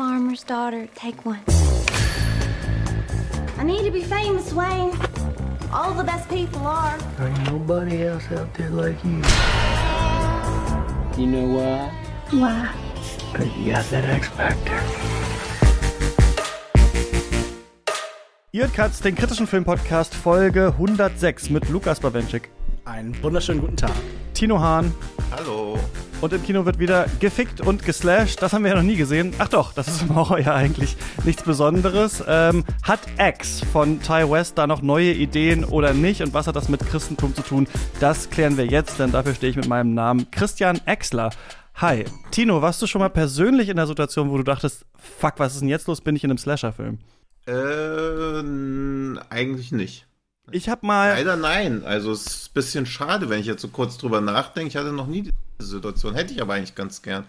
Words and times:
farmer's 0.00 0.42
daughter. 0.44 0.88
Take 0.94 1.26
one. 1.26 1.42
I 3.58 3.64
need 3.64 3.84
to 3.84 3.90
be 3.90 4.02
famous, 4.02 4.50
Wayne. 4.50 4.92
All 5.74 5.92
the 5.92 6.04
best 6.04 6.26
people 6.30 6.62
are. 6.66 6.96
Ain't 7.20 7.52
nobody 7.52 8.04
else 8.04 8.24
out 8.32 8.48
there 8.54 8.70
like 8.70 8.96
you. 9.04 9.20
You 11.18 11.26
know 11.26 11.46
why? 11.54 11.92
Why? 12.30 12.70
Cause 13.34 13.46
you 13.58 13.72
got 13.72 13.84
that 13.90 14.04
X 14.08 14.28
Factor. 14.28 14.80
Ihr 18.52 18.62
hört 18.62 18.72
Katz, 18.72 19.00
den 19.02 19.14
kritischen 19.14 19.46
Filmpodcast 19.46 20.14
Folge 20.14 20.68
106 20.78 21.50
mit 21.50 21.68
Lukas 21.68 22.00
Bawenschik, 22.00 22.48
Einen 22.86 23.22
wunderschönen 23.22 23.60
guten 23.60 23.76
Tag. 23.76 23.92
Tino 24.32 24.58
Hahn 24.58 24.94
Hallo. 25.30 25.59
Und 26.20 26.32
im 26.32 26.42
Kino 26.42 26.64
wird 26.64 26.78
wieder 26.78 27.06
gefickt 27.18 27.60
und 27.60 27.84
geslasht. 27.84 28.42
Das 28.42 28.52
haben 28.52 28.64
wir 28.64 28.70
ja 28.70 28.76
noch 28.76 28.82
nie 28.82 28.96
gesehen. 28.96 29.32
Ach 29.38 29.48
doch, 29.48 29.72
das 29.72 29.88
ist 29.88 30.02
im 30.02 30.14
Horror 30.14 30.38
ja 30.38 30.54
eigentlich 30.54 30.96
nichts 31.24 31.42
Besonderes. 31.42 32.22
Ähm, 32.26 32.64
hat 32.82 33.00
X 33.18 33.62
von 33.72 34.00
Ty 34.00 34.30
West 34.30 34.58
da 34.58 34.66
noch 34.66 34.82
neue 34.82 35.12
Ideen 35.12 35.64
oder 35.64 35.94
nicht? 35.94 36.22
Und 36.22 36.34
was 36.34 36.46
hat 36.46 36.56
das 36.56 36.68
mit 36.68 36.80
Christentum 36.80 37.34
zu 37.34 37.42
tun? 37.42 37.66
Das 38.00 38.30
klären 38.30 38.56
wir 38.56 38.66
jetzt, 38.66 38.98
denn 38.98 39.12
dafür 39.12 39.34
stehe 39.34 39.50
ich 39.50 39.56
mit 39.56 39.68
meinem 39.68 39.94
Namen 39.94 40.30
Christian 40.30 40.80
Exler. 40.86 41.30
Hi. 41.76 42.04
Tino, 42.30 42.60
warst 42.60 42.82
du 42.82 42.86
schon 42.86 43.00
mal 43.00 43.08
persönlich 43.08 43.68
in 43.68 43.76
der 43.76 43.86
Situation, 43.86 44.30
wo 44.30 44.36
du 44.36 44.42
dachtest, 44.42 44.84
fuck, 44.98 45.34
was 45.38 45.54
ist 45.54 45.60
denn 45.60 45.68
jetzt 45.68 45.86
los? 45.86 46.00
Bin 46.00 46.16
ich 46.16 46.24
in 46.24 46.30
einem 46.30 46.38
Slasher-Film? 46.38 46.98
Äh, 47.46 49.20
eigentlich 49.30 49.72
nicht. 49.72 50.09
Ich 50.52 50.68
hab 50.68 50.82
mal. 50.82 51.10
Leider 51.10 51.36
nein. 51.36 51.84
Also 51.84 52.12
es 52.12 52.26
ist 52.26 52.50
ein 52.50 52.54
bisschen 52.54 52.86
schade, 52.86 53.28
wenn 53.28 53.40
ich 53.40 53.46
jetzt 53.46 53.62
so 53.62 53.68
kurz 53.68 53.98
drüber 53.98 54.20
nachdenke. 54.20 54.68
Ich 54.68 54.76
hatte 54.76 54.92
noch 54.92 55.06
nie 55.06 55.30
diese 55.60 55.68
Situation. 55.68 56.14
Hätte 56.14 56.32
ich 56.32 56.42
aber 56.42 56.54
eigentlich 56.54 56.74
ganz 56.74 57.02
gern. 57.02 57.24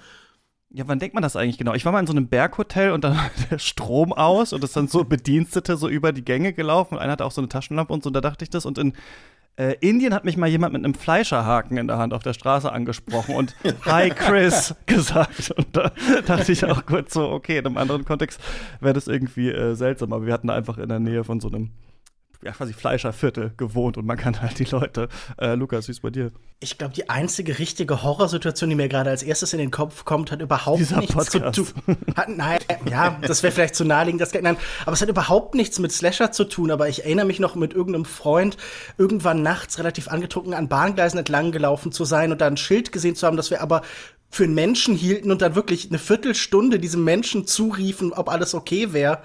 Ja, 0.74 0.88
wann 0.88 1.00
denkt 1.00 1.14
man 1.14 1.22
das 1.22 1.36
eigentlich 1.36 1.58
genau? 1.58 1.74
Ich 1.74 1.84
war 1.84 1.92
mal 1.92 2.00
in 2.00 2.08
so 2.08 2.14
einem 2.14 2.28
Berghotel 2.28 2.92
und 2.92 3.04
dann 3.04 3.16
war 3.18 3.30
der 3.50 3.60
Strom 3.60 4.14
aus 4.14 4.54
und 4.54 4.64
es 4.64 4.74
sind 4.74 4.90
so 4.90 5.04
Bedienstete 5.04 5.76
so 5.76 5.90
über 5.90 6.14
die 6.14 6.24
Gänge 6.24 6.54
gelaufen 6.54 6.96
und 6.96 7.02
einer 7.02 7.14
hatte 7.14 7.26
auch 7.26 7.32
so 7.32 7.42
eine 7.42 7.50
Taschenlampe 7.50 7.92
und 7.92 8.04
so, 8.04 8.08
und 8.08 8.14
da 8.14 8.22
dachte 8.22 8.44
ich 8.44 8.50
das. 8.50 8.66
Und 8.66 8.78
in 8.78 8.94
äh, 9.58 9.76
Indien 9.82 10.14
hat 10.14 10.24
mich 10.24 10.38
mal 10.38 10.48
jemand 10.48 10.72
mit 10.74 10.84
einem 10.84 10.94
Fleischerhaken 10.94 11.78
in 11.78 11.88
der 11.88 11.98
Hand 11.98 12.14
auf 12.14 12.24
der 12.24 12.34
Straße 12.34 12.72
angesprochen 12.72 13.36
und 13.36 13.56
Hi 13.86 14.10
Chris 14.12 14.74
gesagt. 14.86 15.52
Und 15.52 15.76
da 15.76 15.92
dachte 16.26 16.54
ich 16.54 16.64
auch 16.64 16.86
kurz 16.86 17.14
so, 17.14 17.30
okay, 17.30 17.58
in 17.58 17.66
einem 17.66 17.78
anderen 17.78 18.06
Kontext 18.06 18.40
wäre 18.80 18.94
das 18.94 19.08
irgendwie 19.08 19.50
äh, 19.50 19.76
seltsam, 19.76 20.14
aber 20.14 20.26
wir 20.26 20.34
hatten 20.34 20.48
da 20.48 20.56
einfach 20.56 20.78
in 20.78 20.88
der 20.88 21.00
Nähe 21.00 21.26
von 21.26 21.42
so 21.42 21.50
einem 21.50 21.72
ja, 22.44 22.52
quasi 22.52 22.74
Fleischerviertel 22.74 23.54
gewohnt 23.58 23.98
und 23.98 24.06
man 24.06 24.18
kann 24.18 24.42
halt 24.42 24.58
die 24.60 24.66
Leute. 24.66 25.10
Äh, 25.38 25.54
Lukas, 25.54 25.88
wie 25.88 25.92
ist 25.92 26.02
bei 26.02 26.10
dir? 26.10 26.32
Ich 26.60 26.78
glaube, 26.78 26.94
die 26.94 27.10
einzige 27.10 27.60
richtige 27.60 28.04
Horrorsituation, 28.04 28.70
die 28.70 28.76
mir 28.76 28.88
gerade 28.88 29.10
als 29.10 29.24
erstes 29.24 29.54
in 29.54 29.60
den 29.60 29.72
Kopf 29.72 30.06
kommt, 30.06 30.32
hat 30.32 30.42
überhaupt 30.42 30.80
Dieser 30.80 30.98
nichts 30.98 31.14
Podcast. 31.14 31.56
zu 31.56 31.64
tun. 31.64 31.98
Hat, 32.16 32.30
nein, 32.30 32.60
ja, 32.90 33.18
das 33.22 33.44
wäre 33.44 33.54
vielleicht 33.54 33.76
zu 33.76 33.86
naheliegend. 33.86 34.22
Das, 34.22 34.34
nein, 34.34 34.58
aber 34.86 34.94
es 34.94 35.02
hat 35.02 35.10
überhaupt 35.10 35.56
nichts 35.56 35.80
mit 35.80 35.92
Slasher 35.92 36.32
zu 36.32 36.46
tun. 36.46 36.72
Aber 36.72 36.90
ich 36.90 37.04
erinnere 37.04 37.26
mich 37.26 37.40
noch 37.40 37.56
mit 37.56 37.74
irgendeinem 37.74 38.06
Freund, 38.06 38.58
irgendwann 38.98 39.42
nachts 39.42 39.78
relativ 39.80 40.08
angetrunken 40.08 40.54
an 40.54 40.68
Bahngleisen 40.68 41.20
entlang 41.20 41.52
gelaufen 41.52 41.92
zu 41.92 42.06
sein 42.06 42.32
und 42.32 42.42
da 42.42 42.48
ein 42.48 42.58
Schild 42.58 42.92
gesehen 42.92 43.16
zu 43.16 43.28
haben, 43.28 43.38
dass 43.38 43.52
wir 43.52 43.62
aber 43.62 43.82
für 44.30 44.46
einen 44.46 44.54
Menschen 44.54 44.96
hielten 44.96 45.30
und 45.32 45.42
dann 45.42 45.56
wirklich 45.56 45.90
eine 45.90 46.00
Viertelstunde 46.00 46.80
diesem 46.80 47.04
Menschen 47.04 47.46
zuriefen, 47.46 48.14
ob 48.14 48.30
alles 48.30 48.54
okay 48.54 48.94
wäre. 48.94 49.20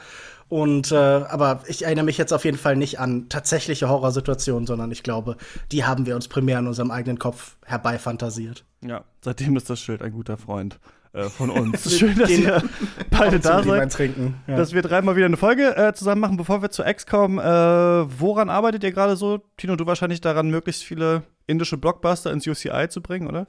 Und 0.49 0.93
äh, 0.93 0.97
aber 0.97 1.63
ich 1.67 1.85
erinnere 1.85 2.05
mich 2.05 2.19
jetzt 2.19 2.33
auf 2.33 2.45
jeden 2.45 2.59
Fall 2.59 2.77
nicht 2.77 3.01
an 3.01 3.29
tatsächliche 3.29 3.89
Horrorsituationen, 3.89 4.67
sondern 4.67 4.93
ich 4.93 5.03
glaube, 5.03 5.37
die 5.73 5.85
haben 5.85 6.07
wir 6.07 6.15
uns 6.15 6.29
primär 6.29 6.61
in 6.61 6.69
unserem 6.69 6.91
eigenen 6.93 7.19
Kopf 7.19 7.57
herbeifantasiert. 7.65 8.65
Ja, 8.81 9.05
seitdem 9.23 9.57
ist 9.57 9.69
das 9.69 9.81
Schild 9.81 10.03
ein 10.03 10.13
guter 10.13 10.37
Freund 10.37 10.79
äh, 11.13 11.25
von 11.25 11.51
uns. 11.51 11.99
Schön, 11.99 12.17
dass 12.17 12.31
ihr 12.31 12.63
beide 13.11 13.41
da 13.41 13.63
seid. 13.63 13.93
Trinken. 13.93 14.37
Ja. 14.47 14.57
Dass 14.57 14.73
wir 14.73 14.83
dreimal 14.83 15.17
wieder 15.17 15.27
eine 15.27 15.37
Folge 15.37 15.77
äh, 15.77 15.93
zusammen 15.95 16.21
machen, 16.21 16.37
bevor 16.37 16.63
wir 16.63 16.71
zu 16.71 16.85
X 16.85 17.07
kommen. 17.07 17.39
Äh, 17.39 17.43
woran 17.43 18.49
arbeitet 18.49 18.85
ihr 18.85 18.93
gerade 18.93 19.17
so? 19.17 19.41
Tino, 19.57 19.75
du 19.75 19.87
wahrscheinlich 19.87 20.21
daran, 20.21 20.51
möglichst 20.51 20.85
viele 20.85 21.25
indische 21.49 21.77
Blockbuster 21.77 22.31
ins 22.31 22.47
UCI 22.47 22.89
zu 22.89 23.03
bringen, 23.03 23.27
oder? 23.27 23.49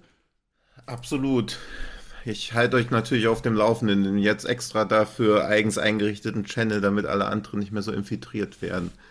Absolut. 0.87 1.59
Ich 2.25 2.53
halte 2.53 2.77
euch 2.77 2.89
natürlich 2.89 3.27
auf 3.27 3.41
dem 3.41 3.55
Laufenden. 3.55 4.03
denn 4.03 4.17
Jetzt 4.17 4.45
extra 4.45 4.85
dafür 4.85 5.45
eigens 5.45 5.77
eingerichteten 5.77 6.43
Channel, 6.43 6.81
damit 6.81 7.05
alle 7.05 7.25
anderen 7.25 7.59
nicht 7.59 7.71
mehr 7.71 7.81
so 7.81 7.91
infiltriert 7.91 8.61
werden. 8.61 8.91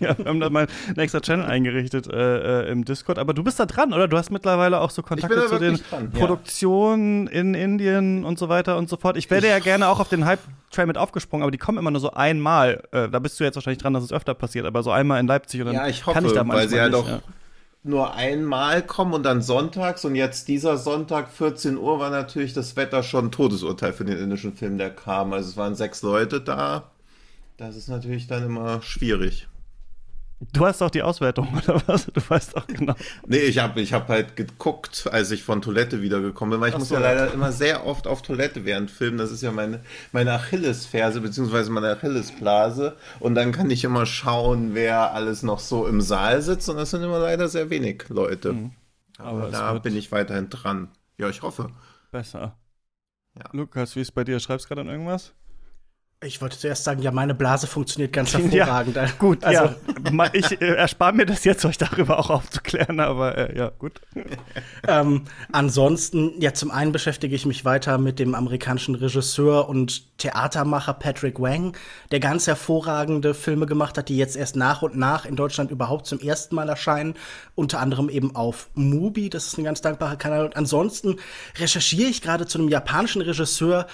Ja, 0.00 0.18
wir 0.18 0.26
haben 0.26 0.40
da 0.40 0.50
mal 0.50 0.66
einen 0.88 0.98
extra 0.98 1.20
Channel 1.20 1.46
eingerichtet 1.46 2.08
äh, 2.08 2.62
äh, 2.62 2.70
im 2.70 2.84
Discord. 2.84 3.18
Aber 3.18 3.32
du 3.32 3.44
bist 3.44 3.60
da 3.60 3.66
dran, 3.66 3.92
oder? 3.92 4.08
Du 4.08 4.18
hast 4.18 4.30
mittlerweile 4.30 4.80
auch 4.80 4.90
so 4.90 5.02
Kontakte 5.02 5.46
zu 5.46 5.58
den 5.58 5.76
dran, 5.76 6.10
ja. 6.12 6.18
Produktionen 6.18 7.26
in 7.28 7.54
Indien 7.54 8.24
und 8.24 8.38
so 8.38 8.48
weiter 8.48 8.76
und 8.76 8.88
so 8.88 8.96
fort. 8.96 9.16
Ich 9.16 9.30
wäre 9.30 9.46
ja 9.46 9.58
gerne 9.60 9.88
auch 9.88 10.00
auf 10.00 10.08
den 10.08 10.24
Hype-Trail 10.24 10.86
mit 10.86 10.98
aufgesprungen, 10.98 11.42
aber 11.42 11.52
die 11.52 11.58
kommen 11.58 11.78
immer 11.78 11.90
nur 11.90 12.00
so 12.00 12.12
einmal. 12.12 12.82
Äh, 12.90 13.08
da 13.08 13.18
bist 13.18 13.38
du 13.38 13.44
jetzt 13.44 13.54
wahrscheinlich 13.54 13.82
dran, 13.82 13.94
dass 13.94 14.02
es 14.04 14.12
öfter 14.12 14.34
passiert, 14.34 14.66
aber 14.66 14.82
so 14.82 14.90
einmal 14.90 15.20
in 15.20 15.26
Leipzig 15.26 15.60
und 15.60 15.68
dann 15.68 15.76
Ja, 15.76 15.86
ich 15.86 16.04
hoffe, 16.04 16.14
kann 16.14 16.26
ich 16.26 16.32
da 16.32 16.44
manchmal 16.44 16.64
weil 16.64 16.68
sie 16.68 16.80
halt 16.80 16.92
nicht, 16.92 17.00
auch 17.00 17.08
ja. 17.08 17.20
Nur 17.84 18.14
einmal 18.14 18.82
kommen 18.82 19.12
und 19.12 19.22
dann 19.22 19.42
sonntags. 19.42 20.04
Und 20.04 20.16
jetzt 20.16 20.48
dieser 20.48 20.76
Sonntag, 20.76 21.30
14 21.30 21.76
Uhr, 21.76 22.00
war 22.00 22.10
natürlich 22.10 22.54
das 22.54 22.76
Wetter 22.76 23.02
schon 23.02 23.26
ein 23.26 23.30
Todesurteil 23.30 23.92
für 23.92 24.04
den 24.04 24.18
indischen 24.18 24.54
Film, 24.54 24.78
der 24.78 24.90
kam. 24.90 25.32
Also 25.32 25.50
es 25.50 25.56
waren 25.56 25.74
sechs 25.74 26.02
Leute 26.02 26.40
da. 26.40 26.90
Das 27.56 27.76
ist 27.76 27.88
natürlich 27.88 28.26
dann 28.26 28.44
immer 28.44 28.82
schwierig. 28.82 29.46
Du 30.52 30.66
hast 30.66 30.80
doch 30.80 30.90
die 30.90 31.02
Auswertung, 31.02 31.48
oder 31.64 31.82
was? 31.86 32.06
Du 32.06 32.20
weißt 32.28 32.56
doch 32.56 32.66
genau. 32.66 32.94
Nee, 33.26 33.38
ich 33.38 33.58
habe 33.58 33.80
ich 33.80 33.92
hab 33.92 34.08
halt 34.08 34.36
geguckt, 34.36 35.08
als 35.10 35.30
ich 35.30 35.42
von 35.42 35.62
Toilette 35.62 36.02
wiedergekommen 36.02 36.52
bin, 36.52 36.60
weil 36.60 36.68
ich 36.68 36.74
Ach 36.74 36.78
muss 36.80 36.88
so. 36.88 36.94
ja 36.94 37.00
leider 37.00 37.32
immer 37.32 37.52
sehr 37.52 37.86
oft 37.86 38.06
auf 38.06 38.22
Toilette 38.22 38.64
während 38.64 38.90
Filmen. 38.90 39.18
Das 39.18 39.30
ist 39.30 39.42
ja 39.42 39.52
meine, 39.52 39.80
meine 40.12 40.32
Achillesferse, 40.32 41.20
beziehungsweise 41.20 41.70
meine 41.70 41.90
Achillesblase. 41.90 42.96
Und 43.20 43.34
dann 43.34 43.52
kann 43.52 43.70
ich 43.70 43.84
immer 43.84 44.06
schauen, 44.06 44.74
wer 44.74 45.12
alles 45.12 45.42
noch 45.42 45.58
so 45.58 45.86
im 45.86 46.00
Saal 46.00 46.42
sitzt. 46.42 46.68
Und 46.68 46.76
das 46.76 46.90
sind 46.90 47.02
immer 47.02 47.18
leider 47.18 47.48
sehr 47.48 47.70
wenig 47.70 48.08
Leute. 48.08 48.52
Mhm. 48.52 48.72
Aber 49.18 49.30
Aber 49.30 49.46
es 49.46 49.52
da 49.52 49.72
bin 49.78 49.96
ich 49.96 50.12
weiterhin 50.12 50.50
dran. 50.50 50.88
Ja, 51.18 51.28
ich 51.28 51.42
hoffe. 51.42 51.70
Besser. 52.10 52.58
Ja. 53.36 53.44
Lukas, 53.52 53.96
wie 53.96 54.00
ist 54.00 54.12
bei 54.12 54.24
dir? 54.24 54.38
Schreibst 54.40 54.68
gerade 54.68 54.80
an 54.82 54.88
irgendwas? 54.88 55.34
Ich 56.22 56.40
wollte 56.40 56.58
zuerst 56.58 56.84
sagen, 56.84 57.02
ja, 57.02 57.10
meine 57.10 57.34
Blase 57.34 57.66
funktioniert 57.66 58.12
ganz 58.12 58.32
Ja, 58.32 58.38
hervorragend. 58.38 59.18
Gut, 59.18 59.44
also, 59.44 59.64
ja. 59.64 60.30
Ich 60.32 60.60
äh, 60.60 60.74
erspare 60.74 61.12
mir 61.12 61.26
das 61.26 61.44
jetzt, 61.44 61.64
euch 61.66 61.76
darüber 61.76 62.18
auch 62.18 62.30
aufzuklären, 62.30 62.98
aber 63.00 63.36
äh, 63.36 63.56
ja, 63.56 63.70
gut. 63.70 64.00
Ähm, 64.86 65.24
ansonsten, 65.50 66.38
ja, 66.40 66.52
zum 66.52 66.70
einen 66.70 66.92
beschäftige 66.92 67.34
ich 67.34 67.46
mich 67.46 67.64
weiter 67.64 67.96
mit 67.96 68.18
dem 68.18 68.34
amerikanischen 68.34 68.94
Regisseur 68.94 69.66
und 69.66 70.18
Theatermacher 70.18 70.92
Patrick 70.92 71.40
Wang, 71.40 71.74
der 72.10 72.20
ganz 72.20 72.46
hervorragende 72.46 73.32
Filme 73.32 73.64
gemacht 73.64 73.96
hat, 73.96 74.10
die 74.10 74.18
jetzt 74.18 74.36
erst 74.36 74.56
nach 74.56 74.82
und 74.82 74.94
nach 74.96 75.24
in 75.24 75.36
Deutschland 75.36 75.70
überhaupt 75.70 76.06
zum 76.06 76.20
ersten 76.20 76.54
Mal 76.54 76.68
erscheinen. 76.68 77.14
Unter 77.54 77.80
anderem 77.80 78.10
eben 78.10 78.36
auf 78.36 78.68
Mubi, 78.74 79.30
das 79.30 79.46
ist 79.46 79.58
ein 79.58 79.64
ganz 79.64 79.80
dankbarer 79.80 80.16
Kanal. 80.16 80.44
Und 80.44 80.56
ansonsten 80.56 81.16
recherchiere 81.58 82.10
ich 82.10 82.20
gerade 82.20 82.46
zu 82.46 82.58
einem 82.58 82.68
japanischen 82.68 83.22
Regisseur, 83.22 83.86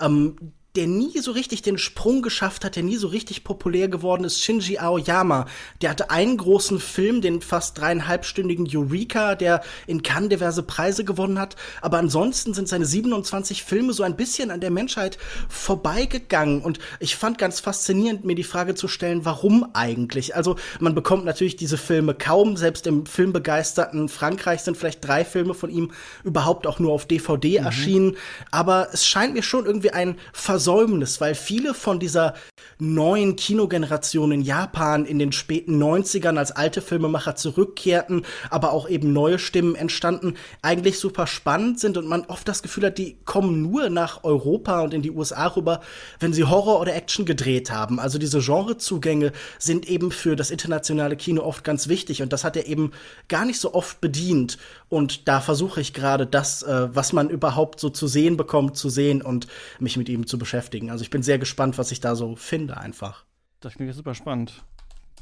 ähm, 0.00 0.54
der 0.76 0.86
nie 0.86 1.18
so 1.18 1.32
richtig 1.32 1.62
den 1.62 1.78
Sprung 1.78 2.20
geschafft 2.20 2.64
hat, 2.64 2.76
der 2.76 2.82
nie 2.82 2.96
so 2.96 3.08
richtig 3.08 3.42
populär 3.42 3.88
geworden 3.88 4.24
ist, 4.24 4.42
Shinji 4.44 4.78
Aoyama. 4.78 5.46
Der 5.80 5.90
hatte 5.90 6.10
einen 6.10 6.36
großen 6.36 6.78
Film, 6.78 7.20
den 7.20 7.40
fast 7.40 7.78
dreieinhalbstündigen 7.78 8.68
Eureka, 8.70 9.34
der 9.34 9.62
in 9.86 10.02
Cannes 10.02 10.28
diverse 10.28 10.62
Preise 10.62 11.04
gewonnen 11.04 11.38
hat. 11.38 11.56
Aber 11.80 11.98
ansonsten 11.98 12.52
sind 12.52 12.68
seine 12.68 12.84
27 12.84 13.64
Filme 13.64 13.94
so 13.94 14.02
ein 14.02 14.16
bisschen 14.16 14.50
an 14.50 14.60
der 14.60 14.70
Menschheit 14.70 15.18
vorbeigegangen. 15.48 16.60
Und 16.60 16.78
ich 17.00 17.16
fand 17.16 17.38
ganz 17.38 17.60
faszinierend, 17.60 18.24
mir 18.24 18.34
die 18.34 18.44
Frage 18.44 18.74
zu 18.74 18.88
stellen, 18.88 19.24
warum 19.24 19.70
eigentlich? 19.72 20.36
Also 20.36 20.56
man 20.80 20.94
bekommt 20.94 21.24
natürlich 21.24 21.56
diese 21.56 21.78
Filme 21.78 22.14
kaum. 22.14 22.56
Selbst 22.58 22.86
im 22.86 23.06
filmbegeisterten 23.06 24.08
Frankreich 24.08 24.60
sind 24.60 24.76
vielleicht 24.76 25.04
drei 25.04 25.24
Filme 25.24 25.54
von 25.54 25.70
ihm 25.70 25.92
überhaupt 26.24 26.66
auch 26.66 26.78
nur 26.78 26.92
auf 26.92 27.06
DVD 27.06 27.56
erschienen. 27.56 28.16
Aber 28.50 28.88
es 28.92 29.06
scheint 29.06 29.32
mir 29.32 29.42
schon 29.42 29.64
irgendwie 29.64 29.90
ein 29.90 30.18
Versäumnis, 30.58 31.20
weil 31.20 31.36
viele 31.36 31.72
von 31.72 32.00
dieser 32.00 32.34
neuen 32.80 33.36
Kinogeneration 33.36 34.32
in 34.32 34.42
Japan 34.42 35.04
in 35.04 35.20
den 35.20 35.30
späten 35.30 35.80
90ern 35.80 36.36
als 36.36 36.50
alte 36.50 36.82
Filmemacher 36.82 37.36
zurückkehrten, 37.36 38.26
aber 38.50 38.72
auch 38.72 38.88
eben 38.88 39.12
neue 39.12 39.38
Stimmen 39.38 39.76
entstanden, 39.76 40.34
eigentlich 40.60 40.98
super 40.98 41.28
spannend 41.28 41.78
sind 41.78 41.96
und 41.96 42.08
man 42.08 42.24
oft 42.24 42.48
das 42.48 42.62
Gefühl 42.62 42.86
hat, 42.86 42.98
die 42.98 43.18
kommen 43.24 43.62
nur 43.62 43.88
nach 43.88 44.24
Europa 44.24 44.80
und 44.80 44.94
in 44.94 45.02
die 45.02 45.12
USA 45.12 45.46
rüber, 45.46 45.80
wenn 46.18 46.32
sie 46.32 46.42
Horror 46.42 46.80
oder 46.80 46.94
Action 46.96 47.24
gedreht 47.24 47.70
haben. 47.70 48.00
Also 48.00 48.18
diese 48.18 48.40
Genrezugänge 48.40 49.30
sind 49.60 49.88
eben 49.88 50.10
für 50.10 50.34
das 50.34 50.50
internationale 50.50 51.14
Kino 51.14 51.42
oft 51.44 51.62
ganz 51.62 51.86
wichtig 51.86 52.20
und 52.20 52.32
das 52.32 52.42
hat 52.42 52.56
er 52.56 52.66
eben 52.66 52.90
gar 53.28 53.44
nicht 53.44 53.60
so 53.60 53.74
oft 53.74 54.00
bedient. 54.00 54.58
Und 54.88 55.28
da 55.28 55.40
versuche 55.40 55.80
ich 55.80 55.92
gerade 55.92 56.26
das, 56.26 56.62
äh, 56.62 56.94
was 56.94 57.12
man 57.12 57.28
überhaupt 57.28 57.80
so 57.80 57.90
zu 57.90 58.06
sehen 58.06 58.36
bekommt, 58.36 58.76
zu 58.76 58.88
sehen 58.88 59.22
und 59.22 59.46
mich 59.78 59.96
mit 59.96 60.08
ihm 60.08 60.26
zu 60.26 60.38
beschäftigen. 60.38 60.90
Also 60.90 61.02
ich 61.02 61.10
bin 61.10 61.22
sehr 61.22 61.38
gespannt, 61.38 61.78
was 61.78 61.92
ich 61.92 62.00
da 62.00 62.14
so 62.14 62.36
finde 62.36 62.78
einfach. 62.78 63.24
Das 63.60 63.74
klingt 63.74 63.94
super 63.94 64.14
spannend. 64.14 64.62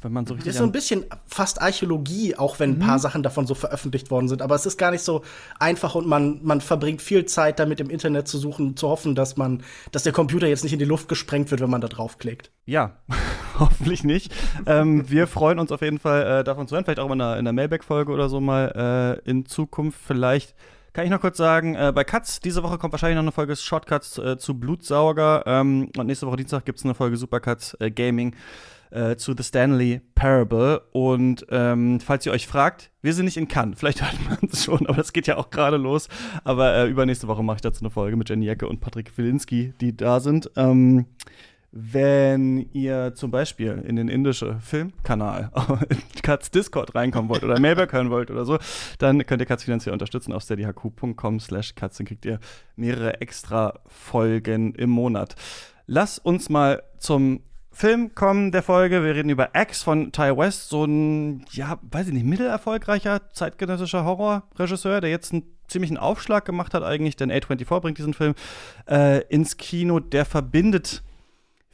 Wenn 0.03 0.13
man 0.13 0.25
so 0.25 0.33
Das 0.33 0.39
richtig. 0.39 0.51
ist 0.51 0.57
so 0.59 0.63
ein 0.63 0.71
bisschen 0.71 1.05
fast 1.25 1.61
Archäologie, 1.61 2.35
auch 2.35 2.59
wenn 2.59 2.71
ein 2.73 2.79
paar 2.79 2.99
Sachen 2.99 3.23
davon 3.23 3.47
so 3.47 3.55
veröffentlicht 3.55 4.11
worden 4.11 4.27
sind. 4.27 4.41
Aber 4.41 4.55
es 4.55 4.65
ist 4.65 4.77
gar 4.77 4.91
nicht 4.91 5.03
so 5.03 5.23
einfach 5.59 5.95
und 5.95 6.07
man, 6.07 6.39
man 6.43 6.61
verbringt 6.61 7.01
viel 7.01 7.25
Zeit 7.25 7.59
damit 7.59 7.79
im 7.79 7.89
Internet 7.89 8.27
zu 8.27 8.37
suchen, 8.37 8.75
zu 8.77 8.87
hoffen, 8.87 9.15
dass 9.15 9.37
man, 9.37 9.63
dass 9.91 10.03
der 10.03 10.13
Computer 10.13 10.47
jetzt 10.47 10.63
nicht 10.63 10.73
in 10.73 10.79
die 10.79 10.85
Luft 10.85 11.07
gesprengt 11.07 11.51
wird, 11.51 11.61
wenn 11.61 11.69
man 11.69 11.81
da 11.81 11.87
draufklickt. 11.87 12.51
Ja, 12.65 12.97
hoffentlich 13.59 14.03
nicht. 14.03 14.33
ähm, 14.65 15.09
wir 15.09 15.27
freuen 15.27 15.59
uns 15.59 15.71
auf 15.71 15.81
jeden 15.81 15.99
Fall 15.99 16.39
äh, 16.39 16.43
davon 16.43 16.67
zu 16.67 16.75
hören, 16.75 16.85
vielleicht 16.85 16.99
auch 16.99 17.11
in 17.11 17.19
der, 17.19 17.37
in 17.37 17.45
der 17.45 17.53
Mailback-Folge 17.53 18.11
oder 18.11 18.29
so 18.29 18.39
mal 18.39 19.19
äh, 19.25 19.29
in 19.29 19.45
Zukunft. 19.45 19.99
Vielleicht 20.05 20.55
kann 20.93 21.05
ich 21.05 21.11
noch 21.11 21.21
kurz 21.21 21.37
sagen, 21.37 21.75
äh, 21.75 21.91
bei 21.93 22.03
Cuts, 22.03 22.39
diese 22.39 22.63
Woche 22.63 22.79
kommt 22.79 22.91
wahrscheinlich 22.91 23.17
noch 23.17 23.21
eine 23.21 23.31
Folge 23.31 23.55
Shortcuts 23.55 24.17
äh, 24.17 24.37
zu 24.39 24.55
Blutsauger 24.59 25.43
ähm, 25.45 25.91
und 25.95 26.07
nächste 26.07 26.25
Woche 26.25 26.37
Dienstag 26.37 26.65
gibt 26.65 26.79
es 26.79 26.85
eine 26.85 26.95
Folge 26.95 27.17
Supercuts 27.17 27.77
äh, 27.79 27.91
Gaming 27.91 28.35
äh, 28.91 29.15
zu 29.15 29.33
The 29.35 29.43
Stanley 29.43 30.01
Parable. 30.15 30.81
Und 30.91 31.45
ähm, 31.49 31.99
falls 31.99 32.25
ihr 32.25 32.31
euch 32.31 32.47
fragt, 32.47 32.91
wir 33.01 33.13
sind 33.13 33.25
nicht 33.25 33.37
in 33.37 33.47
Cannes. 33.47 33.79
Vielleicht 33.79 34.01
hört 34.01 34.17
man 34.29 34.49
es 34.51 34.63
schon, 34.63 34.87
aber 34.87 34.97
das 34.97 35.13
geht 35.13 35.27
ja 35.27 35.37
auch 35.37 35.49
gerade 35.49 35.77
los. 35.77 36.07
Aber 36.43 36.75
äh, 36.75 36.87
übernächste 36.87 37.27
Woche 37.27 37.43
mache 37.43 37.57
ich 37.57 37.61
dazu 37.61 37.81
eine 37.81 37.89
Folge 37.89 38.15
mit 38.15 38.29
Jenny 38.29 38.45
Jacke 38.45 38.67
und 38.67 38.79
Patrick 38.79 39.17
Wilinski, 39.17 39.73
die 39.79 39.95
da 39.95 40.19
sind. 40.19 40.51
Ähm, 40.55 41.05
wenn 41.71 42.69
ihr 42.71 43.13
zum 43.13 43.29
Beispiel 43.29 43.83
in 43.85 43.97
den 43.97 44.07
indische 44.07 44.59
Filmkanal 44.61 45.51
in 45.89 45.97
Katz 46.23 46.49
Discord 46.49 46.95
reinkommen 46.95 47.29
wollt 47.29 47.43
oder 47.43 47.59
Mailback 47.59 47.93
hören 47.93 48.09
wollt 48.09 48.31
oder 48.31 48.45
so, 48.45 48.57
dann 48.99 49.25
könnt 49.25 49.41
ihr 49.41 49.45
Katz 49.45 49.63
finanziell 49.63 49.93
unterstützen 49.93 50.33
auf 50.33 50.43
steadyhq.com 50.43 51.39
slash 51.39 51.75
Katz. 51.75 51.97
Dann 51.97 52.07
kriegt 52.07 52.25
ihr 52.25 52.39
mehrere 52.75 53.21
extra 53.21 53.79
Folgen 53.85 54.73
im 54.75 54.89
Monat. 54.89 55.35
Lass 55.85 56.19
uns 56.19 56.49
mal 56.49 56.83
zum 56.97 57.41
Film 57.77 58.15
kommen 58.15 58.51
der 58.51 58.63
Folge. 58.63 59.03
Wir 59.03 59.13
reden 59.13 59.29
über 59.29 59.51
X 59.53 59.83
von 59.83 60.11
Ty 60.11 60.35
West, 60.35 60.69
so 60.69 60.85
ein, 60.85 61.45
ja, 61.51 61.77
weiß 61.83 62.07
ich 62.07 62.13
nicht, 62.13 62.25
mittelerfolgreicher 62.25 63.29
zeitgenössischer 63.33 64.03
Horrorregisseur, 64.03 64.99
der 64.99 65.11
jetzt 65.11 65.31
einen 65.31 65.43
ziemlichen 65.67 65.97
Aufschlag 65.97 66.43
gemacht 66.43 66.73
hat 66.73 66.81
eigentlich, 66.81 67.17
denn 67.17 67.31
A24 67.31 67.79
bringt 67.79 67.99
diesen 67.99 68.15
Film 68.15 68.33
äh, 68.89 69.21
ins 69.27 69.57
Kino. 69.57 69.99
Der 69.99 70.25
verbindet 70.25 71.03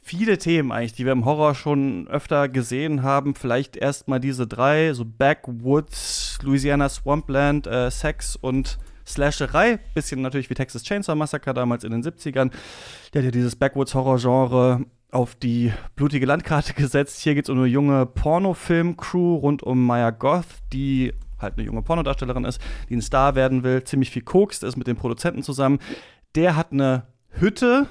viele 0.02 0.36
Themen 0.36 0.72
eigentlich, 0.72 0.92
die 0.92 1.06
wir 1.06 1.12
im 1.12 1.24
Horror 1.24 1.54
schon 1.54 2.06
öfter 2.08 2.50
gesehen 2.50 3.02
haben. 3.02 3.34
Vielleicht 3.34 3.74
erstmal 3.74 4.20
diese 4.20 4.46
drei, 4.46 4.92
so 4.92 5.06
Backwoods, 5.06 6.38
Louisiana 6.42 6.90
Swampland, 6.90 7.66
äh, 7.66 7.90
Sex 7.90 8.36
und 8.36 8.78
Slasherei. 9.06 9.78
Bisschen 9.94 10.20
natürlich 10.20 10.50
wie 10.50 10.54
Texas 10.54 10.82
Chainsaw 10.82 11.16
Massacre 11.16 11.54
damals 11.54 11.82
in 11.82 11.92
den 11.92 12.02
70ern. 12.02 12.50
Der 13.14 13.22
hat 13.22 13.24
ja 13.24 13.30
dieses 13.30 13.56
Backwoods-Horror-Genre 13.56 14.84
auf 15.14 15.34
die 15.34 15.72
blutige 15.96 16.26
Landkarte 16.26 16.74
gesetzt. 16.76 17.20
Hier 17.20 17.34
geht 17.34 17.44
es 17.44 17.50
um 17.50 17.58
eine 17.58 17.66
junge 17.66 18.06
Pornofilm-Crew 18.06 19.36
rund 19.36 19.62
um 19.62 19.84
Maya 19.86 20.10
Goth, 20.10 20.46
die 20.72 21.12
halt 21.38 21.54
eine 21.56 21.66
junge 21.66 21.82
Pornodarstellerin 21.82 22.44
ist, 22.44 22.60
die 22.88 22.96
ein 22.96 23.02
Star 23.02 23.34
werden 23.34 23.62
will, 23.62 23.84
ziemlich 23.84 24.10
viel 24.10 24.22
kokst, 24.22 24.64
ist 24.64 24.76
mit 24.76 24.86
dem 24.86 24.96
Produzenten 24.96 25.42
zusammen. 25.42 25.78
Der 26.34 26.56
hat 26.56 26.72
eine 26.72 27.04
Hütte, 27.30 27.86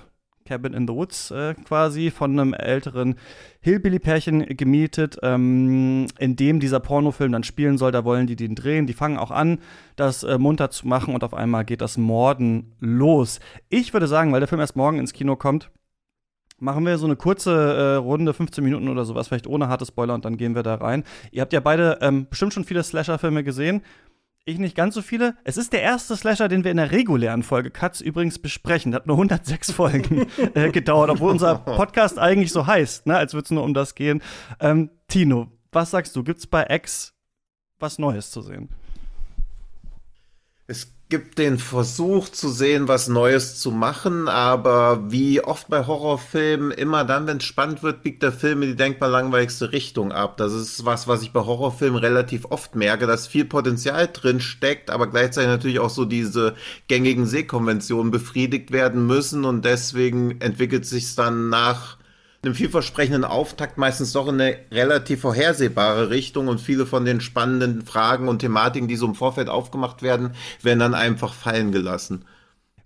Cabin 0.45 0.73
in 0.73 0.87
the 0.87 0.93
Woods 0.93 1.31
äh, 1.31 1.53
quasi, 1.53 2.11
von 2.11 2.37
einem 2.37 2.53
älteren 2.53 3.15
Hillbilly-Pärchen 3.61 4.57
gemietet, 4.57 5.17
ähm, 5.23 6.07
in 6.19 6.35
dem 6.35 6.59
dieser 6.59 6.81
Pornofilm 6.81 7.31
dann 7.31 7.43
spielen 7.43 7.77
soll. 7.77 7.91
Da 7.91 8.03
wollen 8.03 8.27
die 8.27 8.35
den 8.35 8.55
drehen. 8.55 8.87
Die 8.87 8.93
fangen 8.93 9.17
auch 9.17 9.31
an, 9.31 9.59
das 9.95 10.23
äh, 10.23 10.37
munter 10.37 10.69
zu 10.69 10.87
machen 10.87 11.13
und 11.13 11.23
auf 11.23 11.33
einmal 11.33 11.63
geht 11.63 11.81
das 11.81 11.97
Morden 11.97 12.73
los. 12.79 13.39
Ich 13.69 13.93
würde 13.93 14.07
sagen, 14.07 14.33
weil 14.33 14.41
der 14.41 14.49
Film 14.49 14.61
erst 14.61 14.75
morgen 14.75 14.99
ins 14.99 15.13
Kino 15.13 15.37
kommt, 15.37 15.71
machen 16.63 16.85
wir 16.85 16.97
so 16.97 17.05
eine 17.05 17.15
kurze 17.15 17.51
äh, 17.51 17.95
Runde, 17.95 18.33
15 18.33 18.63
Minuten 18.63 18.87
oder 18.87 19.05
sowas, 19.05 19.27
vielleicht 19.27 19.47
ohne 19.47 19.67
harte 19.67 19.85
Spoiler 19.85 20.13
und 20.13 20.25
dann 20.25 20.37
gehen 20.37 20.55
wir 20.55 20.63
da 20.63 20.75
rein. 20.75 21.03
Ihr 21.31 21.41
habt 21.41 21.53
ja 21.53 21.59
beide 21.59 21.99
ähm, 22.01 22.27
bestimmt 22.29 22.53
schon 22.53 22.63
viele 22.63 22.81
Slasher-Filme 22.81 23.43
gesehen. 23.43 23.81
Ich 24.45 24.59
nicht 24.59 24.75
ganz 24.75 24.95
so 24.95 25.01
viele. 25.01 25.35
Es 25.43 25.57
ist 25.57 25.71
der 25.73 25.81
erste 25.81 26.15
Slasher, 26.17 26.47
den 26.47 26.63
wir 26.63 26.71
in 26.71 26.77
der 26.77 26.91
regulären 26.91 27.43
Folge 27.43 27.69
Cuts 27.69 28.01
übrigens 28.01 28.39
besprechen. 28.39 28.91
Der 28.91 29.01
hat 29.01 29.07
nur 29.07 29.17
106 29.17 29.71
Folgen 29.73 30.27
äh, 30.53 30.69
gedauert, 30.69 31.09
obwohl 31.09 31.31
unser 31.31 31.55
Podcast 31.55 32.17
eigentlich 32.17 32.51
so 32.51 32.65
heißt, 32.65 33.07
ne, 33.07 33.17
als 33.17 33.33
würde 33.33 33.45
es 33.45 33.51
nur 33.51 33.63
um 33.63 33.73
das 33.73 33.95
gehen. 33.95 34.21
Ähm, 34.59 34.89
Tino, 35.07 35.47
was 35.71 35.91
sagst 35.91 36.15
du? 36.15 36.23
Gibt's 36.23 36.47
bei 36.47 36.65
X 36.69 37.13
was 37.79 37.99
Neues 37.99 38.31
zu 38.31 38.41
sehen? 38.41 38.69
Es 40.67 40.93
gibt 41.13 41.37
den 41.37 41.59
Versuch 41.59 42.29
zu 42.29 42.49
sehen, 42.49 42.87
was 42.87 43.07
Neues 43.07 43.59
zu 43.59 43.69
machen, 43.69 44.27
aber 44.27 45.11
wie 45.11 45.43
oft 45.43 45.67
bei 45.67 45.85
Horrorfilmen, 45.85 46.71
immer 46.71 47.05
dann, 47.05 47.27
wenn 47.27 47.37
es 47.37 47.43
spannend 47.43 47.83
wird, 47.83 48.01
biegt 48.01 48.23
der 48.23 48.31
Film 48.31 48.63
in 48.63 48.69
die 48.69 48.75
denkbar 48.75 49.09
langweiligste 49.09 49.71
Richtung 49.71 50.11
ab. 50.11 50.37
Das 50.37 50.53
ist 50.53 50.85
was, 50.85 51.07
was 51.07 51.21
ich 51.21 51.31
bei 51.31 51.41
Horrorfilmen 51.41 51.99
relativ 51.99 52.45
oft 52.49 52.73
merke, 52.73 53.05
dass 53.05 53.27
viel 53.27 53.45
Potenzial 53.45 54.09
drin 54.11 54.39
steckt, 54.39 54.89
aber 54.89 55.05
gleichzeitig 55.05 55.51
natürlich 55.51 55.77
auch 55.77 55.91
so 55.91 56.05
diese 56.05 56.55
gängigen 56.87 57.27
Sehkonventionen 57.27 58.09
befriedigt 58.09 58.71
werden 58.71 59.05
müssen 59.05 59.45
und 59.45 59.65
deswegen 59.65 60.41
entwickelt 60.41 60.87
sich 60.87 61.13
dann 61.13 61.49
nach 61.49 61.97
einem 62.43 62.55
vielversprechenden 62.55 63.23
Auftakt 63.23 63.77
meistens 63.77 64.11
doch 64.11 64.27
in 64.27 64.39
eine 64.39 64.57
relativ 64.71 65.21
vorhersehbare 65.21 66.09
Richtung 66.09 66.47
und 66.47 66.59
viele 66.59 66.85
von 66.85 67.05
den 67.05 67.21
spannenden 67.21 67.83
Fragen 67.83 68.27
und 68.27 68.39
Thematiken, 68.39 68.87
die 68.87 68.95
so 68.95 69.05
im 69.05 69.15
Vorfeld 69.15 69.49
aufgemacht 69.49 70.01
werden, 70.01 70.31
werden 70.61 70.79
dann 70.79 70.93
einfach 70.93 71.33
fallen 71.33 71.71
gelassen. 71.71 72.25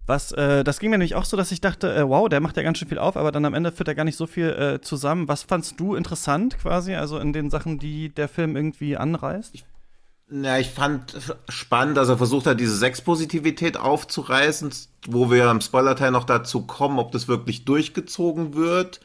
Was, 0.05 0.31
äh, 0.31 0.63
das 0.63 0.79
ging 0.79 0.89
mir 0.89 0.97
nämlich 0.97 1.15
auch 1.15 1.25
so, 1.25 1.35
dass 1.35 1.51
ich 1.51 1.59
dachte, 1.59 1.93
äh, 1.93 2.07
wow, 2.07 2.29
der 2.29 2.39
macht 2.39 2.55
ja 2.55 2.63
ganz 2.63 2.77
schön 2.77 2.87
viel 2.87 2.97
auf, 2.97 3.17
aber 3.17 3.31
dann 3.33 3.43
am 3.43 3.53
Ende 3.53 3.73
führt 3.73 3.89
er 3.89 3.95
gar 3.95 4.05
nicht 4.05 4.15
so 4.15 4.25
viel 4.25 4.49
äh, 4.49 4.81
zusammen. 4.81 5.27
Was 5.27 5.43
fandst 5.43 5.79
du 5.79 5.95
interessant 5.95 6.57
quasi, 6.59 6.95
also 6.95 7.19
in 7.19 7.33
den 7.33 7.49
Sachen, 7.49 7.77
die 7.77 8.09
der 8.09 8.29
Film 8.29 8.55
irgendwie 8.55 8.95
anreißt? 8.95 9.65
Ja, 10.29 10.57
ich 10.57 10.69
fand 10.69 11.15
spannend, 11.47 11.95
dass 11.95 12.09
er 12.09 12.17
versucht 12.17 12.47
hat, 12.47 12.59
diese 12.59 12.75
Sexpositivität 12.75 13.77
aufzureißen, 13.77 14.71
wo 15.07 15.31
wir 15.31 15.49
im 15.49 15.61
Spoilerteil 15.61 16.11
noch 16.11 16.25
dazu 16.25 16.67
kommen, 16.67 16.99
ob 16.99 17.13
das 17.13 17.29
wirklich 17.29 17.63
durchgezogen 17.63 18.53
wird. 18.53 18.99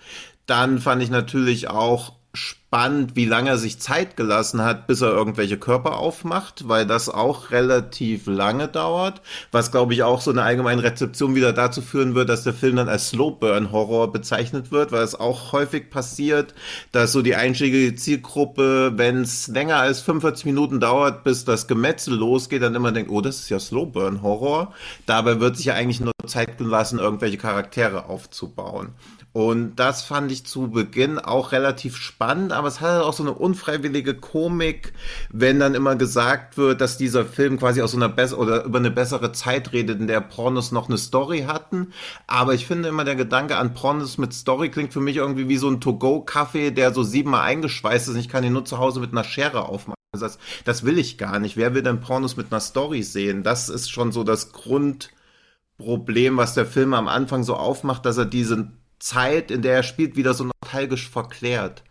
Dann 0.47 0.79
fand 0.79 1.03
ich 1.03 1.11
natürlich 1.11 1.69
auch 1.69 2.13
spannend, 2.35 3.15
wie 3.15 3.27
lange 3.27 3.51
er 3.51 3.59
sich 3.59 3.79
Zeit 3.79 4.17
gelassen 4.17 4.63
hat, 4.63 4.87
bis 4.87 5.03
er 5.03 5.11
irgendwelche 5.11 5.59
Körper 5.59 5.99
aufmacht, 5.99 6.67
weil 6.67 6.87
das 6.87 7.11
auch 7.11 7.51
relativ 7.51 8.27
lange 8.27 8.69
dauert, 8.69 9.21
was 9.51 9.71
glaube 9.71 9.93
ich 9.93 10.03
auch 10.03 10.23
so 10.23 10.31
eine 10.31 10.43
allgemeine 10.43 10.83
Rezeption 10.83 11.35
wieder 11.35 11.53
dazu 11.53 11.83
führen 11.83 12.15
wird, 12.15 12.31
dass 12.31 12.45
der 12.45 12.55
Film 12.55 12.77
dann 12.77 12.89
als 12.89 13.11
Slowburn-Horror 13.11 14.11
bezeichnet 14.13 14.73
wird, 14.73 14.93
weil 14.93 15.03
es 15.03 15.15
auch 15.15 15.53
häufig 15.53 15.91
passiert, 15.91 16.55
dass 16.93 17.13
so 17.13 17.21
die 17.21 17.35
einschlägige 17.35 17.95
Zielgruppe, 17.95 18.93
wenn 18.97 19.21
es 19.21 19.49
länger 19.49 19.77
als 19.77 20.01
45 20.01 20.47
Minuten 20.47 20.81
dauert, 20.81 21.25
bis 21.25 21.45
das 21.45 21.67
Gemetzel 21.67 22.15
losgeht, 22.15 22.63
dann 22.63 22.75
immer 22.75 22.93
denkt, 22.93 23.11
oh, 23.11 23.21
das 23.21 23.41
ist 23.41 23.51
ja 23.51 23.61
Slowburn-Horror. 23.61 24.73
Dabei 25.05 25.41
wird 25.41 25.59
sich 25.59 25.67
ja 25.67 25.75
eigentlich 25.75 26.01
nur 26.01 26.13
Zeit 26.27 26.57
gelassen, 26.57 26.99
irgendwelche 26.99 27.37
Charaktere 27.37 28.07
aufzubauen. 28.07 28.95
Und 29.33 29.77
das 29.77 30.03
fand 30.03 30.31
ich 30.31 30.45
zu 30.45 30.69
Beginn 30.69 31.19
auch 31.19 31.53
relativ 31.53 31.97
spannend, 31.97 32.53
aber 32.53 32.69
es 32.69 32.83
hat 32.83 32.91
halt 32.91 33.03
auch 33.03 33.15
so 33.15 33.23
eine 33.23 33.33
unfreiwillige 33.33 34.15
Komik, 34.15 34.93
wenn 35.31 35.59
dann 35.59 35.75
immer 35.75 35.97
gesagt 35.97 36.59
wird, 36.59 36.83
dass 36.83 36.99
dieser 36.99 37.25
Film 37.25 37.59
quasi 37.59 37.81
aus 37.81 37.93
so 37.93 37.97
einer 37.97 38.11
besseren 38.11 38.43
oder 38.43 38.65
über 38.65 38.79
eine 38.79 38.91
bessere 38.91 39.33
Zeit 39.33 39.73
redet, 39.73 40.01
in 40.01 40.07
der 40.07 40.21
Pornos 40.21 40.71
noch 40.71 40.89
eine 40.89 40.99
Story 40.99 41.45
hatten. 41.47 41.93
Aber 42.27 42.53
ich 42.53 42.67
finde 42.67 42.91
immer 42.91 43.05
der 43.05 43.17
Gedanke 43.17 43.57
an 43.57 43.73
Pornos 43.73 44.19
mit 44.19 44.35
Story 44.35 44.71
klingt 44.71 44.93
für 44.93 45.01
mich 45.01 45.17
irgendwie 45.17 45.49
wie 45.49 45.57
so 45.57 45.71
ein 45.71 45.81
To-Go-Kaffee, 45.81 46.71
der 46.71 46.93
so 46.93 47.03
siebenmal 47.03 47.43
eingeschweißt 47.43 48.11
ist. 48.11 48.17
Ich 48.17 48.29
kann 48.29 48.45
ihn 48.45 48.53
nur 48.53 48.67
zu 48.67 48.79
Hause 48.79 49.01
mit 49.01 49.13
einer 49.13 49.25
Schere 49.25 49.67
aufmachen. 49.67 49.97
Das, 50.13 50.39
das 50.67 50.85
will 50.85 50.99
ich 50.99 51.17
gar 51.17 51.39
nicht. 51.39 51.57
Wer 51.57 51.75
will 51.75 51.83
denn 51.83 52.01
Pornos 52.01 52.37
mit 52.37 52.53
einer 52.53 52.61
Story 52.61 53.03
sehen? 53.03 53.43
Das 53.43 53.71
ist 53.71 53.91
schon 53.91 54.13
so 54.13 54.25
das 54.25 54.53
Grundproblem, 54.53 56.37
was 56.37 56.53
der 56.53 56.67
Film 56.67 56.93
am 56.93 57.09
Anfang 57.09 57.45
so 57.45 57.57
aufmacht, 57.57 58.05
dass 58.05 58.19
er 58.19 58.27
diesen 58.27 58.82
Zeit, 59.03 59.51
in 59.51 59.63
der 59.63 59.75
er 59.77 59.83
spielt, 59.83 60.17
wieder 60.17 60.33
so 60.35 60.45
nostalgisch 60.45 61.09
verklärt. 61.09 61.83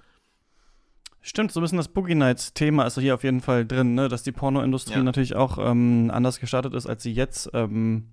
Stimmt, 1.21 1.51
so 1.51 1.59
ein 1.59 1.63
bisschen 1.63 1.77
das 1.77 1.87
Boogie 1.89 2.15
Nights-Thema 2.15 2.85
ist 2.85 2.97
hier 2.97 3.13
auf 3.13 3.23
jeden 3.23 3.41
Fall 3.41 3.65
drin, 3.65 3.93
ne? 3.93 4.07
dass 4.07 4.23
die 4.23 4.31
Pornoindustrie 4.31 4.95
Ja. 4.95 5.03
natürlich 5.03 5.35
auch 5.35 5.57
ähm, 5.59 6.09
anders 6.11 6.39
gestartet 6.39 6.73
ist, 6.73 6.87
als 6.87 7.03
sie 7.03 7.11
jetzt, 7.13 7.49
ähm, 7.53 8.07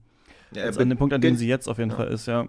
Ja, 0.53 0.65
als 0.65 0.77
an 0.79 0.89
dem 0.91 0.99
Punkt, 0.99 1.15
an 1.15 1.21
dem 1.21 1.37
sie 1.37 1.49
jetzt 1.49 1.69
auf 1.69 1.79
jeden 1.79 1.91
Ja. 1.91 1.97
Fall 1.97 2.09
ist, 2.09 2.27
ja. 2.27 2.49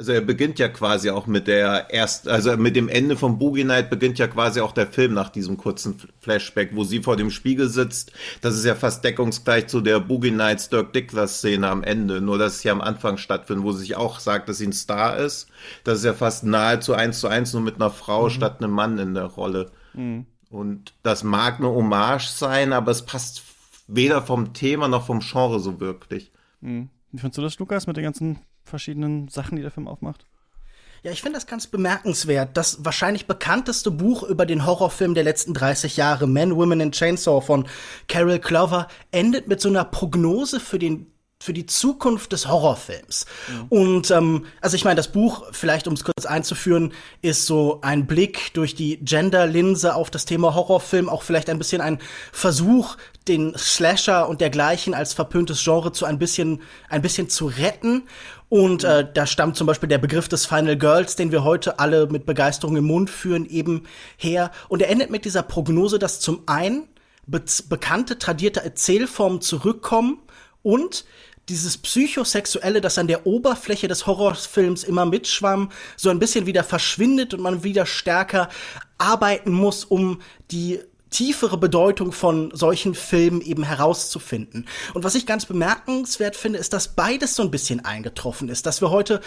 Also 0.00 0.12
er 0.12 0.22
beginnt 0.22 0.58
ja 0.58 0.68
quasi 0.68 1.10
auch 1.10 1.26
mit 1.26 1.46
der 1.46 1.90
erst, 1.90 2.26
also 2.26 2.56
mit 2.56 2.74
dem 2.74 2.88
Ende 2.88 3.18
von 3.18 3.38
Boogie 3.38 3.64
Night 3.64 3.90
beginnt 3.90 4.18
ja 4.18 4.28
quasi 4.28 4.62
auch 4.62 4.72
der 4.72 4.86
Film 4.86 5.12
nach 5.12 5.28
diesem 5.28 5.58
kurzen 5.58 6.00
Flashback, 6.22 6.70
wo 6.72 6.84
sie 6.84 7.02
vor 7.02 7.18
dem 7.18 7.30
Spiegel 7.30 7.68
sitzt. 7.68 8.10
Das 8.40 8.54
ist 8.54 8.64
ja 8.64 8.74
fast 8.74 9.04
deckungsgleich 9.04 9.66
zu 9.66 9.82
der 9.82 10.00
Boogie 10.00 10.30
Nights 10.30 10.70
Dirk 10.70 10.94
Dickler 10.94 11.28
Szene 11.28 11.68
am 11.68 11.82
Ende, 11.82 12.22
nur 12.22 12.38
dass 12.38 12.54
es 12.54 12.60
hier 12.62 12.72
am 12.72 12.80
Anfang 12.80 13.18
stattfindet, 13.18 13.62
wo 13.62 13.72
sie 13.72 13.80
sich 13.80 13.94
auch 13.94 14.20
sagt, 14.20 14.48
dass 14.48 14.56
sie 14.56 14.68
ein 14.68 14.72
Star 14.72 15.18
ist. 15.18 15.48
Das 15.84 15.98
ist 15.98 16.06
ja 16.06 16.14
fast 16.14 16.44
nahezu 16.44 16.94
eins 16.94 17.20
zu 17.20 17.28
eins 17.28 17.52
nur 17.52 17.60
mit 17.60 17.74
einer 17.74 17.90
Frau 17.90 18.30
statt 18.30 18.62
einem 18.62 18.72
Mann 18.72 18.98
in 18.98 19.12
der 19.12 19.26
Rolle. 19.26 19.70
Und 20.48 20.94
das 21.02 21.24
mag 21.24 21.58
eine 21.58 21.68
Hommage 21.68 22.28
sein, 22.28 22.72
aber 22.72 22.90
es 22.90 23.02
passt 23.02 23.42
weder 23.86 24.22
vom 24.22 24.54
Thema 24.54 24.88
noch 24.88 25.04
vom 25.04 25.20
Genre 25.20 25.60
so 25.60 25.78
wirklich. 25.78 26.32
Mhm. 26.62 26.88
Wie 27.12 27.18
findest 27.18 27.36
du 27.36 27.42
das, 27.42 27.58
Lukas, 27.58 27.86
mit 27.86 27.98
den 27.98 28.04
ganzen 28.04 28.38
verschiedenen 28.64 29.28
Sachen, 29.28 29.56
die 29.56 29.62
der 29.62 29.70
Film 29.70 29.88
aufmacht? 29.88 30.26
Ja, 31.02 31.12
ich 31.12 31.22
finde 31.22 31.38
das 31.38 31.46
ganz 31.46 31.66
bemerkenswert. 31.66 32.56
Das 32.56 32.84
wahrscheinlich 32.84 33.26
bekannteste 33.26 33.90
Buch 33.90 34.22
über 34.22 34.44
den 34.44 34.66
Horrorfilm 34.66 35.14
der 35.14 35.24
letzten 35.24 35.54
30 35.54 35.96
Jahre, 35.96 36.26
Men, 36.26 36.56
Women 36.56 36.82
and 36.82 36.94
Chainsaw 36.94 37.40
von 37.40 37.66
Carol 38.06 38.38
Clover, 38.38 38.86
endet 39.10 39.48
mit 39.48 39.62
so 39.62 39.70
einer 39.70 39.84
Prognose 39.84 40.60
für 40.60 40.78
den 40.78 41.06
für 41.42 41.54
die 41.54 41.64
Zukunft 41.64 42.32
des 42.32 42.48
Horrorfilms. 42.48 43.24
Mhm. 43.48 43.66
Und 43.70 44.10
ähm, 44.10 44.46
also 44.60 44.76
ich 44.76 44.84
meine, 44.84 44.96
das 44.96 45.10
Buch, 45.10 45.44
vielleicht 45.52 45.88
um 45.88 45.94
es 45.94 46.04
kurz 46.04 46.26
einzuführen, 46.26 46.92
ist 47.22 47.46
so 47.46 47.80
ein 47.80 48.06
Blick 48.06 48.52
durch 48.52 48.74
die 48.74 48.98
Gender-Linse 48.98 49.94
auf 49.94 50.10
das 50.10 50.26
Thema 50.26 50.54
Horrorfilm, 50.54 51.08
auch 51.08 51.22
vielleicht 51.22 51.48
ein 51.48 51.56
bisschen 51.56 51.80
ein 51.80 51.98
Versuch, 52.30 52.98
den 53.26 53.56
Slasher 53.56 54.28
und 54.28 54.42
dergleichen 54.42 54.92
als 54.92 55.14
verpöntes 55.14 55.64
Genre 55.64 55.92
zu 55.92 56.04
ein 56.04 56.18
bisschen, 56.18 56.60
ein 56.90 57.00
bisschen 57.00 57.30
zu 57.30 57.46
retten. 57.46 58.02
Und 58.50 58.82
äh, 58.82 59.06
da 59.14 59.26
stammt 59.26 59.56
zum 59.56 59.68
Beispiel 59.68 59.88
der 59.88 59.98
Begriff 59.98 60.28
des 60.28 60.44
Final 60.44 60.76
Girls, 60.76 61.14
den 61.14 61.30
wir 61.30 61.44
heute 61.44 61.78
alle 61.78 62.08
mit 62.08 62.26
Begeisterung 62.26 62.76
im 62.76 62.84
Mund 62.84 63.08
führen, 63.08 63.46
eben 63.46 63.84
her. 64.16 64.50
Und 64.68 64.82
er 64.82 64.90
endet 64.90 65.08
mit 65.08 65.24
dieser 65.24 65.44
Prognose, 65.44 66.00
dass 66.00 66.18
zum 66.20 66.42
einen 66.46 66.88
be 67.26 67.42
bekannte 67.68 68.18
tradierte 68.18 68.62
Erzählformen 68.64 69.40
zurückkommen 69.40 70.18
und 70.62 71.04
dieses 71.48 71.78
Psychosexuelle, 71.78 72.80
das 72.80 72.98
an 72.98 73.06
der 73.06 73.24
Oberfläche 73.24 73.86
des 73.86 74.06
Horrorfilms 74.06 74.82
immer 74.82 75.06
mitschwamm, 75.06 75.70
so 75.96 76.10
ein 76.10 76.18
bisschen 76.18 76.46
wieder 76.46 76.64
verschwindet 76.64 77.34
und 77.34 77.40
man 77.40 77.62
wieder 77.62 77.86
stärker 77.86 78.48
arbeiten 78.98 79.52
muss, 79.52 79.84
um 79.84 80.20
die 80.50 80.80
tiefere 81.10 81.58
Bedeutung 81.58 82.12
von 82.12 82.50
solchen 82.54 82.94
Filmen 82.94 83.40
eben 83.40 83.64
herauszufinden. 83.64 84.66
Und 84.94 85.04
was 85.04 85.14
ich 85.14 85.26
ganz 85.26 85.46
bemerkenswert 85.46 86.36
finde, 86.36 86.58
ist, 86.58 86.72
dass 86.72 86.88
beides 86.88 87.34
so 87.34 87.42
ein 87.42 87.50
bisschen 87.50 87.84
eingetroffen 87.84 88.48
ist, 88.48 88.66
dass 88.66 88.80
wir 88.80 88.90
heute 88.90 89.20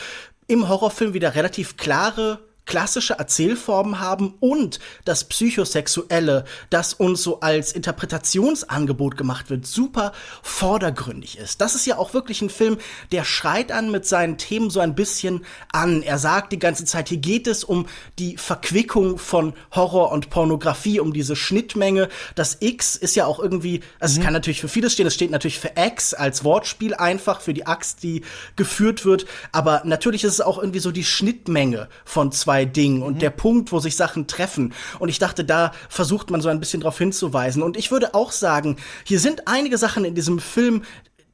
im 0.48 0.68
Horrorfilm 0.68 1.14
wieder 1.14 1.36
relativ 1.36 1.78
klare 1.78 2.40
klassische 2.66 3.14
Erzählformen 3.14 4.00
haben 4.00 4.36
und 4.40 4.80
das 5.06 5.26
Psychosexuelle, 5.26 6.46
das 6.70 6.94
uns 6.94 7.22
so 7.22 7.42
als 7.42 7.74
Interpretationsangebot 7.74 9.18
gemacht 9.18 9.50
wird, 9.50 9.66
super 9.66 10.14
vordergründig 10.42 11.38
ist. 11.38 11.62
Das 11.62 11.76
ist 11.76 11.86
ja 11.86 11.98
auch 11.98 12.14
wirklich 12.14 12.42
ein 12.42 12.50
Film, 12.50 12.78
der 13.12 13.26
schreit 13.26 13.72
an 13.72 13.92
mit 13.92 14.06
seinen 14.06 14.38
Themen 14.38 14.70
so 14.70 14.80
ein 14.80 14.96
bisschen 14.96 15.46
an. 15.72 16.04
Er 16.04 16.18
sagt 16.18 16.54
die 16.54 16.60
ganze 16.60 16.86
Zeit, 16.86 17.10
hier 17.10 17.18
geht 17.18 17.48
es 17.48 17.64
um 17.64 17.88
die 18.18 18.38
Verquickung 18.38 19.18
von 19.18 19.54
Horror 19.72 20.12
und 20.12 20.30
Pornografie, 20.30 21.00
um 21.00 21.14
diese 21.14 21.36
Schnittmenge. 21.36 22.08
Das 22.36 22.58
X 22.62 22.96
ist 22.96 23.16
ja 23.16 23.26
auch 23.26 23.40
irgendwie, 23.40 23.82
also 24.00 24.14
mhm. 24.14 24.20
es 24.20 24.24
kann 24.24 24.34
natürlich 24.34 24.62
für 24.62 24.70
vieles 24.70 24.94
stehen, 24.94 25.08
es 25.08 25.14
steht 25.14 25.32
natürlich 25.32 25.60
für 25.60 25.72
X 25.76 26.14
als 26.14 26.44
Wortspiel 26.44 26.94
einfach, 26.94 27.42
für 27.42 27.54
die 27.54 27.68
Axt, 27.68 28.04
die 28.04 28.24
geführt 28.56 29.06
wird, 29.06 29.26
aber 29.52 29.82
natürlich 29.84 30.24
ist 30.24 30.34
es 30.34 30.42
auch 30.42 30.58
irgendwie 30.58 30.80
so 30.80 30.92
die 30.92 31.04
Schnittmenge 31.04 31.90
von 32.06 32.32
zwei 32.32 32.53
zwei 32.54 32.66
Dingen 32.66 33.02
und 33.02 33.16
mhm. 33.16 33.20
der 33.20 33.32
Punkt, 33.32 33.72
wo 33.72 33.80
sich 33.80 33.96
Sachen 33.96 34.28
treffen. 34.28 34.74
Und 35.00 35.10
ich 35.10 35.18
dachte, 35.18 35.44
da 35.44 35.72
versucht 35.90 36.30
man 36.30 36.40
so 36.42 36.50
ein 36.50 36.60
bisschen 36.60 36.82
darauf 36.82 36.98
hinzuweisen. 36.98 37.64
Und 37.64 37.78
ich 37.78 37.90
würde 37.90 38.14
auch 38.14 38.32
sagen, 38.32 38.78
hier 39.06 39.20
sind 39.20 39.48
einige 39.48 39.78
Sachen 39.80 40.06
in 40.06 40.14
diesem 40.14 40.38
Film, 40.38 40.84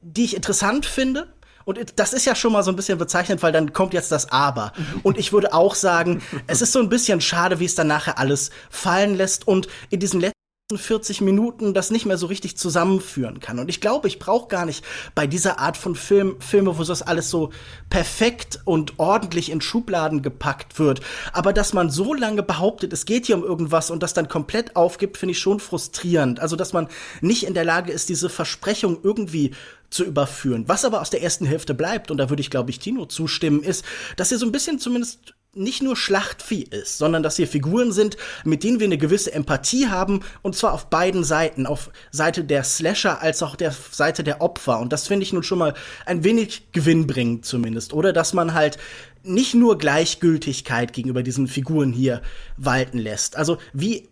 die 0.00 0.24
ich 0.24 0.34
interessant 0.34 0.86
finde. 0.86 1.26
Und 1.66 1.78
das 1.96 2.14
ist 2.14 2.24
ja 2.24 2.34
schon 2.34 2.52
mal 2.52 2.62
so 2.62 2.70
ein 2.72 2.76
bisschen 2.76 2.96
bezeichnet, 2.96 3.42
weil 3.42 3.52
dann 3.52 3.74
kommt 3.74 3.92
jetzt 3.92 4.10
das 4.10 4.32
Aber. 4.32 4.72
Und 5.02 5.18
ich 5.18 5.32
würde 5.32 5.52
auch 5.52 5.74
sagen, 5.74 6.22
es 6.46 6.62
ist 6.62 6.72
so 6.72 6.78
ein 6.78 6.88
bisschen 6.88 7.20
schade, 7.20 7.60
wie 7.60 7.66
es 7.66 7.74
dann 7.74 7.88
nachher 7.88 8.18
alles 8.18 8.50
fallen 8.70 9.14
lässt. 9.14 9.46
Und 9.46 9.68
in 9.90 10.00
diesen 10.00 10.20
letzten 10.20 10.39
40 10.78 11.20
Minuten 11.20 11.74
das 11.74 11.90
nicht 11.90 12.06
mehr 12.06 12.18
so 12.18 12.26
richtig 12.26 12.56
zusammenführen 12.56 13.40
kann. 13.40 13.58
Und 13.58 13.68
ich 13.68 13.80
glaube, 13.80 14.08
ich 14.08 14.18
brauche 14.18 14.48
gar 14.48 14.66
nicht 14.66 14.84
bei 15.14 15.26
dieser 15.26 15.58
Art 15.58 15.76
von 15.76 15.94
Film, 15.94 16.36
Filme, 16.40 16.78
wo 16.78 16.82
das 16.82 17.02
alles 17.02 17.30
so 17.30 17.50
perfekt 17.88 18.60
und 18.64 18.98
ordentlich 18.98 19.50
in 19.50 19.60
Schubladen 19.60 20.22
gepackt 20.22 20.78
wird. 20.78 21.00
Aber 21.32 21.52
dass 21.52 21.72
man 21.72 21.90
so 21.90 22.14
lange 22.14 22.42
behauptet, 22.42 22.92
es 22.92 23.04
geht 23.04 23.26
hier 23.26 23.36
um 23.36 23.44
irgendwas 23.44 23.90
und 23.90 24.02
das 24.02 24.14
dann 24.14 24.28
komplett 24.28 24.76
aufgibt, 24.76 25.16
finde 25.16 25.32
ich 25.32 25.38
schon 25.38 25.60
frustrierend. 25.60 26.40
Also, 26.40 26.56
dass 26.56 26.72
man 26.72 26.88
nicht 27.20 27.44
in 27.44 27.54
der 27.54 27.64
Lage 27.64 27.92
ist, 27.92 28.08
diese 28.08 28.28
Versprechung 28.28 28.98
irgendwie 29.02 29.52
zu 29.90 30.04
überführen. 30.04 30.64
Was 30.68 30.84
aber 30.84 31.00
aus 31.00 31.10
der 31.10 31.22
ersten 31.22 31.46
Hälfte 31.46 31.74
bleibt, 31.74 32.10
und 32.10 32.18
da 32.18 32.30
würde 32.30 32.40
ich, 32.40 32.50
glaube 32.50 32.70
ich, 32.70 32.78
Tino 32.78 33.06
zustimmen, 33.06 33.62
ist, 33.62 33.84
dass 34.16 34.32
er 34.32 34.38
so 34.38 34.46
ein 34.46 34.52
bisschen 34.52 34.78
zumindest 34.78 35.34
nicht 35.54 35.82
nur 35.82 35.96
Schlachtvieh 35.96 36.62
ist, 36.62 36.98
sondern 36.98 37.22
dass 37.22 37.36
hier 37.36 37.48
Figuren 37.48 37.92
sind, 37.92 38.16
mit 38.44 38.62
denen 38.62 38.78
wir 38.78 38.86
eine 38.86 38.98
gewisse 38.98 39.32
Empathie 39.32 39.88
haben, 39.88 40.20
und 40.42 40.54
zwar 40.54 40.72
auf 40.72 40.90
beiden 40.90 41.24
Seiten, 41.24 41.66
auf 41.66 41.90
Seite 42.12 42.44
der 42.44 42.62
Slasher 42.62 43.20
als 43.20 43.42
auch 43.42 43.56
der 43.56 43.74
Seite 43.90 44.22
der 44.22 44.40
Opfer. 44.40 44.78
Und 44.78 44.92
das 44.92 45.08
finde 45.08 45.24
ich 45.24 45.32
nun 45.32 45.42
schon 45.42 45.58
mal 45.58 45.74
ein 46.06 46.22
wenig 46.22 46.70
gewinnbringend 46.72 47.44
zumindest. 47.44 47.92
Oder 47.92 48.12
dass 48.12 48.32
man 48.32 48.54
halt 48.54 48.78
nicht 49.22 49.54
nur 49.54 49.76
Gleichgültigkeit 49.76 50.92
gegenüber 50.92 51.22
diesen 51.22 51.46
Figuren 51.46 51.92
hier 51.92 52.22
walten 52.56 52.98
lässt. 52.98 53.36
Also 53.36 53.58
wie 53.72 54.08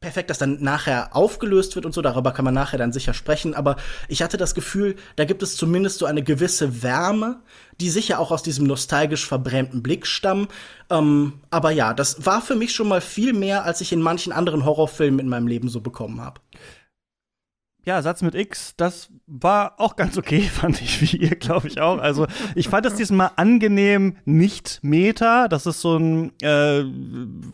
perfekt 0.00 0.30
das 0.30 0.38
dann 0.38 0.62
nachher 0.62 1.16
aufgelöst 1.16 1.74
wird 1.74 1.86
und 1.86 1.92
so, 1.92 2.02
darüber 2.02 2.32
kann 2.32 2.44
man 2.44 2.54
nachher 2.54 2.78
dann 2.78 2.92
sicher 2.92 3.14
sprechen, 3.14 3.54
aber 3.54 3.76
ich 4.08 4.22
hatte 4.22 4.36
das 4.36 4.54
Gefühl, 4.54 4.96
da 5.16 5.24
gibt 5.24 5.42
es 5.42 5.56
zumindest 5.56 5.98
so 5.98 6.06
eine 6.06 6.22
gewisse 6.22 6.82
Wärme, 6.82 7.40
die 7.80 7.90
sicher 7.90 8.18
auch 8.18 8.30
aus 8.30 8.42
diesem 8.42 8.66
nostalgisch 8.66 9.26
verbrämten 9.26 9.82
Blick 9.82 10.06
stammen. 10.06 10.48
Ähm, 10.90 11.34
aber 11.50 11.70
ja, 11.70 11.94
das 11.94 12.24
war 12.24 12.40
für 12.40 12.54
mich 12.54 12.72
schon 12.72 12.88
mal 12.88 13.00
viel 13.00 13.32
mehr, 13.32 13.64
als 13.64 13.80
ich 13.80 13.92
in 13.92 14.00
manchen 14.00 14.32
anderen 14.32 14.64
Horrorfilmen 14.64 15.20
in 15.20 15.28
meinem 15.28 15.46
Leben 15.46 15.68
so 15.68 15.80
bekommen 15.80 16.20
habe. 16.20 16.40
Ja, 17.86 18.02
Satz 18.02 18.20
mit 18.20 18.34
X, 18.34 18.74
das 18.76 19.10
war 19.28 19.78
auch 19.78 19.94
ganz 19.94 20.18
okay, 20.18 20.40
fand 20.52 20.82
ich, 20.82 21.00
wie 21.02 21.18
ihr, 21.18 21.36
glaube 21.36 21.68
ich 21.68 21.80
auch. 21.80 21.98
Also, 21.98 22.26
ich 22.56 22.68
fand 22.68 22.84
es 22.84 22.96
diesmal 22.96 23.30
angenehm 23.36 24.16
nicht 24.24 24.80
Meta. 24.82 25.46
Das 25.46 25.66
ist 25.66 25.82
so 25.82 25.96
ein 25.96 26.32
äh, 26.42 26.82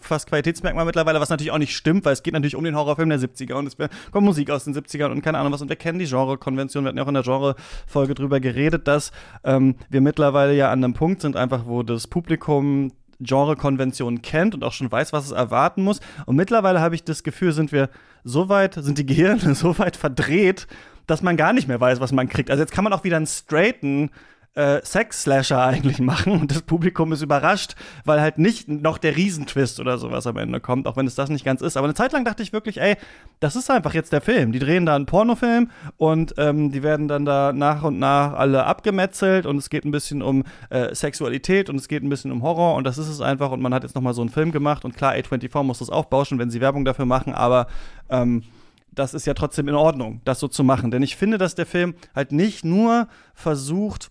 fast 0.00 0.30
Qualitätsmerkmal 0.30 0.86
mittlerweile, 0.86 1.20
was 1.20 1.28
natürlich 1.28 1.52
auch 1.52 1.58
nicht 1.58 1.76
stimmt, 1.76 2.06
weil 2.06 2.14
es 2.14 2.22
geht 2.22 2.32
natürlich 2.32 2.56
um 2.56 2.64
den 2.64 2.74
Horrorfilm 2.74 3.10
der 3.10 3.20
70er 3.20 3.56
und 3.56 3.66
es 3.66 3.76
kommt 4.10 4.24
Musik 4.24 4.48
aus 4.48 4.64
den 4.64 4.74
70ern 4.74 5.10
und 5.10 5.20
keine 5.20 5.36
Ahnung 5.36 5.52
was. 5.52 5.60
Und 5.60 5.68
wir 5.68 5.76
kennen 5.76 5.98
die 5.98 6.06
Genre-Konvention. 6.06 6.84
Wir 6.84 6.88
hatten 6.88 6.96
ja 6.96 7.04
auch 7.04 7.08
in 7.08 7.14
der 7.14 7.24
Genre-Folge 7.24 8.14
drüber 8.14 8.40
geredet, 8.40 8.88
dass 8.88 9.12
ähm, 9.44 9.76
wir 9.90 10.00
mittlerweile 10.00 10.54
ja 10.56 10.72
an 10.72 10.82
einem 10.82 10.94
Punkt 10.94 11.20
sind, 11.20 11.36
einfach 11.36 11.66
wo 11.66 11.82
das 11.82 12.06
Publikum 12.06 12.90
Genre-Konventionen 13.22 14.22
kennt 14.22 14.54
und 14.54 14.64
auch 14.64 14.72
schon 14.72 14.90
weiß, 14.90 15.12
was 15.12 15.26
es 15.26 15.32
erwarten 15.32 15.82
muss. 15.82 16.00
Und 16.26 16.36
mittlerweile 16.36 16.80
habe 16.80 16.94
ich 16.94 17.04
das 17.04 17.22
Gefühl, 17.22 17.52
sind 17.52 17.72
wir 17.72 17.88
so 18.24 18.48
weit, 18.48 18.74
sind 18.74 18.98
die 18.98 19.06
Gehirne 19.06 19.54
so 19.54 19.78
weit 19.78 19.96
verdreht, 19.96 20.66
dass 21.06 21.22
man 21.22 21.36
gar 21.36 21.52
nicht 21.52 21.68
mehr 21.68 21.80
weiß, 21.80 22.00
was 22.00 22.12
man 22.12 22.28
kriegt. 22.28 22.50
Also 22.50 22.62
jetzt 22.62 22.72
kann 22.72 22.84
man 22.84 22.92
auch 22.92 23.04
wieder 23.04 23.16
einen 23.16 23.26
straighten 23.26 24.10
äh, 24.54 24.80
Sex-Slasher 24.84 25.62
eigentlich 25.62 25.98
machen 25.98 26.32
und 26.32 26.50
das 26.50 26.62
Publikum 26.62 27.12
ist 27.12 27.22
überrascht, 27.22 27.74
weil 28.04 28.20
halt 28.20 28.38
nicht 28.38 28.68
noch 28.68 28.98
der 28.98 29.16
Riesentwist 29.16 29.80
oder 29.80 29.98
sowas 29.98 30.26
am 30.26 30.36
Ende 30.36 30.60
kommt, 30.60 30.86
auch 30.86 30.96
wenn 30.96 31.06
es 31.06 31.14
das 31.14 31.30
nicht 31.30 31.44
ganz 31.44 31.62
ist. 31.62 31.76
Aber 31.76 31.86
eine 31.86 31.94
Zeit 31.94 32.12
lang 32.12 32.24
dachte 32.24 32.42
ich 32.42 32.52
wirklich, 32.52 32.80
ey, 32.80 32.96
das 33.40 33.56
ist 33.56 33.70
einfach 33.70 33.94
jetzt 33.94 34.12
der 34.12 34.20
Film. 34.20 34.52
Die 34.52 34.58
drehen 34.58 34.86
da 34.86 34.94
einen 34.94 35.06
Pornofilm 35.06 35.70
und 35.96 36.34
ähm, 36.36 36.70
die 36.70 36.82
werden 36.82 37.08
dann 37.08 37.24
da 37.24 37.52
nach 37.52 37.82
und 37.82 37.98
nach 37.98 38.34
alle 38.34 38.64
abgemetzelt 38.66 39.46
und 39.46 39.56
es 39.56 39.70
geht 39.70 39.84
ein 39.84 39.90
bisschen 39.90 40.22
um 40.22 40.44
äh, 40.70 40.94
Sexualität 40.94 41.70
und 41.70 41.76
es 41.76 41.88
geht 41.88 42.02
ein 42.02 42.08
bisschen 42.08 42.32
um 42.32 42.42
Horror 42.42 42.74
und 42.74 42.84
das 42.84 42.98
ist 42.98 43.08
es 43.08 43.20
einfach 43.20 43.50
und 43.50 43.62
man 43.62 43.72
hat 43.72 43.84
jetzt 43.84 43.94
noch 43.94 44.02
mal 44.02 44.14
so 44.14 44.20
einen 44.20 44.30
Film 44.30 44.52
gemacht 44.52 44.84
und 44.84 44.96
klar, 44.96 45.14
A24 45.14 45.62
muss 45.62 45.78
das 45.78 45.90
aufbauschen, 45.90 46.38
wenn 46.38 46.50
sie 46.50 46.60
Werbung 46.60 46.84
dafür 46.84 47.06
machen, 47.06 47.32
aber 47.34 47.66
ähm, 48.10 48.42
das 48.94 49.14
ist 49.14 49.26
ja 49.26 49.34
trotzdem 49.34 49.68
in 49.68 49.74
Ordnung, 49.74 50.20
das 50.24 50.38
so 50.38 50.48
zu 50.48 50.64
machen. 50.64 50.90
Denn 50.90 51.02
ich 51.02 51.16
finde, 51.16 51.38
dass 51.38 51.54
der 51.54 51.64
Film 51.64 51.94
halt 52.14 52.30
nicht 52.30 52.62
nur 52.64 53.08
versucht, 53.34 54.10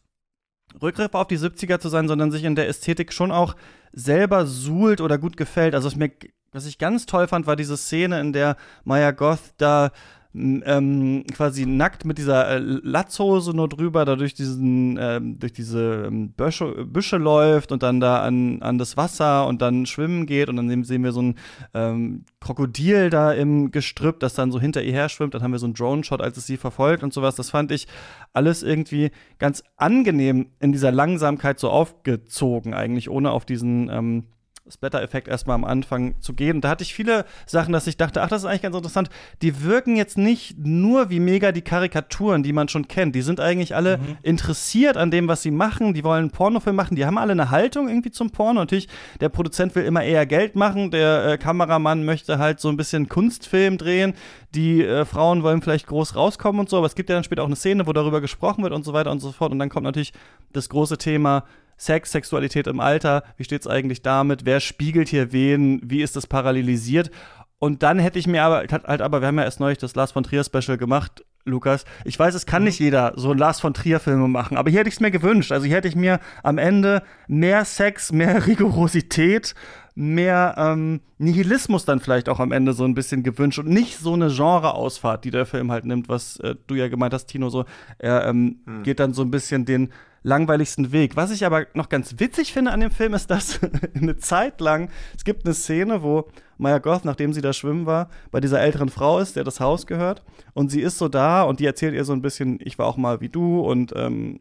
Rückgriff 0.82 1.14
auf 1.14 1.28
die 1.28 1.38
70er 1.38 1.80
zu 1.80 1.90
sein, 1.90 2.08
sondern 2.08 2.32
sich 2.32 2.44
in 2.44 2.56
der 2.56 2.68
Ästhetik 2.68 3.14
schon 3.14 3.32
auch 3.32 3.56
selber 3.92 4.46
suhlt 4.46 5.02
oder 5.02 5.18
gut 5.18 5.38
gefällt. 5.38 5.76
Also 5.76 5.88
was, 5.88 5.96
mir, 5.96 6.12
was 6.52 6.66
ich 6.66 6.78
ganz 6.78 7.06
toll 7.06 7.28
fand, 7.28 7.48
war 7.48 7.56
diese 7.56 7.78
Szene, 7.78 8.20
in 8.20 8.34
der 8.34 8.58
Maya 8.84 9.12
Goth 9.12 9.54
da 9.58 9.92
ähm, 10.34 11.26
quasi 11.34 11.66
nackt 11.66 12.06
mit 12.06 12.18
dieser 12.18 12.48
äh, 12.48 12.60
Latzhose 12.60 13.54
nur 13.54 13.68
drüber, 13.68 14.06
da 14.06 14.16
durch 14.16 14.34
diesen, 14.34 14.98
ähm, 15.00 15.40
durch 15.40 15.52
diese 15.52 16.06
ähm, 16.08 16.32
Büsche, 16.32 16.86
Büsche 16.86 17.18
läuft 17.18 17.72
und 17.72 17.84
dann 17.84 18.00
da 18.00 18.22
an, 18.22 18.62
an 18.62 18.78
das 18.78 18.96
Wasser 18.96 19.46
und 19.48 19.62
dann 19.62 19.86
schwimmen 19.86 20.26
geht 20.26 20.48
und 20.48 20.56
dann 20.56 20.84
sehen 20.84 21.04
wir 21.04 21.12
so 21.12 21.22
ein 21.22 21.36
ähm, 21.74 22.24
Krokodil 22.40 23.10
da 23.10 23.34
im 23.34 23.72
Gestrüpp, 23.72 24.20
das 24.22 24.34
dann 24.34 24.52
so 24.52 24.60
hinter 24.60 24.82
ihr 24.84 24.94
her 24.94 25.10
schwimmt. 25.10 25.34
Dann 25.34 25.44
haben 25.44 25.52
wir 25.52 25.60
so 25.60 25.66
einen 25.66 25.74
Drone-Shot, 25.74 26.22
als 26.22 26.38
es 26.38 26.48
sie 26.48 26.58
verfolgt 26.58 27.04
und 27.04 27.14
sowas. 27.14 27.36
Das 27.36 27.50
fand 27.50 27.72
ich 27.72 27.88
alles 28.32 28.64
irgendwie 28.64 29.12
ganz 29.38 29.64
angenehm 29.76 30.48
in 30.60 30.72
dieser 30.72 30.92
Langsamkeit 30.92 31.60
so 31.60 31.70
aufgezogen, 31.70 32.74
eigentlich, 32.74 33.10
ohne 33.10 33.32
auf 33.32 33.46
diesen 33.46 33.90
ähm, 33.90 34.24
Splatter-Effekt 34.72 35.28
erstmal 35.28 35.56
am 35.56 35.64
Anfang 35.64 36.16
zu 36.22 36.34
gehen. 36.34 36.58
Und 36.58 36.62
da 36.62 36.70
hatte 36.70 36.84
ich 36.84 36.94
viele 36.94 37.26
Sachen, 37.46 37.74
dass 37.74 37.88
ich 37.88 37.98
dachte, 37.98 38.22
ach, 38.22 38.30
das 38.30 38.44
ist 38.44 38.48
eigentlich 38.48 38.62
ganz 38.62 38.76
interessant. 38.76 39.10
Die 39.42 39.64
wirken 39.64 39.96
jetzt 39.96 40.18
nicht 40.18 40.58
nur 40.58 41.10
wie 41.10 41.20
mega 41.20 41.52
die 41.52 41.62
Karikaturen, 41.62 42.44
die 42.44 42.54
man 42.54 42.68
schon 42.68 42.88
kennt. 42.88 43.16
Die 43.16 43.22
sind 43.22 43.40
eigentlich 43.40 43.76
alle 43.76 43.98
mhm. 43.98 44.18
interessiert 44.24 44.98
an 44.98 45.12
dem, 45.12 45.28
was 45.28 45.42
sie 45.42 45.52
machen. 45.52 45.94
Die 45.94 46.04
wollen 46.04 46.22
einen 46.22 46.32
Pornofilm 46.32 46.76
machen. 46.76 46.96
Die 46.96 47.06
haben 47.06 47.18
alle 47.18 47.32
eine 47.34 47.52
Haltung 47.52 47.90
irgendwie 47.90 48.12
zum 48.12 48.32
Porno. 48.32 48.62
Natürlich, 48.62 48.88
der 49.20 49.30
Produzent 49.30 49.76
will 49.76 49.84
immer 49.84 50.04
eher 50.04 50.26
Geld 50.26 50.56
machen. 50.56 50.92
Der 50.92 51.26
äh, 51.26 51.38
Kameramann 51.38 52.04
möchte 52.06 52.40
halt 52.40 52.60
so 52.60 52.70
ein 52.70 52.78
bisschen 52.78 53.10
Kunstfilm 53.10 53.78
drehen. 53.78 54.14
Die 54.56 54.84
äh, 54.84 55.06
Frauen 55.06 55.44
wollen 55.44 55.62
vielleicht 55.62 55.88
groß 55.88 56.16
rauskommen 56.16 56.60
und 56.60 56.70
so. 56.70 56.78
Aber 56.78 56.88
es 56.88 56.96
gibt 56.96 57.10
ja 57.10 57.16
dann 57.16 57.24
später 57.24 57.44
auch 57.44 57.48
eine 57.48 57.56
Szene, 57.56 57.88
wo 57.88 57.94
darüber 57.94 58.22
gesprochen 58.22 58.64
wird 58.64 58.74
und 58.74 58.84
so 58.84 58.94
weiter 58.94 59.12
und 59.12 59.20
so 59.20 59.32
fort. 59.32 59.52
Und 59.52 59.60
dann 59.60 59.70
kommt 59.70 59.84
natürlich 59.84 60.14
das 60.54 60.70
große 60.70 60.98
Thema 60.98 61.44
Sex, 61.82 62.12
Sexualität 62.12 62.68
im 62.68 62.80
Alter, 62.80 63.24
wie 63.38 63.44
steht's 63.44 63.66
eigentlich 63.66 64.04
damit? 64.04 64.46
Wer 64.46 64.60
spiegelt 64.60 65.10
hier 65.10 65.32
wen? 65.32 65.82
Wie 65.84 66.04
ist 66.04 66.16
das 66.16 66.28
parallelisiert? 66.28 67.10
Und 67.58 67.82
dann 67.82 67.98
hätte 67.98 68.20
ich 68.20 68.28
mir 68.28 68.44
aber, 68.44 68.58
halt 68.60 69.02
aber, 69.02 69.22
wir 69.22 69.28
haben 69.28 69.40
ja 69.40 69.46
erst 69.46 69.60
neulich 69.60 69.80
das 69.80 69.96
Lars 69.96 70.12
von 70.12 70.22
Trier 70.24 70.44
Special 70.44 70.78
gemacht, 70.78 71.26
Lukas. 71.44 71.86
Ich 72.06 72.20
weiß, 72.20 72.36
es 72.36 72.46
kann 72.46 72.66
nicht 72.66 72.80
jeder 72.80 73.14
so 73.16 73.34
Lars 73.34 73.60
von 73.60 73.74
Trier 73.74 74.00
Filme 74.00 74.28
machen, 74.28 74.58
aber 74.58 74.70
hier 74.70 74.82
hätte 74.82 74.90
ich 74.90 74.96
es 74.96 75.00
mir 75.00 75.10
gewünscht. 75.10 75.52
Also 75.52 75.66
hier 75.66 75.78
hätte 75.78 75.88
ich 75.88 75.96
mir 75.96 76.20
am 76.44 76.60
Ende 76.60 77.02
mehr 77.28 77.66
Sex, 77.66 78.12
mehr 78.12 78.46
Rigorosität, 78.48 79.56
mehr 79.96 80.54
ähm, 80.60 81.02
Nihilismus 81.18 81.86
dann 81.86 82.00
vielleicht 82.00 82.30
auch 82.30 82.40
am 82.40 82.52
Ende 82.52 82.74
so 82.74 82.84
ein 82.84 82.94
bisschen 82.94 83.24
gewünscht 83.24 83.58
und 83.58 83.70
nicht 83.70 83.98
so 83.98 84.14
eine 84.14 84.28
Genreausfahrt, 84.28 85.26
die 85.26 85.32
der 85.32 85.48
Film 85.48 85.72
halt 85.72 85.86
nimmt, 85.86 86.10
was 86.10 86.40
äh, 86.42 86.54
du 86.68 86.76
ja 86.76 86.90
gemeint 86.90 87.16
hast, 87.16 87.26
Tino, 87.26 87.50
so 87.50 87.66
er 87.98 88.28
ähm, 88.28 88.60
hm. 88.66 88.84
geht 88.84 89.00
dann 89.00 89.14
so 89.14 89.24
ein 89.24 89.32
bisschen 89.32 89.66
den 89.66 89.92
langweiligsten 90.24 90.92
Weg. 90.92 91.16
Was 91.16 91.32
ich 91.32 91.46
aber 91.46 91.66
noch 91.74 91.90
ganz 91.90 92.20
witzig 92.20 92.54
finde 92.54 92.72
an 92.72 92.80
dem 92.80 92.92
Film 92.92 93.14
ist, 93.14 93.30
dass 93.32 93.60
eine 93.96 94.18
Zeit 94.18 94.62
lang, 94.62 94.90
es 95.16 95.24
gibt 95.24 95.46
eine 95.46 95.54
Szene, 95.54 96.04
wo 96.04 96.30
Maya 96.58 96.78
Goth, 96.78 97.06
nachdem 97.06 97.34
sie 97.34 97.42
da 97.42 97.54
schwimmen 97.54 97.86
war, 97.86 98.10
bei 98.30 98.40
dieser 98.40 98.62
älteren 98.62 98.90
Frau 98.90 99.20
ist, 99.20 99.36
der 99.36 99.44
das 99.44 99.60
Haus 99.60 99.88
gehört. 99.88 100.24
Und 100.54 100.70
sie 100.70 100.82
ist 100.82 100.98
so 100.98 101.08
da 101.08 101.44
und 101.44 101.60
die 101.60 101.66
erzählt 101.66 101.96
ihr 101.96 102.06
so 102.06 102.14
ein 102.14 102.22
bisschen, 102.22 102.60
ich 102.62 102.78
war 102.78 102.86
auch 102.86 102.98
mal 102.98 103.22
wie 103.22 103.30
du 103.30 103.62
und 103.62 103.94
ähm, 103.96 104.40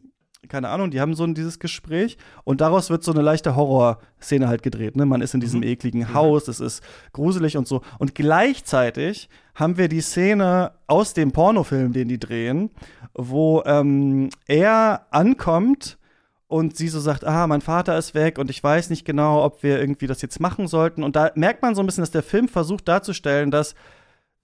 keine 0.49 0.69
Ahnung, 0.69 0.91
die 0.91 0.99
haben 0.99 1.13
so 1.13 1.23
ein, 1.23 1.35
dieses 1.35 1.59
Gespräch 1.59 2.17
und 2.43 2.61
daraus 2.61 2.89
wird 2.89 3.03
so 3.03 3.11
eine 3.11 3.21
leichte 3.21 3.55
Horrorszene 3.55 4.47
halt 4.47 4.63
gedreht. 4.63 4.95
Ne? 4.95 5.05
Man 5.05 5.21
ist 5.21 5.33
in 5.33 5.39
diesem 5.39 5.61
mhm. 5.61 5.67
ekligen 5.67 6.01
mhm. 6.01 6.13
Haus, 6.13 6.47
es 6.47 6.59
ist 6.59 6.83
gruselig 7.13 7.57
und 7.57 7.67
so. 7.67 7.81
Und 7.99 8.15
gleichzeitig 8.15 9.29
haben 9.61 9.77
wir 9.77 9.87
die 9.87 10.01
Szene 10.01 10.71
aus 10.87 11.13
dem 11.13 11.31
Pornofilm, 11.31 11.93
den 11.93 12.07
die 12.07 12.19
drehen, 12.19 12.71
wo 13.13 13.61
ähm, 13.67 14.29
er 14.47 15.05
ankommt 15.11 15.99
und 16.47 16.75
sie 16.75 16.87
so 16.87 16.99
sagt, 16.99 17.23
ah, 17.25 17.45
mein 17.45 17.61
Vater 17.61 17.95
ist 17.95 18.15
weg 18.15 18.39
und 18.39 18.49
ich 18.49 18.63
weiß 18.63 18.89
nicht 18.89 19.05
genau, 19.05 19.45
ob 19.45 19.61
wir 19.61 19.79
irgendwie 19.79 20.07
das 20.07 20.23
jetzt 20.23 20.39
machen 20.39 20.67
sollten. 20.67 21.03
Und 21.03 21.15
da 21.15 21.31
merkt 21.35 21.61
man 21.61 21.75
so 21.75 21.83
ein 21.83 21.85
bisschen, 21.85 22.01
dass 22.01 22.09
der 22.09 22.23
Film 22.23 22.47
versucht 22.47 22.87
darzustellen, 22.87 23.51
dass 23.51 23.75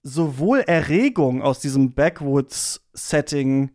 sowohl 0.04 0.60
Erregung 0.60 1.42
aus 1.42 1.58
diesem 1.58 1.94
Backwoods-Setting 1.94 3.72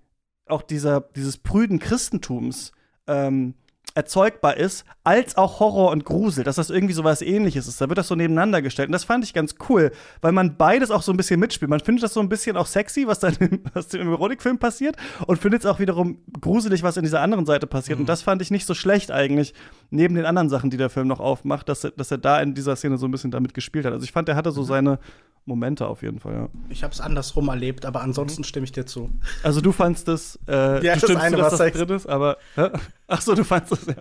auch 0.48 0.62
dieser, 0.62 1.02
dieses 1.02 1.38
prüden 1.38 1.78
Christentums 1.78 2.72
ähm, 3.06 3.54
erzeugbar 3.96 4.58
ist, 4.58 4.86
als 5.04 5.38
auch 5.38 5.60
Horror 5.60 5.92
und 5.92 6.06
Grusel, 6.06 6.44
dass 6.44 6.56
das 6.56 6.70
irgendwie 6.70 6.94
so 6.94 7.04
was 7.04 7.22
ähnliches 7.22 7.68
ist. 7.68 7.80
Da 7.80 7.90
wird 7.90 7.98
das 7.98 8.08
so 8.08 8.16
nebeneinander 8.16 8.62
gestellt. 8.62 8.88
Und 8.88 8.94
das 8.94 9.04
fand 9.04 9.24
ich 9.24 9.34
ganz 9.34 9.56
cool, 9.70 9.92
weil 10.22 10.32
man 10.32 10.58
beides 10.58 10.90
auch 10.90 11.04
so 11.04 11.12
ein 11.12 11.18
bisschen 11.18 11.40
mitspielt. 11.40 11.70
Man 11.70 11.80
findet 11.80 12.04
das 12.04 12.14
so 12.14 12.20
ein 12.20 12.30
bisschen 12.30 12.58
auch 12.58 12.66
sexy, 12.66 13.06
was 13.06 13.20
dann 13.20 13.36
im, 13.40 13.62
was 13.74 13.94
im 13.94 14.10
Erotikfilm 14.10 14.58
passiert, 14.58 14.96
und 15.28 15.38
findet 15.38 15.62
es 15.62 15.66
auch 15.66 15.80
wiederum 15.80 16.18
gruselig, 16.42 16.82
was 16.84 16.98
in 16.98 17.04
dieser 17.04 17.22
anderen 17.22 17.46
Seite 17.46 17.68
passiert. 17.68 18.00
Mhm. 18.00 18.04
Und 18.04 18.10
das 18.10 18.24
fand 18.24 18.42
ich 18.42 18.50
nicht 18.50 18.66
so 18.66 18.74
schlecht 18.74 19.12
eigentlich, 19.12 19.54
neben 19.92 20.16
den 20.16 20.26
anderen 20.26 20.50
Sachen, 20.50 20.70
die 20.70 20.78
der 20.78 20.90
Film 20.90 21.08
noch 21.08 21.20
aufmacht, 21.20 21.70
dass 21.70 21.84
er, 21.84 21.92
dass 21.92 22.10
er 22.10 22.18
da 22.18 22.42
in 22.42 22.56
dieser 22.56 22.76
Szene 22.76 22.98
so 22.98 23.08
ein 23.08 23.12
bisschen 23.12 23.32
damit 23.32 23.54
gespielt 23.54 23.86
hat. 23.86 23.94
Also 23.94 24.04
ich 24.04 24.12
fand, 24.12 24.28
er 24.30 24.36
hatte 24.36 24.52
so 24.52 24.62
mhm. 24.62 24.66
seine 24.66 25.00
Momente 25.46 25.88
auf 25.88 26.02
jeden 26.02 26.20
Fall, 26.20 26.34
ja. 26.34 26.50
Ich 26.70 26.84
habe 26.84 26.94
es 26.94 27.02
andersrum 27.02 27.50
erlebt, 27.50 27.86
aber 27.86 28.02
ansonsten 28.02 28.42
mhm. 28.42 28.46
stimme 28.46 28.64
ich 28.66 28.72
dir 28.72 28.86
zu. 28.86 29.10
Also 29.44 29.62
du 29.62 29.72
fandst 29.72 30.08
es, 30.08 30.40
äh, 30.48 30.84
ja, 30.86 30.96
du 30.96 31.08
das 31.08 31.16
eine, 31.18 31.36
zu, 31.36 31.42
dass 31.42 31.58
das 31.58 31.74
drin 31.74 31.90
ist, 31.90 32.08
aber 32.08 32.38
hä? 32.56 32.70
ach 33.08 33.22
so, 33.22 33.36
du 33.36 33.44
fandst 33.44 33.74
es 33.74 33.86
ja. 33.88 33.96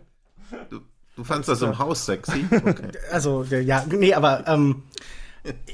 Du, 0.70 0.80
du 1.16 1.24
fandst 1.24 1.48
das 1.48 1.62
im 1.62 1.78
Haus 1.78 2.06
sexy? 2.06 2.44
Okay. 2.52 2.90
Also 3.10 3.44
ja, 3.44 3.84
nee, 3.88 4.14
aber 4.14 4.46
ähm, 4.46 4.84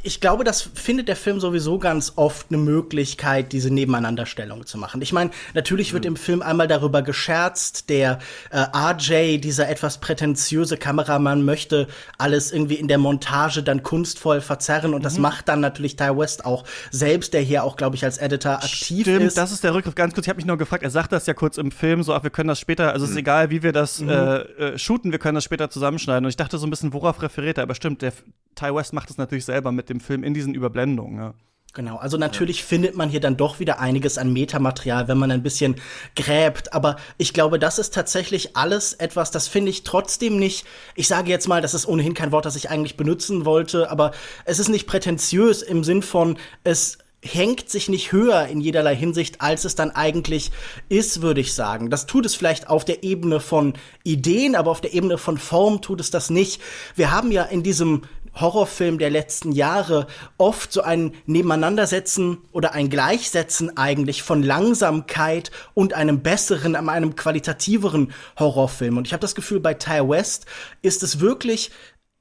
ich 0.02 0.22
glaube, 0.22 0.44
das 0.44 0.62
findet 0.62 1.08
der 1.08 1.16
Film 1.16 1.40
sowieso 1.40 1.78
ganz 1.78 2.14
oft 2.16 2.46
eine 2.48 2.56
Möglichkeit, 2.56 3.52
diese 3.52 3.70
Nebeneinanderstellung 3.70 4.64
zu 4.64 4.78
machen. 4.78 5.02
Ich 5.02 5.12
meine, 5.12 5.30
natürlich 5.52 5.92
wird 5.92 6.04
mhm. 6.04 6.12
im 6.12 6.16
Film 6.16 6.40
einmal 6.40 6.68
darüber 6.68 7.02
gescherzt, 7.02 7.90
der 7.90 8.18
äh, 8.50 8.60
RJ, 8.74 9.38
dieser 9.38 9.68
etwas 9.68 9.98
prätentiöse 9.98 10.78
Kameramann, 10.78 11.44
möchte 11.44 11.86
alles 12.16 12.50
irgendwie 12.50 12.76
in 12.76 12.88
der 12.88 12.96
Montage 12.96 13.62
dann 13.62 13.82
kunstvoll 13.82 14.40
verzerren 14.40 14.94
und 14.94 15.00
mhm. 15.00 15.04
das 15.04 15.18
macht 15.18 15.48
dann 15.48 15.60
natürlich 15.60 15.96
Ty 15.96 16.16
West 16.16 16.46
auch 16.46 16.64
selbst, 16.90 17.34
der 17.34 17.42
hier 17.42 17.62
auch, 17.62 17.76
glaube 17.76 17.94
ich, 17.94 18.04
als 18.04 18.16
Editor 18.16 18.52
aktiv 18.52 19.02
Stimmt, 19.02 19.20
ist. 19.20 19.36
das 19.36 19.52
ist 19.52 19.64
der 19.64 19.74
Rückgriff. 19.74 19.94
Ganz 19.94 20.14
kurz, 20.14 20.26
ich 20.26 20.30
habe 20.30 20.38
mich 20.38 20.46
nur 20.46 20.56
gefragt, 20.56 20.82
er 20.82 20.90
sagt 20.90 21.12
das 21.12 21.26
ja 21.26 21.34
kurz 21.34 21.58
im 21.58 21.72
Film, 21.72 22.02
so, 22.02 22.14
ach, 22.14 22.22
wir 22.22 22.30
können 22.30 22.48
das 22.48 22.58
später, 22.58 22.94
also 22.94 23.04
es 23.04 23.10
ist 23.10 23.16
mhm. 23.16 23.20
egal, 23.20 23.50
wie 23.50 23.62
wir 23.62 23.72
das 23.72 24.00
mhm. 24.00 24.08
äh, 24.08 24.36
äh, 24.38 24.78
shooten, 24.78 25.12
wir 25.12 25.18
können 25.18 25.34
das 25.34 25.44
später 25.44 25.68
zusammenschneiden. 25.68 26.24
Und 26.24 26.30
ich 26.30 26.36
dachte 26.36 26.56
so 26.56 26.66
ein 26.66 26.70
bisschen, 26.70 26.94
worauf 26.94 27.20
referiert 27.20 27.58
er? 27.58 27.64
Aber 27.64 27.74
stimmt, 27.74 28.00
der 28.00 28.12
Ty 28.58 28.74
West 28.74 28.92
macht 28.92 29.08
das 29.08 29.18
natürlich 29.18 29.44
selber 29.58 29.72
mit 29.72 29.88
dem 29.88 29.98
Film 29.98 30.22
in 30.22 30.34
diesen 30.34 30.54
Überblendungen. 30.54 31.18
Ja. 31.18 31.34
Genau, 31.74 31.96
also 31.96 32.16
natürlich 32.16 32.60
ja. 32.60 32.66
findet 32.66 32.96
man 32.96 33.10
hier 33.10 33.20
dann 33.20 33.36
doch 33.36 33.58
wieder 33.58 33.78
einiges 33.78 34.16
an 34.16 34.32
Metamaterial, 34.32 35.06
wenn 35.08 35.18
man 35.18 35.30
ein 35.30 35.42
bisschen 35.42 35.74
gräbt. 36.16 36.72
Aber 36.72 36.96
ich 37.18 37.34
glaube, 37.34 37.58
das 37.58 37.78
ist 37.78 37.92
tatsächlich 37.92 38.56
alles 38.56 38.94
etwas, 38.94 39.30
das 39.32 39.48
finde 39.48 39.70
ich 39.70 39.82
trotzdem 39.82 40.38
nicht. 40.38 40.64
Ich 40.94 41.08
sage 41.08 41.30
jetzt 41.30 41.48
mal, 41.48 41.60
das 41.60 41.74
ist 41.74 41.86
ohnehin 41.86 42.14
kein 42.14 42.32
Wort, 42.32 42.46
das 42.46 42.56
ich 42.56 42.70
eigentlich 42.70 42.96
benutzen 42.96 43.44
wollte, 43.44 43.90
aber 43.90 44.12
es 44.44 44.60
ist 44.60 44.68
nicht 44.68 44.86
prätentiös 44.86 45.62
im 45.62 45.84
Sinn 45.84 46.02
von, 46.02 46.38
es 46.64 46.98
hängt 47.22 47.68
sich 47.68 47.88
nicht 47.88 48.12
höher 48.12 48.46
in 48.46 48.60
jederlei 48.60 48.94
Hinsicht, 48.94 49.40
als 49.40 49.64
es 49.64 49.74
dann 49.74 49.90
eigentlich 49.90 50.52
ist, 50.88 51.20
würde 51.20 51.40
ich 51.40 51.52
sagen. 51.52 51.90
Das 51.90 52.06
tut 52.06 52.24
es 52.24 52.34
vielleicht 52.34 52.68
auf 52.68 52.84
der 52.84 53.02
Ebene 53.02 53.40
von 53.40 53.74
Ideen, 54.04 54.54
aber 54.54 54.70
auf 54.70 54.80
der 54.80 54.94
Ebene 54.94 55.18
von 55.18 55.36
Form 55.36 55.82
tut 55.82 56.00
es 56.00 56.10
das 56.10 56.30
nicht. 56.30 56.62
Wir 56.94 57.10
haben 57.10 57.32
ja 57.32 57.42
in 57.42 57.62
diesem 57.62 58.02
Horrorfilm 58.34 58.98
der 58.98 59.10
letzten 59.10 59.50
Jahre 59.50 60.06
oft 60.36 60.72
so 60.72 60.82
ein 60.82 61.12
Nebeneinandersetzen 61.26 62.38
oder 62.52 62.72
ein 62.72 62.88
Gleichsetzen 62.88 63.76
eigentlich 63.76 64.22
von 64.22 64.42
Langsamkeit 64.42 65.50
und 65.74 65.94
einem 65.94 66.20
besseren, 66.20 66.76
einem 66.76 67.16
qualitativeren 67.16 68.12
Horrorfilm. 68.38 68.96
Und 68.96 69.06
ich 69.06 69.12
habe 69.12 69.20
das 69.20 69.34
Gefühl, 69.34 69.58
bei 69.58 69.74
Ty 69.74 70.08
West 70.08 70.46
ist 70.82 71.02
es 71.02 71.18
wirklich 71.18 71.72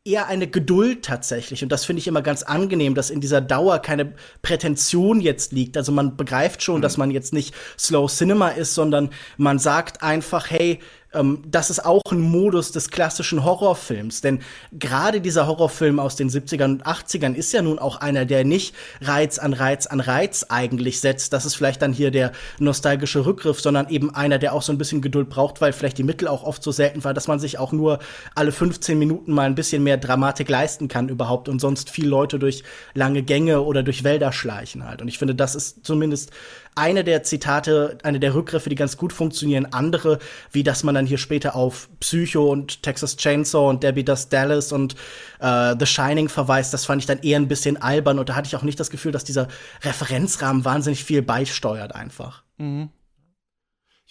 eher 0.08 0.28
eine 0.28 0.48
Geduld 0.48 1.04
tatsächlich. 1.04 1.64
Und 1.64 1.72
das 1.72 1.86
finde 1.86 2.00
ich 2.00 2.08
immer 2.08 2.22
ganz 2.22 2.44
angenehm, 2.44 2.96
dass 2.96 3.10
in 3.10 3.22
dieser 3.22 3.42
Dauer 3.42 3.80
keine 3.80 4.14
Prätension 4.42 5.20
jetzt 5.20 5.52
liegt. 5.52 5.76
Also 5.78 5.92
man 5.92 6.16
begreift 6.16 6.64
schon, 6.64 6.78
mhm. 6.78 6.82
dass 6.82 6.98
man 6.98 7.12
jetzt 7.12 7.34
nicht 7.34 7.54
Slow 7.78 8.08
Cinema 8.08 8.50
ist, 8.50 8.74
sondern 8.74 9.10
man 9.38 9.60
sagt 9.60 10.02
einfach, 10.02 10.50
hey, 10.50 10.80
ähm, 11.14 11.42
das 11.46 11.70
ist 11.70 11.86
auch 11.86 12.02
ein 12.12 12.22
Modus 12.22 12.72
des 12.72 12.90
klassischen 12.90 13.44
Horrorfilms. 13.44 14.22
Denn 14.22 14.40
gerade 14.72 15.22
dieser 15.22 15.48
Horrorfilm 15.48 16.00
aus 16.00 16.16
den 16.16 16.30
70ern 16.30 16.66
und 16.66 16.86
80ern 16.86 17.34
ist 17.34 17.54
ja 17.54 17.62
nun 17.62 17.80
auch 17.80 17.98
einer, 17.98 18.26
der 18.26 18.44
nicht 18.44 18.76
Reiz 19.02 19.40
an 19.40 19.54
Reiz 19.54 19.88
an 19.88 20.00
Reiz 20.00 20.46
eigentlich 20.50 21.00
setzt. 21.00 21.34
Das 21.34 21.46
ist 21.46 21.56
vielleicht 21.56 21.82
dann 21.82 21.94
hier 21.94 22.12
der 22.12 22.32
nostalgische 22.60 23.26
Rückgriff, 23.26 23.62
sondern 23.62 23.90
eben 23.90 24.14
einer, 24.14 24.38
der 24.38 24.54
auch 24.54 24.62
so 24.62 24.72
ein 24.72 24.78
bisschen 24.78 25.02
Geduld 25.02 25.30
braucht, 25.30 25.62
weil 25.62 25.74
vielleicht 25.74 25.98
die 25.98 26.04
Mittel 26.04 26.28
auch 26.28 26.44
oft 26.44 26.64
so 26.64 26.72
selten 26.72 27.04
war, 27.04 27.14
dass 27.14 27.28
man 27.28 27.40
sich 27.40 27.60
auch 27.60 27.72
nur 27.72 28.00
alle 28.36 28.52
15 28.52 28.98
Minuten 28.98 29.32
mal 29.32 29.46
ein 29.46 29.56
bisschen 29.56 29.84
mehr 29.84 29.98
Dramatik 29.98 30.50
leisten 30.50 30.88
kann 30.88 31.10
überhaupt 31.10 31.50
und 31.50 31.60
sonst 31.60 31.90
viel 31.90 32.08
Leute 32.08 32.40
durch 32.40 32.64
lange 32.94 33.24
Gänge 33.24 33.62
oder 33.62 33.84
durch 33.84 34.04
Wälder 34.04 34.32
schleichen 34.32 34.86
halt. 34.86 35.02
Und 35.02 35.08
ich 35.08 35.18
finde, 35.18 35.36
das 35.36 35.56
ist 35.56 35.86
zumindest 35.86 36.32
eine 36.78 37.04
der 37.04 37.24
Zitate, 37.24 37.98
eine 38.04 38.20
der 38.20 38.36
Rückgriffe, 38.36 38.70
die 38.70 38.76
ganz 38.76 38.98
gut 38.98 39.14
funktionieren. 39.14 39.68
Andere, 39.72 40.20
wie 40.52 40.64
dass 40.64 40.84
man 40.84 40.96
dann 40.96 41.06
hier 41.06 41.18
später 41.18 41.56
auf 41.56 41.90
Psycho 42.00 42.52
und 42.52 42.84
Texas 42.84 43.18
Chainsaw 43.18 43.70
und 43.70 43.84
Debbie 43.84 44.06
Does 44.06 44.30
Dallas 44.30 44.72
und 44.72 44.96
äh, 45.40 45.76
The 45.78 45.86
Shining 45.86 46.30
verweist, 46.30 46.74
das 46.74 46.86
fand 46.86 47.02
ich 47.02 47.06
dann 47.06 47.20
eher 47.20 47.40
ein 47.40 47.48
bisschen 47.48 47.78
albern 47.78 48.20
und 48.20 48.30
da 48.30 48.36
hatte 48.36 48.48
ich 48.48 48.56
auch 48.56 48.64
nicht 48.64 48.80
das 48.80 48.90
Gefühl, 48.90 49.12
dass 49.12 49.24
dieser 49.24 49.48
Referenzrahmen 49.84 50.66
wahnsinnig 50.66 51.04
viel 51.04 51.22
beisteuert 51.22 51.96
einfach. 51.96 52.44
Mhm 52.58 52.90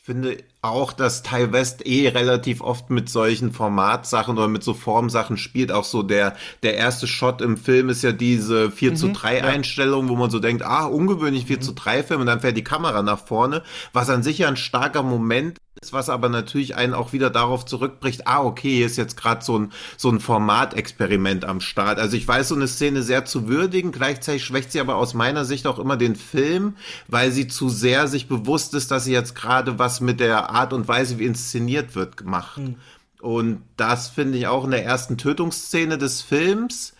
finde 0.06 0.38
auch, 0.62 0.92
dass 0.92 1.24
Ty 1.24 1.50
West 1.50 1.84
eh 1.84 2.08
relativ 2.08 2.60
oft 2.60 2.90
mit 2.90 3.08
solchen 3.08 3.52
Formatsachen 3.52 4.38
oder 4.38 4.46
mit 4.46 4.62
so 4.62 4.72
Formsachen 4.72 5.36
spielt. 5.36 5.72
Auch 5.72 5.82
so 5.82 6.04
der, 6.04 6.36
der 6.62 6.76
erste 6.76 7.08
Shot 7.08 7.40
im 7.40 7.56
Film 7.56 7.88
ist 7.88 8.02
ja 8.02 8.12
diese 8.12 8.70
4 8.70 8.92
mhm, 8.92 8.96
zu 8.96 9.12
3 9.12 9.42
Einstellung, 9.42 10.08
wo 10.08 10.14
man 10.14 10.30
so 10.30 10.38
denkt, 10.38 10.62
ah, 10.64 10.84
ungewöhnlich 10.84 11.46
4 11.46 11.56
mhm. 11.56 11.60
zu 11.60 11.72
3 11.72 12.04
Film 12.04 12.20
und 12.20 12.26
dann 12.26 12.40
fährt 12.40 12.56
die 12.56 12.62
Kamera 12.62 13.02
nach 13.02 13.18
vorne, 13.18 13.64
was 13.92 14.08
an 14.08 14.22
sich 14.22 14.38
ja 14.38 14.46
ein 14.46 14.56
starker 14.56 15.02
Moment 15.02 15.58
was 15.90 16.08
aber 16.08 16.28
natürlich 16.28 16.74
einen 16.74 16.94
auch 16.94 17.12
wieder 17.12 17.30
darauf 17.30 17.64
zurückbricht, 17.66 18.26
ah, 18.26 18.42
okay, 18.42 18.76
hier 18.76 18.86
ist 18.86 18.96
jetzt 18.96 19.16
gerade 19.16 19.44
so 19.44 19.58
ein, 19.58 19.72
so 19.96 20.10
ein 20.10 20.20
Formatexperiment 20.20 21.44
am 21.44 21.60
Start. 21.60 21.98
Also 21.98 22.16
ich 22.16 22.26
weiß 22.26 22.48
so 22.48 22.54
eine 22.54 22.66
Szene 22.66 23.02
sehr 23.02 23.24
zu 23.24 23.48
würdigen, 23.48 23.92
gleichzeitig 23.92 24.44
schwächt 24.44 24.72
sie 24.72 24.80
aber 24.80 24.96
aus 24.96 25.14
meiner 25.14 25.44
Sicht 25.44 25.66
auch 25.66 25.78
immer 25.78 25.96
den 25.96 26.16
Film, 26.16 26.76
weil 27.08 27.30
sie 27.30 27.46
zu 27.46 27.68
sehr 27.68 28.08
sich 28.08 28.26
bewusst 28.28 28.74
ist, 28.74 28.90
dass 28.90 29.04
sie 29.04 29.12
jetzt 29.12 29.34
gerade 29.34 29.78
was 29.78 30.00
mit 30.00 30.20
der 30.20 30.50
Art 30.50 30.72
und 30.72 30.88
Weise, 30.88 31.18
wie 31.18 31.26
inszeniert 31.26 31.94
wird, 31.94 32.16
gemacht. 32.16 32.58
Mhm. 32.58 32.76
Und 33.20 33.62
das 33.76 34.08
finde 34.08 34.38
ich 34.38 34.46
auch 34.46 34.64
in 34.64 34.70
der 34.70 34.84
ersten 34.84 35.18
Tötungsszene 35.18 35.98
des 35.98 36.22
Films, 36.22 36.94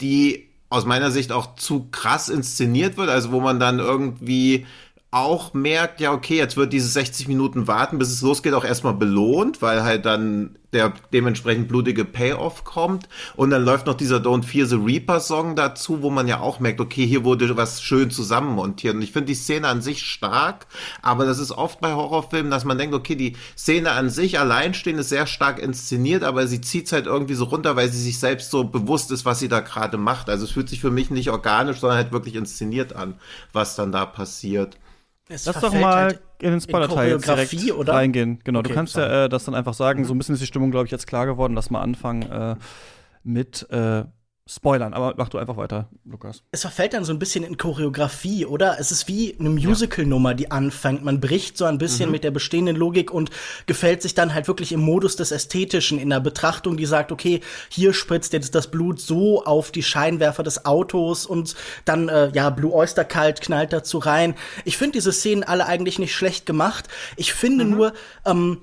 die 0.00 0.50
aus 0.68 0.84
meiner 0.84 1.10
Sicht 1.10 1.32
auch 1.32 1.56
zu 1.56 1.88
krass 1.90 2.28
inszeniert 2.28 2.96
wird, 2.96 3.08
also 3.08 3.32
wo 3.32 3.40
man 3.40 3.58
dann 3.58 3.80
irgendwie 3.80 4.66
auch 5.12 5.54
merkt, 5.54 6.00
ja, 6.00 6.12
okay, 6.12 6.36
jetzt 6.36 6.56
wird 6.56 6.72
diese 6.72 6.86
60 6.86 7.26
Minuten 7.26 7.66
warten, 7.66 7.98
bis 7.98 8.10
es 8.10 8.22
losgeht, 8.22 8.54
auch 8.54 8.64
erstmal 8.64 8.94
belohnt, 8.94 9.60
weil 9.60 9.82
halt 9.82 10.06
dann 10.06 10.56
der 10.72 10.92
dementsprechend 11.12 11.66
blutige 11.66 12.04
Payoff 12.04 12.62
kommt. 12.62 13.08
Und 13.34 13.50
dann 13.50 13.64
läuft 13.64 13.86
noch 13.86 13.94
dieser 13.94 14.18
Don't 14.18 14.44
Fear 14.44 14.68
the 14.68 14.76
Reaper 14.76 15.18
Song 15.18 15.56
dazu, 15.56 16.02
wo 16.02 16.10
man 16.10 16.28
ja 16.28 16.38
auch 16.38 16.60
merkt, 16.60 16.80
okay, 16.80 17.04
hier 17.04 17.24
wurde 17.24 17.56
was 17.56 17.82
schön 17.82 18.12
zusammenmontiert. 18.12 18.94
Und 18.94 19.02
ich 19.02 19.10
finde 19.10 19.26
die 19.26 19.34
Szene 19.34 19.66
an 19.66 19.82
sich 19.82 20.02
stark, 20.02 20.66
aber 21.02 21.24
das 21.24 21.40
ist 21.40 21.50
oft 21.50 21.80
bei 21.80 21.92
Horrorfilmen, 21.92 22.52
dass 22.52 22.64
man 22.64 22.78
denkt, 22.78 22.94
okay, 22.94 23.16
die 23.16 23.36
Szene 23.58 23.90
an 23.90 24.10
sich 24.10 24.38
alleinstehend 24.38 25.00
ist 25.00 25.08
sehr 25.08 25.26
stark 25.26 25.58
inszeniert, 25.58 26.22
aber 26.22 26.46
sie 26.46 26.60
zieht 26.60 26.92
halt 26.92 27.06
irgendwie 27.06 27.34
so 27.34 27.46
runter, 27.46 27.74
weil 27.74 27.90
sie 27.90 28.00
sich 28.00 28.20
selbst 28.20 28.52
so 28.52 28.62
bewusst 28.62 29.10
ist, 29.10 29.24
was 29.24 29.40
sie 29.40 29.48
da 29.48 29.58
gerade 29.58 29.98
macht. 29.98 30.30
Also 30.30 30.44
es 30.44 30.52
fühlt 30.52 30.68
sich 30.68 30.80
für 30.80 30.92
mich 30.92 31.10
nicht 31.10 31.30
organisch, 31.30 31.80
sondern 31.80 31.98
halt 31.98 32.12
wirklich 32.12 32.36
inszeniert 32.36 32.94
an, 32.94 33.14
was 33.52 33.74
dann 33.74 33.90
da 33.90 34.06
passiert. 34.06 34.78
Es 35.30 35.46
Lass 35.46 35.60
doch 35.60 35.72
mal 35.72 35.94
halt 35.94 36.20
in 36.40 36.50
den 36.50 36.60
Spoiler-Teil 36.60 37.18
direkt 37.18 37.72
oder? 37.72 37.92
reingehen. 37.92 38.40
Genau, 38.42 38.58
okay, 38.58 38.68
du 38.68 38.74
kannst 38.74 38.94
sorry. 38.94 39.08
ja 39.08 39.24
äh, 39.26 39.28
das 39.28 39.44
dann 39.44 39.54
einfach 39.54 39.74
sagen. 39.74 40.00
Mhm. 40.00 40.04
So 40.04 40.14
ein 40.14 40.18
bisschen 40.18 40.34
ist 40.34 40.40
die 40.40 40.46
Stimmung, 40.46 40.72
glaube 40.72 40.86
ich, 40.86 40.90
jetzt 40.90 41.06
klar 41.06 41.26
geworden. 41.26 41.54
Lass 41.54 41.70
mal 41.70 41.80
anfangen 41.80 42.22
äh, 42.22 42.56
mit 43.22 43.68
äh, 43.70 44.04
spoilern, 44.50 44.94
aber 44.94 45.14
mach 45.16 45.28
du 45.28 45.38
einfach 45.38 45.56
weiter, 45.56 45.88
Lukas. 46.04 46.42
Es 46.50 46.62
verfällt 46.62 46.92
dann 46.92 47.04
so 47.04 47.12
ein 47.12 47.20
bisschen 47.20 47.44
in 47.44 47.56
Choreografie, 47.56 48.46
oder? 48.46 48.78
Es 48.80 48.90
ist 48.90 49.06
wie 49.06 49.36
eine 49.38 49.48
Musical-Nummer, 49.48 50.34
die 50.34 50.50
anfängt. 50.50 51.04
Man 51.04 51.20
bricht 51.20 51.56
so 51.56 51.66
ein 51.66 51.78
bisschen 51.78 52.06
mhm. 52.06 52.12
mit 52.12 52.24
der 52.24 52.32
bestehenden 52.32 52.74
Logik 52.74 53.12
und 53.12 53.30
gefällt 53.66 54.02
sich 54.02 54.14
dann 54.14 54.34
halt 54.34 54.48
wirklich 54.48 54.72
im 54.72 54.80
Modus 54.80 55.14
des 55.14 55.30
Ästhetischen, 55.30 56.00
in 56.00 56.10
der 56.10 56.18
Betrachtung, 56.18 56.76
die 56.76 56.86
sagt, 56.86 57.12
okay, 57.12 57.40
hier 57.68 57.92
spritzt 57.92 58.32
jetzt 58.32 58.56
das 58.56 58.68
Blut 58.68 59.00
so 59.00 59.44
auf 59.44 59.70
die 59.70 59.84
Scheinwerfer 59.84 60.42
des 60.42 60.64
Autos 60.64 61.26
und 61.26 61.54
dann, 61.84 62.08
äh, 62.08 62.30
ja, 62.34 62.50
Blue 62.50 62.72
Oyster 62.72 63.04
kalt 63.04 63.40
knallt 63.40 63.72
dazu 63.72 63.98
rein. 63.98 64.34
Ich 64.64 64.76
finde 64.76 64.94
diese 64.94 65.12
Szenen 65.12 65.44
alle 65.44 65.66
eigentlich 65.66 66.00
nicht 66.00 66.14
schlecht 66.14 66.44
gemacht. 66.44 66.88
Ich 67.16 67.32
finde 67.32 67.64
mhm. 67.64 67.70
nur, 67.70 67.92
ähm, 68.24 68.58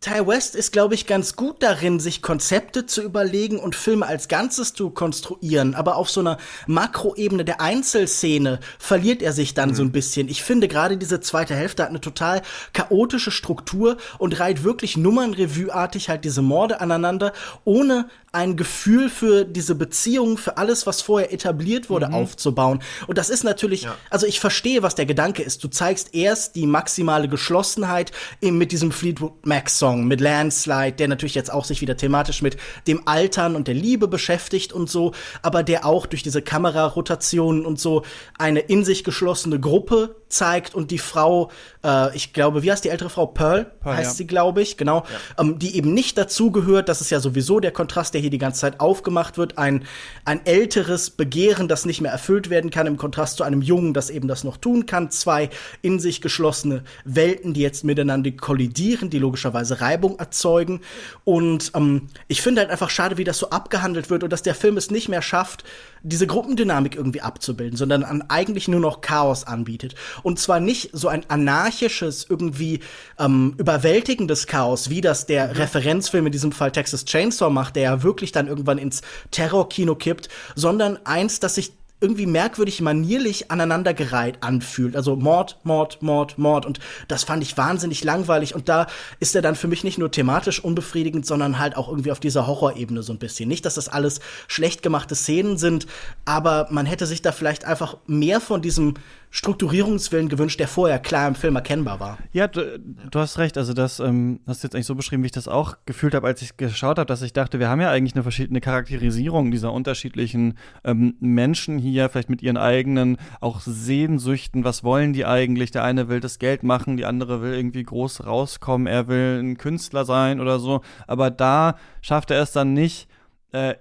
Ty 0.00 0.26
West 0.26 0.56
ist, 0.56 0.72
glaube 0.72 0.94
ich, 0.94 1.06
ganz 1.06 1.36
gut 1.36 1.62
darin, 1.62 2.00
sich 2.00 2.22
Konzepte 2.22 2.86
zu 2.86 3.02
überlegen 3.02 3.58
und 3.58 3.76
Filme 3.76 4.06
als 4.06 4.28
Ganzes 4.28 4.72
zu 4.72 4.88
konstruieren. 4.88 5.74
Aber 5.74 5.96
auf 5.96 6.08
so 6.08 6.20
einer 6.20 6.38
Makroebene 6.66 7.44
der 7.44 7.60
Einzelszene 7.60 8.60
verliert 8.78 9.20
er 9.20 9.34
sich 9.34 9.52
dann 9.52 9.70
mhm. 9.70 9.74
so 9.74 9.82
ein 9.82 9.92
bisschen. 9.92 10.28
Ich 10.30 10.42
finde 10.42 10.68
gerade 10.68 10.96
diese 10.96 11.20
zweite 11.20 11.54
Hälfte 11.54 11.82
hat 11.82 11.90
eine 11.90 12.00
total 12.00 12.40
chaotische 12.72 13.30
Struktur 13.30 13.98
und 14.16 14.40
reiht 14.40 14.64
wirklich 14.64 14.96
Nummernrevue-artig 14.96 16.08
halt 16.08 16.24
diese 16.24 16.40
Morde 16.40 16.80
aneinander, 16.80 17.34
ohne 17.64 18.08
ein 18.32 18.56
Gefühl 18.56 19.10
für 19.10 19.44
diese 19.44 19.74
Beziehung, 19.74 20.38
für 20.38 20.56
alles, 20.56 20.86
was 20.86 21.02
vorher 21.02 21.32
etabliert 21.32 21.90
wurde, 21.90 22.08
mhm. 22.08 22.14
aufzubauen. 22.14 22.80
Und 23.08 23.18
das 23.18 23.28
ist 23.28 23.42
natürlich, 23.42 23.82
ja. 23.82 23.96
also 24.08 24.26
ich 24.26 24.38
verstehe, 24.38 24.82
was 24.82 24.94
der 24.94 25.06
Gedanke 25.06 25.42
ist. 25.42 25.64
Du 25.64 25.68
zeigst 25.68 26.14
erst 26.14 26.54
die 26.54 26.66
maximale 26.66 27.28
Geschlossenheit 27.28 28.12
eben 28.40 28.56
mit 28.56 28.70
diesem 28.70 28.92
Fleetwood 28.92 29.44
Mac 29.44 29.68
Song, 29.68 29.89
mit 29.96 30.20
Landslide, 30.20 30.92
der 30.92 31.08
natürlich 31.08 31.34
jetzt 31.34 31.52
auch 31.52 31.64
sich 31.64 31.80
wieder 31.80 31.96
thematisch 31.96 32.42
mit 32.42 32.56
dem 32.86 33.06
Altern 33.06 33.56
und 33.56 33.68
der 33.68 33.74
Liebe 33.74 34.08
beschäftigt 34.08 34.72
und 34.72 34.88
so, 34.90 35.12
aber 35.42 35.62
der 35.62 35.84
auch 35.86 36.06
durch 36.06 36.22
diese 36.22 36.42
Kamerarotationen 36.42 37.66
und 37.66 37.78
so 37.78 38.04
eine 38.38 38.60
in 38.60 38.84
sich 38.84 39.04
geschlossene 39.04 39.60
Gruppe 39.60 40.19
zeigt 40.30 40.74
und 40.74 40.90
die 40.90 40.98
Frau, 40.98 41.50
äh, 41.84 42.14
ich 42.16 42.32
glaube, 42.32 42.62
wie 42.62 42.70
heißt 42.70 42.84
die 42.84 42.88
ältere 42.88 43.10
Frau? 43.10 43.26
Pearl, 43.26 43.66
Pearl 43.80 43.96
heißt 43.96 44.12
ja. 44.12 44.14
sie, 44.14 44.26
glaube 44.26 44.62
ich, 44.62 44.76
genau, 44.76 44.98
ja. 44.98 45.42
ähm, 45.42 45.58
die 45.58 45.76
eben 45.76 45.92
nicht 45.92 46.16
dazu 46.16 46.50
gehört. 46.50 46.88
Das 46.88 47.00
ist 47.00 47.10
ja 47.10 47.20
sowieso 47.20 47.60
der 47.60 47.72
Kontrast, 47.72 48.14
der 48.14 48.20
hier 48.20 48.30
die 48.30 48.38
ganze 48.38 48.60
Zeit 48.60 48.80
aufgemacht 48.80 49.38
wird. 49.38 49.58
Ein, 49.58 49.84
ein 50.24 50.44
älteres 50.46 51.10
Begehren, 51.10 51.68
das 51.68 51.84
nicht 51.84 52.00
mehr 52.00 52.12
erfüllt 52.12 52.50
werden 52.50 52.70
kann, 52.70 52.86
im 52.86 52.96
Kontrast 52.96 53.36
zu 53.36 53.44
einem 53.44 53.62
Jungen, 53.62 53.92
das 53.92 54.10
eben 54.10 54.28
das 54.28 54.44
noch 54.44 54.56
tun 54.56 54.86
kann. 54.86 55.10
Zwei 55.10 55.50
in 55.82 56.00
sich 56.00 56.20
geschlossene 56.20 56.84
Welten, 57.04 57.52
die 57.52 57.60
jetzt 57.60 57.84
miteinander 57.84 58.30
kollidieren, 58.30 59.10
die 59.10 59.18
logischerweise 59.18 59.80
Reibung 59.80 60.18
erzeugen. 60.18 60.80
Und 61.24 61.72
ähm, 61.74 62.08
ich 62.28 62.42
finde 62.42 62.62
halt 62.62 62.70
einfach 62.70 62.90
schade, 62.90 63.18
wie 63.18 63.24
das 63.24 63.38
so 63.38 63.50
abgehandelt 63.50 64.10
wird 64.10 64.22
und 64.22 64.32
dass 64.32 64.42
der 64.42 64.54
Film 64.54 64.76
es 64.76 64.90
nicht 64.90 65.08
mehr 65.08 65.22
schafft, 65.22 65.64
diese 66.02 66.26
Gruppendynamik 66.26 66.96
irgendwie 66.96 67.20
abzubilden, 67.20 67.76
sondern 67.76 68.02
an 68.02 68.22
eigentlich 68.28 68.68
nur 68.68 68.80
noch 68.80 69.00
Chaos 69.00 69.44
anbietet. 69.44 69.94
Und 70.22 70.38
zwar 70.38 70.60
nicht 70.60 70.90
so 70.92 71.08
ein 71.08 71.28
anarchisches, 71.28 72.26
irgendwie 72.28 72.80
ähm, 73.18 73.54
überwältigendes 73.58 74.46
Chaos, 74.46 74.90
wie 74.90 75.00
das 75.00 75.26
der 75.26 75.48
mhm. 75.48 75.52
Referenzfilm 75.52 76.26
in 76.26 76.32
diesem 76.32 76.52
Fall 76.52 76.72
Texas 76.72 77.04
Chainsaw 77.04 77.50
macht, 77.50 77.76
der 77.76 77.82
ja 77.82 78.02
wirklich 78.02 78.32
dann 78.32 78.46
irgendwann 78.46 78.78
ins 78.78 79.02
Terrorkino 79.30 79.94
kippt, 79.94 80.28
sondern 80.54 80.98
eins, 81.04 81.40
das 81.40 81.56
sich 81.56 81.72
irgendwie 82.00 82.26
merkwürdig 82.26 82.80
manierlich 82.80 83.50
aneinandergereiht 83.50 84.42
anfühlt. 84.42 84.96
Also 84.96 85.16
Mord, 85.16 85.58
Mord, 85.64 86.02
Mord, 86.02 86.38
Mord. 86.38 86.66
Und 86.66 86.80
das 87.08 87.24
fand 87.24 87.42
ich 87.42 87.56
wahnsinnig 87.56 88.04
langweilig. 88.04 88.54
Und 88.54 88.68
da 88.68 88.86
ist 89.18 89.34
er 89.36 89.42
dann 89.42 89.54
für 89.54 89.68
mich 89.68 89.84
nicht 89.84 89.98
nur 89.98 90.10
thematisch 90.10 90.62
unbefriedigend, 90.62 91.26
sondern 91.26 91.58
halt 91.58 91.76
auch 91.76 91.88
irgendwie 91.88 92.12
auf 92.12 92.20
dieser 92.20 92.46
Horrorebene 92.46 93.02
so 93.02 93.12
ein 93.12 93.18
bisschen. 93.18 93.48
Nicht, 93.48 93.66
dass 93.66 93.74
das 93.74 93.88
alles 93.88 94.20
schlecht 94.48 94.82
gemachte 94.82 95.14
Szenen 95.14 95.58
sind, 95.58 95.86
aber 96.24 96.68
man 96.70 96.86
hätte 96.86 97.06
sich 97.06 97.22
da 97.22 97.32
vielleicht 97.32 97.64
einfach 97.64 97.96
mehr 98.06 98.40
von 98.40 98.62
diesem 98.62 98.94
Strukturierungswillen 99.30 100.28
gewünscht, 100.28 100.58
der 100.58 100.66
vorher 100.66 100.98
klar 100.98 101.28
im 101.28 101.36
Film 101.36 101.54
erkennbar 101.54 102.00
war. 102.00 102.18
Ja, 102.32 102.48
du, 102.48 102.78
du 102.78 103.18
hast 103.18 103.38
recht. 103.38 103.56
Also 103.56 103.72
das 103.72 104.00
ähm, 104.00 104.40
hast 104.46 104.62
du 104.62 104.66
jetzt 104.66 104.74
eigentlich 104.74 104.86
so 104.86 104.96
beschrieben, 104.96 105.22
wie 105.22 105.26
ich 105.26 105.32
das 105.32 105.46
auch 105.46 105.76
gefühlt 105.86 106.14
habe, 106.14 106.26
als 106.26 106.42
ich 106.42 106.56
geschaut 106.56 106.98
habe, 106.98 107.06
dass 107.06 107.22
ich 107.22 107.32
dachte, 107.32 107.60
wir 107.60 107.68
haben 107.68 107.80
ja 107.80 107.90
eigentlich 107.90 108.14
eine 108.14 108.24
verschiedene 108.24 108.60
Charakterisierung 108.60 109.52
dieser 109.52 109.72
unterschiedlichen 109.72 110.58
ähm, 110.82 111.14
Menschen 111.20 111.78
hier, 111.78 112.08
vielleicht 112.08 112.30
mit 112.30 112.42
ihren 112.42 112.56
eigenen 112.56 113.18
auch 113.40 113.60
Sehnsüchten. 113.60 114.64
Was 114.64 114.82
wollen 114.82 115.12
die 115.12 115.24
eigentlich? 115.24 115.70
Der 115.70 115.84
eine 115.84 116.08
will 116.08 116.20
das 116.20 116.40
Geld 116.40 116.64
machen, 116.64 116.96
die 116.96 117.04
andere 117.04 117.40
will 117.40 117.54
irgendwie 117.54 117.84
groß 117.84 118.26
rauskommen, 118.26 118.88
er 118.88 119.06
will 119.06 119.40
ein 119.40 119.56
Künstler 119.56 120.04
sein 120.04 120.40
oder 120.40 120.58
so. 120.58 120.80
Aber 121.06 121.30
da 121.30 121.76
schafft 122.02 122.32
er 122.32 122.42
es 122.42 122.50
dann 122.50 122.72
nicht, 122.72 123.08
äh, 123.52 123.74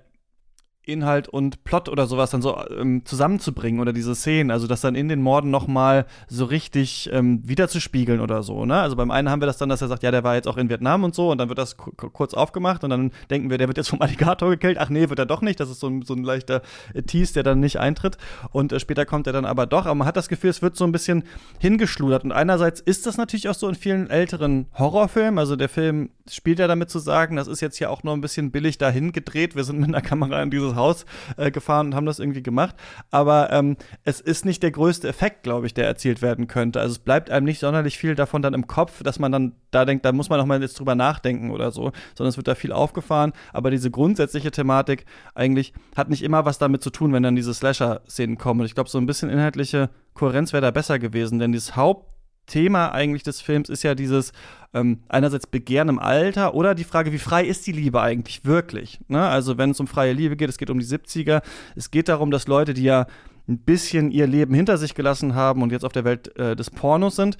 Inhalt 0.91 1.29
und 1.29 1.63
Plot 1.63 1.89
oder 1.89 2.07
sowas 2.07 2.31
dann 2.31 2.41
so 2.41 2.57
ähm, 2.77 3.05
zusammenzubringen 3.05 3.79
oder 3.79 3.93
diese 3.93 4.15
Szenen, 4.15 4.51
also 4.51 4.67
das 4.67 4.81
dann 4.81 4.95
in 4.95 5.07
den 5.07 5.21
Morden 5.21 5.51
nochmal 5.51 6.05
so 6.27 6.45
richtig 6.45 7.09
ähm, 7.13 7.41
wiederzuspiegeln 7.47 8.19
oder 8.19 8.43
so, 8.43 8.65
ne? 8.65 8.79
Also 8.79 8.95
beim 8.95 9.11
einen 9.11 9.29
haben 9.29 9.41
wir 9.41 9.45
das 9.45 9.57
dann, 9.57 9.69
dass 9.69 9.81
er 9.81 9.87
sagt, 9.87 10.03
ja, 10.03 10.11
der 10.11 10.23
war 10.23 10.35
jetzt 10.35 10.47
auch 10.47 10.57
in 10.57 10.69
Vietnam 10.69 11.03
und 11.03 11.15
so 11.15 11.31
und 11.31 11.37
dann 11.37 11.49
wird 11.49 11.57
das 11.57 11.77
kurz 11.77 12.33
aufgemacht 12.33 12.83
und 12.83 12.89
dann 12.89 13.11
denken 13.29 13.49
wir, 13.49 13.57
der 13.57 13.67
wird 13.67 13.77
jetzt 13.77 13.89
vom 13.89 14.01
Alligator 14.09 14.49
gekillt, 14.49 14.77
ach 14.79 14.89
nee, 14.89 15.09
wird 15.09 15.19
er 15.19 15.25
doch 15.25 15.41
nicht, 15.41 15.59
das 15.59 15.69
ist 15.69 15.79
so 15.79 15.87
ein, 15.87 16.01
so 16.01 16.13
ein 16.13 16.23
leichter 16.23 16.61
äh, 16.93 17.03
Tease, 17.03 17.33
der 17.33 17.43
dann 17.43 17.59
nicht 17.59 17.79
eintritt. 17.79 18.17
Und 18.51 18.71
äh, 18.71 18.79
später 18.79 19.05
kommt 19.05 19.27
er 19.27 19.33
dann 19.33 19.45
aber 19.45 19.65
doch, 19.65 19.85
aber 19.85 19.95
man 19.95 20.07
hat 20.07 20.17
das 20.17 20.29
Gefühl, 20.29 20.49
es 20.49 20.61
wird 20.61 20.75
so 20.75 20.85
ein 20.85 20.91
bisschen 20.91 21.23
hingeschludert. 21.59 22.23
Und 22.23 22.31
einerseits 22.31 22.79
ist 22.79 23.05
das 23.05 23.17
natürlich 23.17 23.49
auch 23.49 23.55
so 23.55 23.67
in 23.67 23.75
vielen 23.75 24.09
älteren 24.09 24.67
Horrorfilmen, 24.77 25.39
also 25.39 25.55
der 25.55 25.69
Film 25.69 26.09
spielt 26.29 26.59
ja 26.59 26.67
damit 26.67 26.89
zu 26.89 26.99
sagen, 26.99 27.35
das 27.35 27.47
ist 27.47 27.61
jetzt 27.61 27.77
hier 27.77 27.89
auch 27.89 28.03
nur 28.03 28.13
ein 28.13 28.21
bisschen 28.21 28.51
billig 28.51 28.77
dahin 28.77 29.11
gedreht, 29.11 29.55
wir 29.55 29.63
sind 29.63 29.79
mit 29.79 29.89
einer 29.89 30.01
Kamera 30.01 30.41
in 30.41 30.51
dieses 30.51 30.75
Haus 30.79 31.05
äh, 31.37 31.51
gefahren 31.51 31.87
und 31.87 31.95
haben 31.95 32.05
das 32.05 32.19
irgendwie 32.19 32.41
gemacht. 32.41 32.75
Aber 33.11 33.51
ähm, 33.51 33.77
es 34.03 34.19
ist 34.19 34.45
nicht 34.45 34.63
der 34.63 34.71
größte 34.71 35.07
Effekt, 35.07 35.43
glaube 35.43 35.67
ich, 35.67 35.73
der 35.73 35.85
erzielt 35.85 36.21
werden 36.23 36.47
könnte. 36.47 36.79
Also 36.79 36.93
es 36.93 36.99
bleibt 36.99 37.29
einem 37.29 37.45
nicht 37.45 37.59
sonderlich 37.59 37.97
viel 37.97 38.15
davon 38.15 38.41
dann 38.41 38.53
im 38.53 38.65
Kopf, 38.65 39.03
dass 39.03 39.19
man 39.19 39.31
dann 39.31 39.53
da 39.71 39.85
denkt, 39.85 40.05
da 40.05 40.11
muss 40.11 40.29
man 40.29 40.39
noch 40.39 40.45
mal 40.45 40.61
jetzt 40.61 40.79
drüber 40.79 40.95
nachdenken 40.95 41.51
oder 41.51 41.71
so, 41.71 41.91
sondern 42.15 42.29
es 42.29 42.37
wird 42.37 42.47
da 42.47 42.55
viel 42.55 42.71
aufgefahren. 42.71 43.33
Aber 43.53 43.69
diese 43.69 43.91
grundsätzliche 43.91 44.51
Thematik 44.51 45.05
eigentlich 45.35 45.73
hat 45.95 46.09
nicht 46.09 46.23
immer 46.23 46.45
was 46.45 46.57
damit 46.57 46.81
zu 46.81 46.89
tun, 46.89 47.13
wenn 47.13 47.23
dann 47.23 47.35
diese 47.35 47.53
Slasher-Szenen 47.53 48.37
kommen. 48.37 48.61
Und 48.61 48.65
ich 48.65 48.75
glaube, 48.75 48.89
so 48.89 48.97
ein 48.97 49.05
bisschen 49.05 49.29
inhaltliche 49.29 49.89
Kohärenz 50.13 50.53
wäre 50.53 50.61
da 50.61 50.71
besser 50.71 50.99
gewesen, 50.99 51.39
denn 51.39 51.51
dieses 51.51 51.75
Haupt 51.75 52.07
Thema 52.49 52.91
eigentlich 52.91 53.23
des 53.23 53.39
Films 53.39 53.69
ist 53.69 53.83
ja 53.83 53.95
dieses 53.95 54.33
ähm, 54.73 54.99
einerseits 55.07 55.47
Begehren 55.47 55.87
im 55.87 55.99
Alter 55.99 56.53
oder 56.53 56.75
die 56.75 56.83
Frage, 56.83 57.13
wie 57.13 57.17
frei 57.17 57.45
ist 57.45 57.65
die 57.65 57.71
Liebe 57.71 58.01
eigentlich 58.01 58.43
wirklich? 58.43 58.99
Ne? 59.07 59.21
Also 59.21 59.57
wenn 59.57 59.71
es 59.71 59.79
um 59.79 59.87
freie 59.87 60.11
Liebe 60.13 60.35
geht, 60.35 60.49
es 60.49 60.57
geht 60.57 60.69
um 60.69 60.79
die 60.79 60.85
70er, 60.85 61.41
es 61.75 61.91
geht 61.91 62.09
darum, 62.09 62.31
dass 62.31 62.47
Leute, 62.47 62.73
die 62.73 62.83
ja 62.83 63.07
ein 63.47 63.59
bisschen 63.59 64.11
ihr 64.11 64.27
Leben 64.27 64.53
hinter 64.53 64.77
sich 64.77 64.93
gelassen 64.93 65.33
haben 65.33 65.63
und 65.63 65.71
jetzt 65.71 65.85
auf 65.85 65.91
der 65.91 66.03
Welt 66.03 66.37
äh, 66.37 66.55
des 66.55 66.69
Pornos 66.69 67.15
sind 67.15 67.37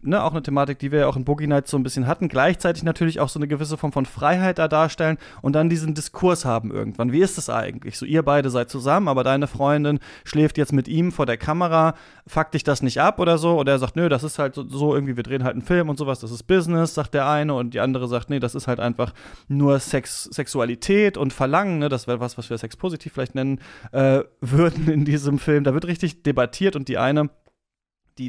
ne, 0.00 0.22
auch 0.22 0.32
eine 0.32 0.42
Thematik, 0.42 0.78
die 0.78 0.90
wir 0.92 1.00
ja 1.00 1.06
auch 1.06 1.16
in 1.16 1.24
Boogie 1.24 1.46
Nights 1.46 1.70
so 1.70 1.76
ein 1.76 1.82
bisschen 1.82 2.06
hatten, 2.06 2.28
gleichzeitig 2.28 2.82
natürlich 2.82 3.20
auch 3.20 3.28
so 3.28 3.38
eine 3.38 3.48
gewisse 3.48 3.76
Form 3.76 3.92
von 3.92 4.06
Freiheit 4.06 4.58
da 4.58 4.68
darstellen 4.68 5.18
und 5.42 5.54
dann 5.54 5.68
diesen 5.68 5.94
Diskurs 5.94 6.44
haben 6.44 6.70
irgendwann. 6.70 7.12
Wie 7.12 7.20
ist 7.20 7.38
es 7.38 7.50
eigentlich? 7.50 7.98
So, 7.98 8.06
ihr 8.06 8.22
beide 8.22 8.50
seid 8.50 8.70
zusammen, 8.70 9.08
aber 9.08 9.24
deine 9.24 9.46
Freundin 9.46 9.98
schläft 10.24 10.58
jetzt 10.58 10.72
mit 10.72 10.88
ihm 10.88 11.12
vor 11.12 11.26
der 11.26 11.36
Kamera, 11.36 11.94
fuckt 12.26 12.54
dich 12.54 12.64
das 12.64 12.82
nicht 12.82 13.00
ab 13.00 13.18
oder 13.18 13.38
so? 13.38 13.58
Oder 13.58 13.72
er 13.72 13.78
sagt, 13.78 13.96
nö, 13.96 14.08
das 14.08 14.24
ist 14.24 14.38
halt 14.38 14.54
so, 14.54 14.66
so 14.68 14.94
irgendwie, 14.94 15.16
wir 15.16 15.22
drehen 15.22 15.44
halt 15.44 15.54
einen 15.54 15.62
Film 15.62 15.88
und 15.88 15.98
sowas, 15.98 16.20
das 16.20 16.30
ist 16.30 16.44
Business, 16.44 16.94
sagt 16.94 17.14
der 17.14 17.28
eine 17.28 17.54
und 17.54 17.74
die 17.74 17.80
andere 17.80 18.08
sagt, 18.08 18.30
nee, 18.30 18.40
das 18.40 18.54
ist 18.54 18.68
halt 18.68 18.80
einfach 18.80 19.12
nur 19.48 19.78
Sex, 19.78 20.24
Sexualität 20.24 21.16
und 21.16 21.32
Verlangen, 21.32 21.78
ne? 21.78 21.88
Das 21.88 22.06
wäre 22.06 22.20
was, 22.20 22.38
was 22.38 22.48
wir 22.48 22.58
Sex 22.58 22.76
positiv 22.76 23.12
vielleicht 23.12 23.34
nennen 23.34 23.60
äh, 23.92 24.22
würden 24.40 24.88
in 24.88 25.04
diesem 25.04 25.38
Film. 25.38 25.64
Da 25.64 25.74
wird 25.74 25.86
richtig 25.86 26.22
debattiert 26.22 26.76
und 26.76 26.88
die 26.88 26.98
eine 26.98 27.30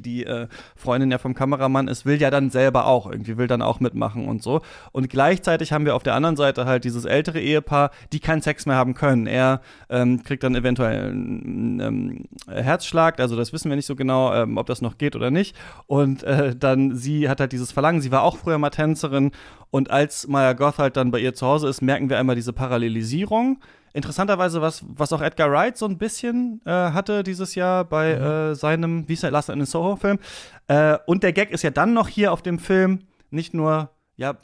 die 0.02 0.14
die 0.14 0.26
äh, 0.26 0.48
Freundin 0.76 1.12
ja 1.12 1.18
vom 1.18 1.34
Kameramann 1.34 1.88
ist, 1.88 2.06
will 2.06 2.22
ja 2.22 2.30
dann 2.30 2.50
selber 2.50 2.86
auch 2.86 3.10
irgendwie, 3.10 3.38
will 3.38 3.48
dann 3.48 3.62
auch 3.62 3.80
mitmachen 3.80 4.28
und 4.28 4.42
so. 4.42 4.62
Und 4.92 5.10
gleichzeitig 5.10 5.74
haben 5.74 5.86
wir 5.86 5.96
auf 5.96 6.04
der 6.04 6.16
anderen 6.16 6.36
Seite 6.36 6.66
halt 6.66 6.84
dieses 6.84 7.06
ältere 7.06 7.40
Ehepaar, 7.40 7.92
die 8.12 8.20
keinen 8.20 8.42
Sex 8.42 8.66
mehr 8.66 8.76
haben 8.76 8.94
können. 8.94 9.28
Er 9.28 9.62
ähm, 9.90 10.24
kriegt 10.24 10.44
dann 10.44 10.56
eventuell 10.56 11.10
einen 11.10 11.80
ähm, 11.80 12.26
Herzschlag, 12.48 13.20
also 13.20 13.36
das 13.36 13.54
wissen 13.54 13.70
wir 13.70 13.76
nicht 13.76 13.86
so 13.86 13.96
genau, 13.96 14.34
ähm, 14.34 14.58
ob 14.58 14.68
das 14.68 14.82
noch 14.82 14.98
geht 14.98 15.16
oder 15.16 15.32
nicht. 15.32 15.56
Und 15.88 16.24
äh, 16.24 16.56
dann 16.56 16.96
sie 16.96 17.30
hat 17.30 17.40
halt 17.40 17.52
dieses 17.52 17.72
Verlangen, 17.72 18.02
sie 18.02 18.12
war 18.12 18.24
auch 18.24 18.38
früher 18.38 18.58
mal 18.58 18.70
Tänzerin 18.70 19.32
und 19.72 19.90
als 19.90 20.28
Maya 20.28 20.54
Goth 20.54 20.78
halt 20.78 20.98
dann 20.98 21.12
bei 21.12 21.20
ihr 21.20 21.34
zu 21.34 21.48
Hause 21.48 21.68
ist, 21.68 21.82
merken 21.82 22.10
wir 22.10 22.20
einmal 22.20 22.36
diese 22.36 22.54
Parallelisierung 22.54 23.60
interessanterweise 23.94 24.62
was, 24.62 24.84
was 24.88 25.14
auch 25.14 25.22
Edgar 25.22 25.52
Wright 25.52 25.78
so 25.78 25.86
ein 25.86 25.98
bisschen 25.98 26.62
äh, 26.66 26.72
hatte 26.72 27.24
dieses 27.24 27.56
Jahr 27.56 27.86
bei 27.86 28.16
mhm. 28.16 28.24
äh, 28.24 28.56
seinem, 28.56 29.08
wie 29.08 29.14
ist 29.14 29.24
der, 29.24 29.32
Last 29.32 29.50
in 29.50 29.64
Soho-Film. 29.64 30.20
Äh, 30.68 30.98
und 31.06 31.24
der 31.24 31.34
Gag 31.34 31.52
ist 31.52 31.64
ja 31.64 31.70
dann 31.70 31.94
noch 31.94 32.08
hier 32.08 32.32
auf 32.32 32.42
dem 32.42 32.60
Film 32.60 33.00
nicht 33.30 33.54
nur, 33.54 33.92
ja, 34.16 34.36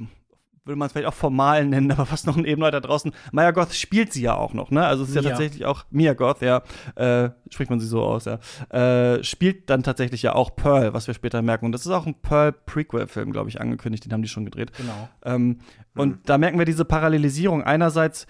würde 0.66 0.78
man 0.78 0.86
es 0.86 0.94
vielleicht 0.94 1.08
auch 1.08 1.14
formal 1.14 1.66
nennen, 1.66 1.92
aber 1.92 2.06
fast 2.06 2.28
noch 2.28 2.38
ein 2.38 2.46
Eben 2.46 2.62
weiter 2.62 2.80
draußen. 2.80 3.12
Maya 3.32 3.52
Goth 3.52 3.74
spielt 3.74 4.14
sie 4.14 4.22
ja 4.22 4.36
auch 4.36 4.54
noch, 4.54 4.72
ne? 4.72 4.86
Also 4.86 5.04
es 5.04 5.10
ist 5.10 5.16
ja, 5.16 5.22
ja. 5.22 5.30
tatsächlich 5.30 5.66
auch 5.66 5.86
Mia 5.90 6.14
Goth, 6.14 6.42
ja, 6.42 6.62
äh, 6.96 7.32
spricht 7.50 7.70
man 7.70 7.80
sie 7.80 7.88
so 7.88 8.04
aus, 8.04 8.26
ja. 8.26 8.40
Äh, 8.70 9.24
spielt 9.24 9.70
dann 9.70 9.84
tatsächlich 9.84 10.22
ja 10.22 10.36
auch 10.36 10.56
Pearl, 10.56 10.94
was 10.94 11.08
wir 11.08 11.14
später 11.14 11.42
merken. 11.42 11.66
Und 11.66 11.72
das 11.72 11.86
ist 11.86 11.92
auch 11.92 12.06
ein 12.06 12.16
Pearl-Prequel-Film, 12.22 13.32
glaube 13.32 13.50
ich, 13.50 13.60
angekündigt, 13.60 14.06
den 14.06 14.14
haben 14.14 14.22
die 14.22 14.30
schon 14.30 14.46
gedreht. 14.46 14.72
Genau. 14.78 15.10
Ähm, 15.24 15.48
mhm. 15.48 15.58
Und 15.96 16.30
da 16.30 16.38
merken 16.38 16.60
wir 16.60 16.66
diese 16.66 16.86
Parallelisierung. 16.86 17.64
Einerseits 17.64 18.28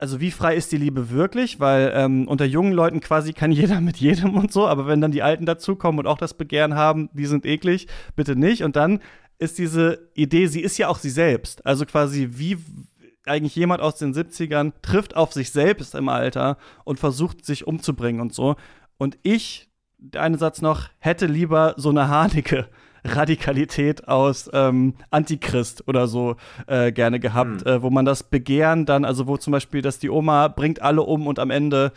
also 0.00 0.18
wie 0.20 0.30
frei 0.30 0.56
ist 0.56 0.72
die 0.72 0.78
Liebe 0.78 1.10
wirklich? 1.10 1.60
Weil 1.60 1.92
ähm, 1.94 2.26
unter 2.26 2.46
jungen 2.46 2.72
Leuten 2.72 3.00
quasi 3.00 3.32
kann 3.32 3.52
jeder 3.52 3.80
mit 3.80 3.98
jedem 3.98 4.34
und 4.34 4.52
so, 4.52 4.66
aber 4.66 4.86
wenn 4.86 5.00
dann 5.00 5.12
die 5.12 5.22
Alten 5.22 5.46
dazukommen 5.46 5.98
und 5.98 6.06
auch 6.06 6.18
das 6.18 6.34
Begehren 6.34 6.74
haben, 6.74 7.10
die 7.12 7.26
sind 7.26 7.46
eklig, 7.46 7.86
bitte 8.16 8.34
nicht. 8.34 8.64
Und 8.64 8.76
dann 8.76 9.00
ist 9.38 9.58
diese 9.58 10.10
Idee, 10.14 10.46
sie 10.46 10.60
ist 10.60 10.78
ja 10.78 10.88
auch 10.88 10.98
sie 10.98 11.10
selbst. 11.10 11.64
Also 11.66 11.86
quasi 11.86 12.30
wie 12.32 12.58
eigentlich 13.26 13.54
jemand 13.54 13.82
aus 13.82 13.96
den 13.96 14.14
70ern 14.14 14.72
trifft 14.82 15.14
auf 15.14 15.32
sich 15.32 15.52
selbst 15.52 15.94
im 15.94 16.08
Alter 16.08 16.56
und 16.84 16.98
versucht 16.98 17.44
sich 17.44 17.66
umzubringen 17.66 18.20
und 18.20 18.34
so. 18.34 18.56
Und 18.96 19.18
ich, 19.22 19.68
der 19.98 20.22
eine 20.22 20.38
Satz 20.38 20.62
noch, 20.62 20.88
hätte 20.98 21.26
lieber 21.26 21.74
so 21.76 21.90
eine 21.90 22.08
Haneke 22.08 22.68
Radikalität 23.04 24.08
aus 24.08 24.50
ähm, 24.52 24.94
Antichrist 25.10 25.86
oder 25.88 26.06
so 26.06 26.36
äh, 26.66 26.92
gerne 26.92 27.20
gehabt, 27.20 27.64
mhm. 27.64 27.70
äh, 27.70 27.82
wo 27.82 27.90
man 27.90 28.04
das 28.04 28.22
Begehren 28.22 28.86
dann, 28.86 29.04
also 29.04 29.26
wo 29.26 29.36
zum 29.36 29.52
Beispiel, 29.52 29.82
dass 29.82 29.98
die 29.98 30.10
Oma 30.10 30.48
bringt 30.48 30.82
alle 30.82 31.02
um 31.02 31.26
und 31.26 31.38
am 31.38 31.50
Ende 31.50 31.92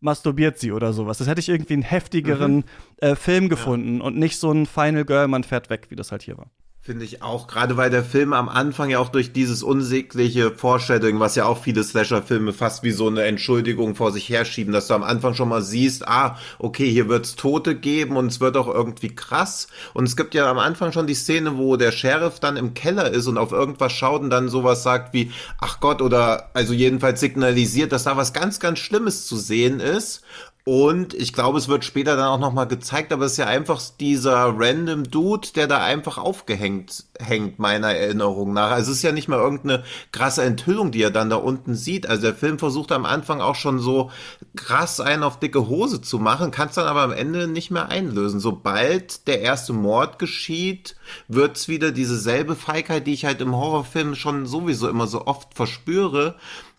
masturbiert 0.00 0.58
sie 0.58 0.72
oder 0.72 0.92
sowas. 0.92 1.18
Das 1.18 1.28
hätte 1.28 1.40
ich 1.40 1.48
irgendwie 1.48 1.74
einen 1.74 1.82
heftigeren 1.82 2.56
mhm. 2.56 2.64
äh, 2.98 3.14
Film 3.14 3.48
gefunden 3.48 3.98
ja. 3.98 4.04
und 4.04 4.16
nicht 4.16 4.38
so 4.38 4.52
ein 4.52 4.66
Final 4.66 5.04
Girl, 5.04 5.28
man 5.28 5.44
fährt 5.44 5.70
weg, 5.70 5.86
wie 5.88 5.96
das 5.96 6.12
halt 6.12 6.22
hier 6.22 6.38
war. 6.38 6.50
Finde 6.88 7.04
ich 7.04 7.20
auch, 7.20 7.48
gerade 7.48 7.76
weil 7.76 7.90
der 7.90 8.02
Film 8.02 8.32
am 8.32 8.48
Anfang 8.48 8.88
ja 8.88 8.98
auch 8.98 9.10
durch 9.10 9.34
dieses 9.34 9.62
unsägliche 9.62 10.50
Foreshadowing, 10.50 11.20
was 11.20 11.34
ja 11.34 11.44
auch 11.44 11.62
viele 11.62 11.84
Slasher-Filme 11.84 12.54
fast 12.54 12.82
wie 12.82 12.92
so 12.92 13.08
eine 13.08 13.24
Entschuldigung 13.24 13.94
vor 13.94 14.10
sich 14.10 14.30
herschieben, 14.30 14.72
dass 14.72 14.86
du 14.86 14.94
am 14.94 15.02
Anfang 15.02 15.34
schon 15.34 15.50
mal 15.50 15.60
siehst, 15.60 16.08
ah, 16.08 16.38
okay, 16.58 16.90
hier 16.90 17.10
wird's 17.10 17.36
Tote 17.36 17.74
geben 17.74 18.16
und 18.16 18.28
es 18.28 18.40
wird 18.40 18.56
auch 18.56 18.68
irgendwie 18.68 19.14
krass. 19.14 19.68
Und 19.92 20.08
es 20.08 20.16
gibt 20.16 20.34
ja 20.34 20.50
am 20.50 20.58
Anfang 20.58 20.92
schon 20.92 21.06
die 21.06 21.12
Szene, 21.12 21.58
wo 21.58 21.76
der 21.76 21.92
Sheriff 21.92 22.40
dann 22.40 22.56
im 22.56 22.72
Keller 22.72 23.10
ist 23.10 23.26
und 23.26 23.36
auf 23.36 23.52
irgendwas 23.52 23.92
schaut 23.92 24.22
und 24.22 24.30
dann 24.30 24.48
sowas 24.48 24.82
sagt 24.82 25.12
wie, 25.12 25.30
ach 25.60 25.80
Gott, 25.80 26.00
oder 26.00 26.48
also 26.54 26.72
jedenfalls 26.72 27.20
signalisiert, 27.20 27.92
dass 27.92 28.04
da 28.04 28.16
was 28.16 28.32
ganz, 28.32 28.60
ganz 28.60 28.78
Schlimmes 28.78 29.26
zu 29.26 29.36
sehen 29.36 29.80
ist. 29.80 30.22
Und 30.68 31.14
ich 31.14 31.32
glaube, 31.32 31.56
es 31.56 31.68
wird 31.68 31.86
später 31.86 32.14
dann 32.14 32.28
auch 32.28 32.38
nochmal 32.38 32.68
gezeigt, 32.68 33.10
aber 33.14 33.24
es 33.24 33.32
ist 33.32 33.38
ja 33.38 33.46
einfach 33.46 33.80
dieser 33.98 34.52
random 34.54 35.04
Dude, 35.04 35.48
der 35.54 35.66
da 35.66 35.82
einfach 35.82 36.18
aufgehängt 36.18 37.04
hängt, 37.18 37.58
meiner 37.58 37.94
Erinnerung 37.94 38.52
nach. 38.52 38.72
Also 38.72 38.90
es 38.90 38.98
ist 38.98 39.02
ja 39.02 39.12
nicht 39.12 39.28
mal 39.28 39.38
irgendeine 39.38 39.82
krasse 40.12 40.42
Enthüllung, 40.42 40.90
die 40.90 41.00
er 41.00 41.10
dann 41.10 41.30
da 41.30 41.36
unten 41.36 41.74
sieht. 41.74 42.06
Also 42.06 42.24
der 42.24 42.34
Film 42.34 42.58
versucht 42.58 42.92
am 42.92 43.06
Anfang 43.06 43.40
auch 43.40 43.54
schon 43.54 43.78
so 43.78 44.10
krass 44.56 45.00
einen 45.00 45.22
auf 45.22 45.40
dicke 45.40 45.68
Hose 45.68 46.02
zu 46.02 46.18
machen, 46.18 46.50
kann 46.50 46.68
es 46.68 46.74
dann 46.74 46.86
aber 46.86 47.00
am 47.00 47.12
Ende 47.12 47.48
nicht 47.48 47.70
mehr 47.70 47.88
einlösen. 47.88 48.38
Sobald 48.38 49.26
der 49.26 49.40
erste 49.40 49.72
Mord 49.72 50.18
geschieht, 50.18 50.96
wird's 51.28 51.68
wieder 51.68 51.92
dieselbe 51.92 52.56
Feigheit, 52.56 53.06
die 53.06 53.14
ich 53.14 53.24
halt 53.24 53.40
im 53.40 53.56
Horrorfilm 53.56 54.14
schon 54.14 54.44
sowieso 54.44 54.86
immer 54.90 55.06
so 55.06 55.26
oft 55.26 55.54
verspüre. 55.54 56.34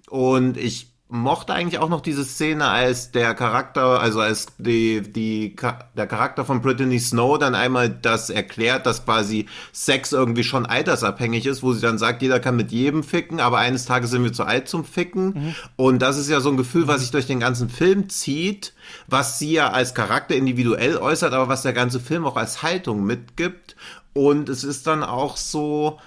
Und 0.10 0.58
ich 0.58 0.89
mochte 1.12 1.56
eigentlich 1.56 1.80
auch 1.80 1.90
noch 1.90 2.02
diese 2.02 2.24
Szene, 2.24 2.68
als 2.68 3.12
der 3.12 3.34
Charakter, 3.34 4.00
also 4.00 4.22
als 4.22 4.46
die, 4.60 5.02
die, 5.02 5.56
der 5.98 6.06
Charakter 6.06 6.46
von 6.46 6.62
Brittany 6.62 7.00
Snow 7.00 7.40
dann 7.40 7.56
einmal 7.56 7.90
das 7.90 8.30
erklärt, 8.30 8.86
dass 8.86 9.06
quasi 9.06 9.48
Sex 9.74 10.12
irgendwie 10.12 10.44
schon 10.44 10.68
altersabhängig 10.68 11.48
ist, 11.48 11.64
wo 11.64 11.74
sie 11.74 11.82
dann 11.82 11.98
sagt, 11.98 12.22
jeder 12.22 12.40
kann 12.40 12.56
mit 12.56 12.72
jedem 12.72 13.04
ficken, 13.04 13.40
aber 13.40 13.58
eines 13.58 13.86
Tages 13.86 14.12
sind 14.12 14.24
wir 14.24 14.34
zu 14.34 14.44
alt 14.44 14.70
zum 14.70 14.86
Ficken. 14.86 15.26
Mhm. 15.26 15.56
Und 15.78 16.02
das 16.04 16.20
ist 16.20 16.30
ja 16.30 16.42
so 16.42 16.52
ein 16.52 16.58
Gefühl, 16.58 16.88
was 16.88 17.02
sich 17.02 17.10
durch 17.10 17.26
den 17.26 17.40
ganzen 17.40 17.70
Film 17.70 18.10
zieht, 18.10 18.74
was 19.08 19.40
sie 19.40 19.54
ja 19.54 19.72
als 19.72 19.96
Charakter 19.96 20.36
individuell 20.36 20.96
äußert, 20.98 21.34
aber 21.34 21.48
was 21.48 21.64
der 21.64 21.74
ganze 21.74 22.00
Film 22.00 22.24
auch 22.24 22.38
als 22.38 22.62
Haltung 22.62 23.04
mitgibt. 23.04 23.76
Und 24.14 24.48
es 24.48 24.64
ist 24.64 24.86
dann 24.86 25.04
auch 25.04 25.38
so, 25.38 26.00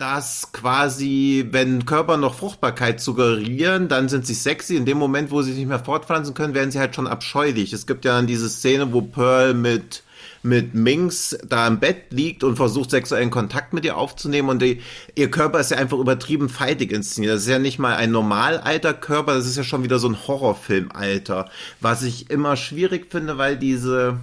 dass 0.00 0.52
quasi, 0.52 1.46
wenn 1.50 1.84
Körper 1.84 2.16
noch 2.16 2.34
Fruchtbarkeit 2.34 3.02
suggerieren, 3.02 3.88
dann 3.88 4.08
sind 4.08 4.26
sie 4.26 4.32
sexy. 4.32 4.76
In 4.76 4.86
dem 4.86 4.96
Moment, 4.96 5.30
wo 5.30 5.42
sie 5.42 5.50
sich 5.50 5.58
nicht 5.58 5.68
mehr 5.68 5.84
fortpflanzen 5.84 6.32
können, 6.32 6.54
werden 6.54 6.70
sie 6.70 6.78
halt 6.78 6.94
schon 6.94 7.06
abscheulich. 7.06 7.74
Es 7.74 7.86
gibt 7.86 8.06
ja 8.06 8.16
dann 8.16 8.26
diese 8.26 8.48
Szene, 8.48 8.94
wo 8.94 9.02
Pearl 9.02 9.52
mit 9.52 10.02
mit 10.42 10.72
Minx 10.74 11.36
da 11.46 11.66
im 11.66 11.80
Bett 11.80 12.14
liegt 12.14 12.44
und 12.44 12.56
versucht 12.56 12.90
sexuellen 12.90 13.28
Kontakt 13.28 13.74
mit 13.74 13.84
ihr 13.84 13.98
aufzunehmen 13.98 14.48
und 14.48 14.62
die, 14.62 14.80
ihr 15.14 15.30
Körper 15.30 15.60
ist 15.60 15.70
ja 15.70 15.76
einfach 15.76 15.98
übertrieben 15.98 16.48
feitig 16.48 16.92
inszeniert. 16.92 17.34
Das 17.34 17.42
ist 17.42 17.48
ja 17.48 17.58
nicht 17.58 17.78
mal 17.78 17.94
ein 17.96 18.10
normal 18.10 18.56
alter 18.56 18.94
Körper, 18.94 19.34
das 19.34 19.46
ist 19.46 19.58
ja 19.58 19.64
schon 19.64 19.82
wieder 19.82 19.98
so 19.98 20.08
ein 20.08 20.26
Horrorfilm-Alter. 20.26 21.50
Was 21.80 22.02
ich 22.02 22.30
immer 22.30 22.56
schwierig 22.56 23.10
finde, 23.10 23.36
weil 23.36 23.58
diese, 23.58 24.18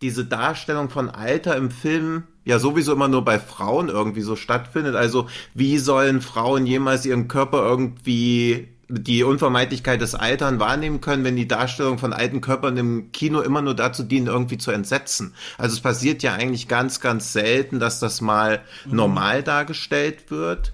diese 0.00 0.24
Darstellung 0.24 0.88
von 0.88 1.10
Alter 1.10 1.54
im 1.56 1.70
Film 1.70 2.22
ja 2.44 2.58
sowieso 2.58 2.92
immer 2.92 3.08
nur 3.08 3.24
bei 3.24 3.38
Frauen 3.38 3.88
irgendwie 3.88 4.22
so 4.22 4.36
stattfindet. 4.36 4.94
Also 4.96 5.28
wie 5.54 5.78
sollen 5.78 6.20
Frauen 6.20 6.66
jemals 6.66 7.04
ihren 7.06 7.28
Körper 7.28 7.62
irgendwie 7.62 8.68
die 8.90 9.22
Unvermeidlichkeit 9.22 10.00
des 10.00 10.14
Altern 10.14 10.58
wahrnehmen 10.58 11.00
können, 11.00 11.22
wenn 11.22 11.36
die 11.36 11.46
Darstellung 11.46 11.98
von 11.98 12.12
alten 12.12 12.40
Körpern 12.40 12.76
im 12.76 13.12
Kino 13.12 13.40
immer 13.40 13.62
nur 13.62 13.74
dazu 13.74 14.02
dienen, 14.02 14.26
irgendwie 14.26 14.58
zu 14.58 14.72
entsetzen. 14.72 15.32
Also 15.58 15.74
es 15.74 15.80
passiert 15.80 16.22
ja 16.24 16.34
eigentlich 16.34 16.66
ganz, 16.66 17.00
ganz 17.00 17.32
selten, 17.32 17.78
dass 17.78 18.00
das 18.00 18.20
mal 18.20 18.62
mhm. 18.84 18.96
normal 18.96 19.42
dargestellt 19.44 20.30
wird. 20.30 20.72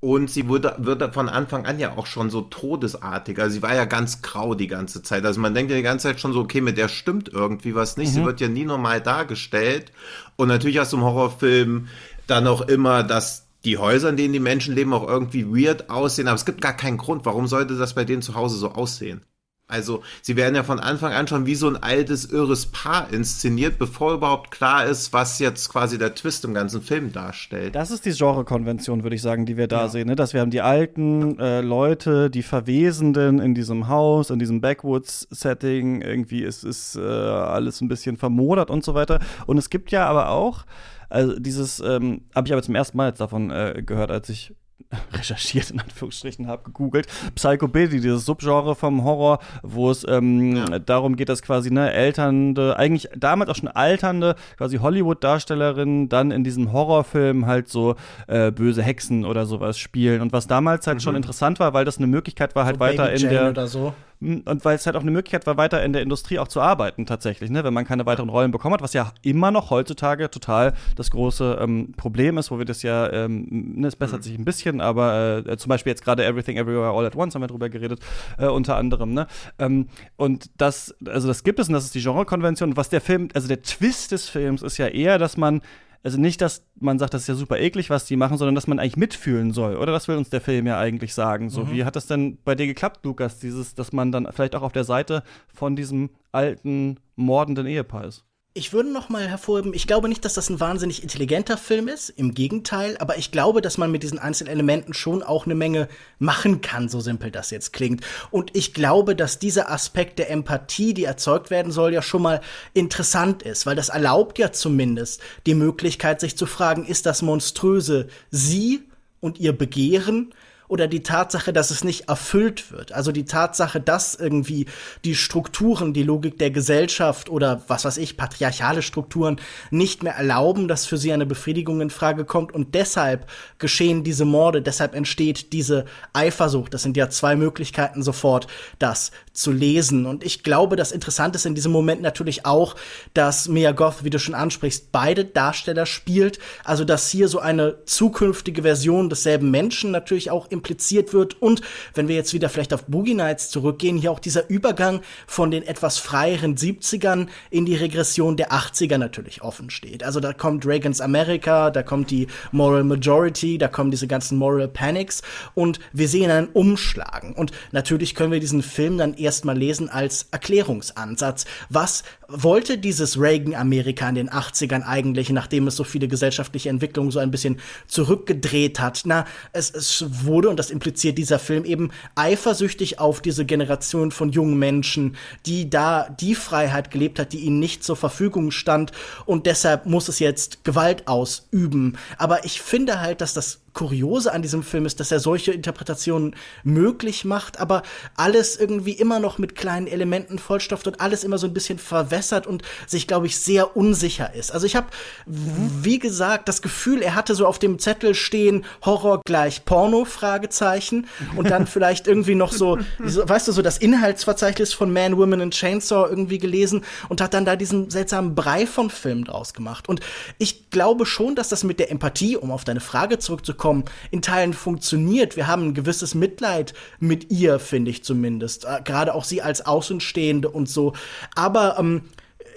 Und 0.00 0.30
sie 0.30 0.48
wurde, 0.48 0.76
wird 0.78 1.12
von 1.12 1.28
Anfang 1.28 1.66
an 1.66 1.78
ja 1.78 1.96
auch 1.96 2.06
schon 2.06 2.30
so 2.30 2.40
todesartig. 2.40 3.38
Also 3.38 3.54
sie 3.54 3.62
war 3.62 3.74
ja 3.74 3.84
ganz 3.84 4.22
grau 4.22 4.54
die 4.54 4.66
ganze 4.66 5.02
Zeit. 5.02 5.26
Also 5.26 5.40
man 5.40 5.52
denkt 5.52 5.70
ja 5.70 5.76
die 5.76 5.82
ganze 5.82 6.08
Zeit 6.08 6.20
schon 6.20 6.32
so, 6.32 6.40
okay, 6.40 6.62
mit 6.62 6.78
der 6.78 6.88
stimmt 6.88 7.28
irgendwie 7.28 7.74
was 7.74 7.98
nicht. 7.98 8.08
Mhm. 8.10 8.14
Sie 8.14 8.24
wird 8.24 8.40
ja 8.40 8.48
nie 8.48 8.64
normal 8.64 9.02
dargestellt. 9.02 9.92
Und 10.36 10.48
natürlich 10.48 10.78
hast 10.78 10.94
du 10.94 10.96
im 10.96 11.02
Horrorfilm 11.02 11.88
dann 12.26 12.46
auch 12.46 12.62
immer, 12.62 13.02
dass 13.02 13.46
die 13.64 13.76
Häuser, 13.76 14.08
in 14.08 14.16
denen 14.16 14.32
die 14.32 14.40
Menschen 14.40 14.74
leben, 14.74 14.94
auch 14.94 15.06
irgendwie 15.06 15.46
weird 15.46 15.90
aussehen. 15.90 16.28
Aber 16.28 16.36
es 16.36 16.46
gibt 16.46 16.62
gar 16.62 16.72
keinen 16.72 16.96
Grund. 16.96 17.26
Warum 17.26 17.46
sollte 17.46 17.76
das 17.76 17.94
bei 17.94 18.04
denen 18.04 18.22
zu 18.22 18.34
Hause 18.34 18.56
so 18.56 18.72
aussehen? 18.72 19.22
Also 19.70 20.02
sie 20.22 20.36
werden 20.36 20.54
ja 20.54 20.62
von 20.62 20.80
Anfang 20.80 21.12
an 21.12 21.26
schon 21.26 21.46
wie 21.46 21.54
so 21.54 21.68
ein 21.68 21.76
altes, 21.76 22.26
irres 22.26 22.66
Paar 22.66 23.12
inszeniert, 23.12 23.78
bevor 23.78 24.14
überhaupt 24.14 24.50
klar 24.50 24.86
ist, 24.86 25.12
was 25.12 25.38
jetzt 25.38 25.68
quasi 25.68 25.98
der 25.98 26.14
Twist 26.14 26.44
im 26.44 26.54
ganzen 26.54 26.82
Film 26.82 27.12
darstellt. 27.12 27.74
Das 27.74 27.90
ist 27.90 28.04
die 28.04 28.12
Genrekonvention, 28.12 29.02
würde 29.02 29.16
ich 29.16 29.22
sagen, 29.22 29.46
die 29.46 29.56
wir 29.56 29.68
da 29.68 29.82
ja. 29.82 29.88
sehen. 29.88 30.08
Ne? 30.08 30.16
Dass 30.16 30.34
wir 30.34 30.40
haben 30.40 30.50
die 30.50 30.60
alten 30.60 31.38
äh, 31.38 31.60
Leute, 31.60 32.30
die 32.30 32.42
Verwesenden 32.42 33.38
in 33.38 33.54
diesem 33.54 33.88
Haus, 33.88 34.30
in 34.30 34.38
diesem 34.38 34.60
Backwoods-Setting. 34.60 36.02
Irgendwie 36.02 36.42
ist, 36.42 36.64
ist 36.64 36.96
äh, 36.96 37.00
alles 37.00 37.80
ein 37.80 37.88
bisschen 37.88 38.16
vermodert 38.16 38.70
und 38.70 38.84
so 38.84 38.94
weiter. 38.94 39.20
Und 39.46 39.58
es 39.58 39.70
gibt 39.70 39.90
ja 39.90 40.06
aber 40.06 40.30
auch 40.30 40.64
also 41.10 41.38
dieses 41.38 41.80
ähm, 41.80 42.22
habe 42.34 42.46
ich 42.46 42.52
aber 42.52 42.62
zum 42.62 42.76
ersten 42.76 42.96
Mal 42.96 43.08
jetzt 43.08 43.20
davon 43.20 43.50
äh, 43.50 43.82
gehört, 43.84 44.12
als 44.12 44.28
ich 44.28 44.54
recherchiert, 45.12 45.70
in 45.70 45.80
Anführungsstrichen, 45.80 46.46
habe 46.46 46.64
gegoogelt. 46.64 47.06
Psychobilly, 47.34 48.00
dieses 48.00 48.24
Subgenre 48.24 48.74
vom 48.74 49.04
Horror, 49.04 49.38
wo 49.62 49.90
es 49.90 50.06
ähm, 50.08 50.56
ja. 50.56 50.78
darum 50.78 51.16
geht, 51.16 51.28
dass 51.28 51.42
quasi 51.42 51.70
ne, 51.70 51.92
elternde, 51.92 52.76
eigentlich 52.76 53.08
damals 53.16 53.50
auch 53.50 53.56
schon 53.56 53.68
alternde, 53.68 54.36
quasi 54.56 54.78
Hollywood-Darstellerinnen 54.78 56.08
dann 56.08 56.30
in 56.30 56.44
diesem 56.44 56.72
Horrorfilm 56.72 57.46
halt 57.46 57.68
so 57.68 57.96
äh, 58.26 58.50
böse 58.50 58.82
Hexen 58.82 59.24
oder 59.24 59.46
sowas 59.46 59.78
spielen. 59.78 60.20
Und 60.20 60.32
was 60.32 60.46
damals 60.46 60.86
halt 60.86 60.98
mhm. 60.98 61.00
schon 61.00 61.16
interessant 61.16 61.60
war, 61.60 61.72
weil 61.74 61.84
das 61.84 61.98
eine 61.98 62.06
Möglichkeit 62.06 62.54
war, 62.54 62.64
halt 62.64 62.76
so 62.76 62.80
weiter 62.80 63.12
in 63.12 63.28
der. 63.28 63.50
Oder 63.50 63.66
so. 63.66 63.94
Und 64.20 64.64
weil 64.64 64.76
es 64.76 64.84
halt 64.84 64.96
auch 64.96 65.00
eine 65.00 65.10
Möglichkeit 65.10 65.46
war, 65.46 65.56
weiter 65.56 65.82
in 65.82 65.94
der 65.94 66.02
Industrie 66.02 66.38
auch 66.38 66.48
zu 66.48 66.60
arbeiten, 66.60 67.06
tatsächlich, 67.06 67.50
ne? 67.50 67.64
wenn 67.64 67.72
man 67.72 67.86
keine 67.86 68.04
weiteren 68.04 68.28
Rollen 68.28 68.50
bekommen 68.50 68.74
hat, 68.74 68.82
was 68.82 68.92
ja 68.92 69.12
immer 69.22 69.50
noch 69.50 69.70
heutzutage 69.70 70.30
total 70.30 70.74
das 70.94 71.10
große 71.10 71.58
ähm, 71.58 71.92
Problem 71.96 72.36
ist, 72.36 72.50
wo 72.50 72.58
wir 72.58 72.66
das 72.66 72.82
ja, 72.82 73.10
ähm, 73.10 73.46
ne, 73.50 73.88
es 73.88 73.96
bessert 73.96 74.20
mhm. 74.20 74.22
sich 74.24 74.38
ein 74.38 74.44
bisschen, 74.44 74.82
aber 74.82 75.42
äh, 75.46 75.56
zum 75.56 75.70
Beispiel 75.70 75.92
jetzt 75.92 76.04
gerade 76.04 76.24
Everything 76.24 76.58
Everywhere 76.58 76.90
All 76.90 77.06
at 77.06 77.16
Once 77.16 77.34
haben 77.34 77.42
wir 77.42 77.48
drüber 77.48 77.70
geredet, 77.70 78.00
äh, 78.36 78.46
unter 78.46 78.76
anderem. 78.76 79.14
Ne? 79.14 79.26
Ähm, 79.58 79.88
und 80.16 80.50
das, 80.58 80.94
also 81.06 81.26
das 81.26 81.42
gibt 81.42 81.58
es 81.58 81.68
und 81.68 81.74
das 81.74 81.84
ist 81.84 81.94
die 81.94 82.02
Genrekonvention. 82.02 82.70
Und 82.70 82.76
was 82.76 82.90
der 82.90 83.00
Film, 83.00 83.28
also 83.32 83.48
der 83.48 83.62
Twist 83.62 84.12
des 84.12 84.28
Films 84.28 84.60
ist 84.60 84.76
ja 84.76 84.88
eher, 84.88 85.18
dass 85.18 85.38
man 85.38 85.62
also 86.02 86.18
nicht, 86.18 86.40
dass 86.40 86.66
man 86.78 86.98
sagt, 86.98 87.12
das 87.12 87.22
ist 87.22 87.28
ja 87.28 87.34
super 87.34 87.58
eklig, 87.58 87.90
was 87.90 88.06
die 88.06 88.16
machen, 88.16 88.38
sondern 88.38 88.54
dass 88.54 88.66
man 88.66 88.78
eigentlich 88.78 88.96
mitfühlen 88.96 89.52
soll. 89.52 89.76
Oder 89.76 89.92
das 89.92 90.08
will 90.08 90.16
uns 90.16 90.30
der 90.30 90.40
Film 90.40 90.66
ja 90.66 90.78
eigentlich 90.78 91.12
sagen. 91.12 91.50
So, 91.50 91.64
mhm. 91.64 91.72
wie 91.72 91.84
hat 91.84 91.96
das 91.96 92.06
denn 92.06 92.38
bei 92.42 92.54
dir 92.54 92.66
geklappt, 92.66 93.04
Lukas, 93.04 93.38
dieses, 93.38 93.74
dass 93.74 93.92
man 93.92 94.10
dann 94.10 94.26
vielleicht 94.32 94.54
auch 94.54 94.62
auf 94.62 94.72
der 94.72 94.84
Seite 94.84 95.22
von 95.52 95.76
diesem 95.76 96.10
alten, 96.32 96.98
mordenden 97.16 97.66
Ehepaar 97.66 98.04
ist? 98.04 98.24
Ich 98.52 98.72
würde 98.72 98.90
noch 98.90 99.08
mal 99.08 99.28
hervorheben, 99.28 99.74
ich 99.74 99.86
glaube 99.86 100.08
nicht, 100.08 100.24
dass 100.24 100.34
das 100.34 100.50
ein 100.50 100.58
wahnsinnig 100.58 101.04
intelligenter 101.04 101.56
Film 101.56 101.86
ist, 101.86 102.08
im 102.08 102.34
Gegenteil, 102.34 102.96
aber 102.98 103.16
ich 103.16 103.30
glaube, 103.30 103.62
dass 103.62 103.78
man 103.78 103.92
mit 103.92 104.02
diesen 104.02 104.18
einzelnen 104.18 104.52
Elementen 104.52 104.92
schon 104.92 105.22
auch 105.22 105.44
eine 105.44 105.54
Menge 105.54 105.86
machen 106.18 106.60
kann, 106.60 106.88
so 106.88 106.98
simpel 106.98 107.30
das 107.30 107.52
jetzt 107.52 107.72
klingt. 107.72 108.04
Und 108.32 108.56
ich 108.56 108.74
glaube, 108.74 109.14
dass 109.14 109.38
dieser 109.38 109.70
Aspekt 109.70 110.18
der 110.18 110.30
Empathie, 110.32 110.94
die 110.94 111.04
erzeugt 111.04 111.50
werden 111.50 111.70
soll, 111.70 111.94
ja 111.94 112.02
schon 112.02 112.22
mal 112.22 112.40
interessant 112.74 113.44
ist, 113.44 113.66
weil 113.66 113.76
das 113.76 113.88
erlaubt 113.88 114.36
ja 114.40 114.50
zumindest 114.50 115.22
die 115.46 115.54
Möglichkeit, 115.54 116.18
sich 116.18 116.36
zu 116.36 116.46
fragen, 116.46 116.84
ist 116.84 117.06
das 117.06 117.22
Monströse 117.22 118.08
sie 118.32 118.82
und 119.20 119.38
ihr 119.38 119.56
Begehren 119.56 120.34
oder 120.70 120.86
die 120.86 121.02
Tatsache, 121.02 121.52
dass 121.52 121.72
es 121.72 121.82
nicht 121.82 122.08
erfüllt 122.08 122.70
wird. 122.70 122.92
Also 122.92 123.10
die 123.10 123.24
Tatsache, 123.24 123.80
dass 123.80 124.14
irgendwie 124.14 124.66
die 125.04 125.16
Strukturen, 125.16 125.92
die 125.92 126.04
Logik 126.04 126.38
der 126.38 126.52
Gesellschaft 126.52 127.28
oder 127.28 127.62
was 127.66 127.84
weiß 127.84 127.96
ich, 127.96 128.16
patriarchale 128.16 128.80
Strukturen 128.80 129.40
nicht 129.70 130.04
mehr 130.04 130.14
erlauben, 130.14 130.68
dass 130.68 130.86
für 130.86 130.96
sie 130.96 131.12
eine 131.12 131.26
Befriedigung 131.26 131.80
in 131.80 131.90
Frage 131.90 132.24
kommt 132.24 132.52
und 132.52 132.74
deshalb 132.76 133.28
geschehen 133.58 134.04
diese 134.04 134.24
Morde, 134.24 134.62
deshalb 134.62 134.94
entsteht 134.94 135.52
diese 135.52 135.86
Eifersucht. 136.12 136.72
Das 136.72 136.82
sind 136.82 136.96
ja 136.96 137.10
zwei 137.10 137.34
Möglichkeiten 137.34 138.04
sofort, 138.04 138.46
das 138.78 139.10
zu 139.32 139.50
lesen. 139.50 140.06
Und 140.06 140.24
ich 140.24 140.44
glaube, 140.44 140.76
das 140.76 140.92
Interessante 140.92 141.36
ist 141.36 141.46
in 141.46 141.56
diesem 141.56 141.72
Moment 141.72 142.00
natürlich 142.00 142.46
auch, 142.46 142.76
dass 143.12 143.48
Mia 143.48 143.72
Goth, 143.72 144.04
wie 144.04 144.10
du 144.10 144.20
schon 144.20 144.34
ansprichst, 144.34 144.92
beide 144.92 145.24
Darsteller 145.24 145.86
spielt. 145.86 146.38
Also, 146.64 146.84
dass 146.84 147.10
hier 147.10 147.26
so 147.26 147.40
eine 147.40 147.84
zukünftige 147.86 148.62
Version 148.62 149.08
desselben 149.08 149.50
Menschen 149.50 149.90
natürlich 149.90 150.30
auch 150.30 150.46
impliziert 150.60 151.14
wird. 151.14 151.40
Und 151.40 151.62
wenn 151.94 152.08
wir 152.08 152.14
jetzt 152.14 152.34
wieder 152.34 152.50
vielleicht 152.50 152.74
auf 152.74 152.84
Boogie 152.84 153.14
Nights 153.14 153.48
zurückgehen, 153.48 153.96
hier 153.96 154.12
auch 154.12 154.18
dieser 154.18 154.48
Übergang 154.50 155.00
von 155.26 155.50
den 155.50 155.62
etwas 155.62 155.98
freieren 155.98 156.56
70ern 156.56 157.28
in 157.50 157.64
die 157.64 157.76
Regression 157.76 158.36
der 158.36 158.52
80er 158.52 158.98
natürlich 158.98 159.42
offen 159.42 159.70
steht. 159.70 160.04
Also, 160.04 160.20
da 160.20 160.32
kommt 160.34 160.66
Reagans 160.66 161.00
America, 161.00 161.70
da 161.70 161.82
kommt 161.82 162.10
die 162.10 162.26
Moral 162.52 162.84
Majority, 162.84 163.56
da 163.56 163.68
kommen 163.68 163.90
diese 163.90 164.06
ganzen 164.06 164.36
Moral 164.36 164.68
Panics 164.68 165.22
und 165.54 165.80
wir 165.92 166.08
sehen 166.08 166.30
einen 166.30 166.48
Umschlagen. 166.48 167.32
Und 167.32 167.52
natürlich 167.72 168.14
können 168.14 168.32
wir 168.32 168.40
diesen 168.40 168.62
Film 168.62 168.98
dann 168.98 169.14
erstmal 169.14 169.56
lesen 169.56 169.88
als 169.88 170.26
Erklärungsansatz. 170.30 171.46
Was 171.70 172.02
wollte 172.30 172.78
dieses 172.78 173.20
Reagan-Amerika 173.20 174.08
in 174.08 174.14
den 174.14 174.30
80ern 174.30 174.82
eigentlich, 174.82 175.30
nachdem 175.30 175.66
es 175.66 175.76
so 175.76 175.84
viele 175.84 176.08
gesellschaftliche 176.08 176.68
Entwicklungen 176.68 177.10
so 177.10 177.18
ein 177.18 177.30
bisschen 177.30 177.60
zurückgedreht 177.86 178.80
hat? 178.80 179.02
Na, 179.04 179.26
es, 179.52 179.70
es 179.70 180.04
wurde, 180.24 180.48
und 180.48 180.56
das 180.56 180.70
impliziert 180.70 181.18
dieser 181.18 181.38
Film 181.38 181.64
eben, 181.64 181.90
eifersüchtig 182.14 182.98
auf 182.98 183.20
diese 183.20 183.44
Generation 183.44 184.10
von 184.10 184.30
jungen 184.30 184.58
Menschen, 184.58 185.16
die 185.46 185.68
da 185.70 186.08
die 186.08 186.34
Freiheit 186.34 186.90
gelebt 186.90 187.18
hat, 187.18 187.32
die 187.32 187.40
ihnen 187.40 187.58
nicht 187.58 187.84
zur 187.84 187.96
Verfügung 187.96 188.50
stand 188.50 188.92
und 189.26 189.46
deshalb 189.46 189.86
muss 189.86 190.08
es 190.08 190.18
jetzt 190.18 190.64
Gewalt 190.64 191.08
ausüben. 191.08 191.96
Aber 192.18 192.44
ich 192.44 192.60
finde 192.60 193.00
halt, 193.00 193.20
dass 193.20 193.34
das 193.34 193.60
Kuriose 193.72 194.32
an 194.32 194.42
diesem 194.42 194.62
Film 194.62 194.84
ist, 194.84 195.00
dass 195.00 195.12
er 195.12 195.20
solche 195.20 195.52
Interpretationen 195.52 196.34
möglich 196.64 197.24
macht, 197.24 197.60
aber 197.60 197.82
alles 198.16 198.56
irgendwie 198.56 198.92
immer 198.92 199.20
noch 199.20 199.38
mit 199.38 199.54
kleinen 199.54 199.86
Elementen 199.86 200.38
vollstopft 200.38 200.86
und 200.86 201.00
alles 201.00 201.22
immer 201.24 201.38
so 201.38 201.46
ein 201.46 201.54
bisschen 201.54 201.78
verwässert 201.78 202.46
und 202.46 202.62
sich, 202.86 203.06
glaube 203.06 203.26
ich, 203.26 203.38
sehr 203.38 203.76
unsicher 203.76 204.34
ist. 204.34 204.52
Also 204.52 204.66
ich 204.66 204.74
habe, 204.74 204.88
wie 205.26 205.98
gesagt, 205.98 206.48
das 206.48 206.62
Gefühl, 206.62 207.00
er 207.00 207.14
hatte 207.14 207.34
so 207.34 207.46
auf 207.46 207.58
dem 207.58 207.78
Zettel 207.78 208.14
stehen 208.14 208.64
Horror 208.84 209.20
gleich 209.24 209.64
Porno 209.64 210.04
Fragezeichen 210.04 211.06
und 211.36 211.48
dann 211.50 211.66
vielleicht 211.68 212.08
irgendwie 212.08 212.34
noch 212.34 212.52
so, 212.52 212.78
weißt 212.98 213.48
du, 213.48 213.52
so 213.52 213.62
das 213.62 213.78
Inhaltsverzeichnis 213.78 214.72
von 214.72 214.92
Man, 214.92 215.16
Women 215.16 215.40
and 215.42 215.54
Chainsaw 215.54 216.08
irgendwie 216.08 216.38
gelesen 216.38 216.84
und 217.08 217.20
hat 217.20 217.34
dann 217.34 217.44
da 217.44 217.54
diesen 217.54 217.88
seltsamen 217.88 218.34
Brei 218.34 218.66
von 218.66 218.90
Film 218.90 219.24
draus 219.24 219.54
gemacht. 219.54 219.88
Und 219.88 220.00
ich 220.38 220.70
glaube 220.70 221.06
schon, 221.06 221.36
dass 221.36 221.48
das 221.48 221.62
mit 221.62 221.78
der 221.78 221.90
Empathie, 221.90 222.36
um 222.36 222.50
auf 222.50 222.64
deine 222.64 222.80
Frage 222.80 223.18
zurückzukommen, 223.18 223.59
bekommen, 223.60 223.84
in 224.10 224.22
Teilen 224.22 224.54
funktioniert. 224.54 225.36
Wir 225.36 225.46
haben 225.46 225.68
ein 225.68 225.74
gewisses 225.74 226.14
Mitleid 226.14 226.72
mit 226.98 227.30
ihr, 227.30 227.58
finde 227.58 227.90
ich 227.90 228.02
zumindest. 228.02 228.64
Äh, 228.64 228.80
Gerade 228.84 229.14
auch 229.14 229.24
sie 229.24 229.42
als 229.42 229.66
Außenstehende 229.66 230.48
und 230.48 230.68
so. 230.68 230.94
Aber 231.34 231.76
ähm, 231.78 232.02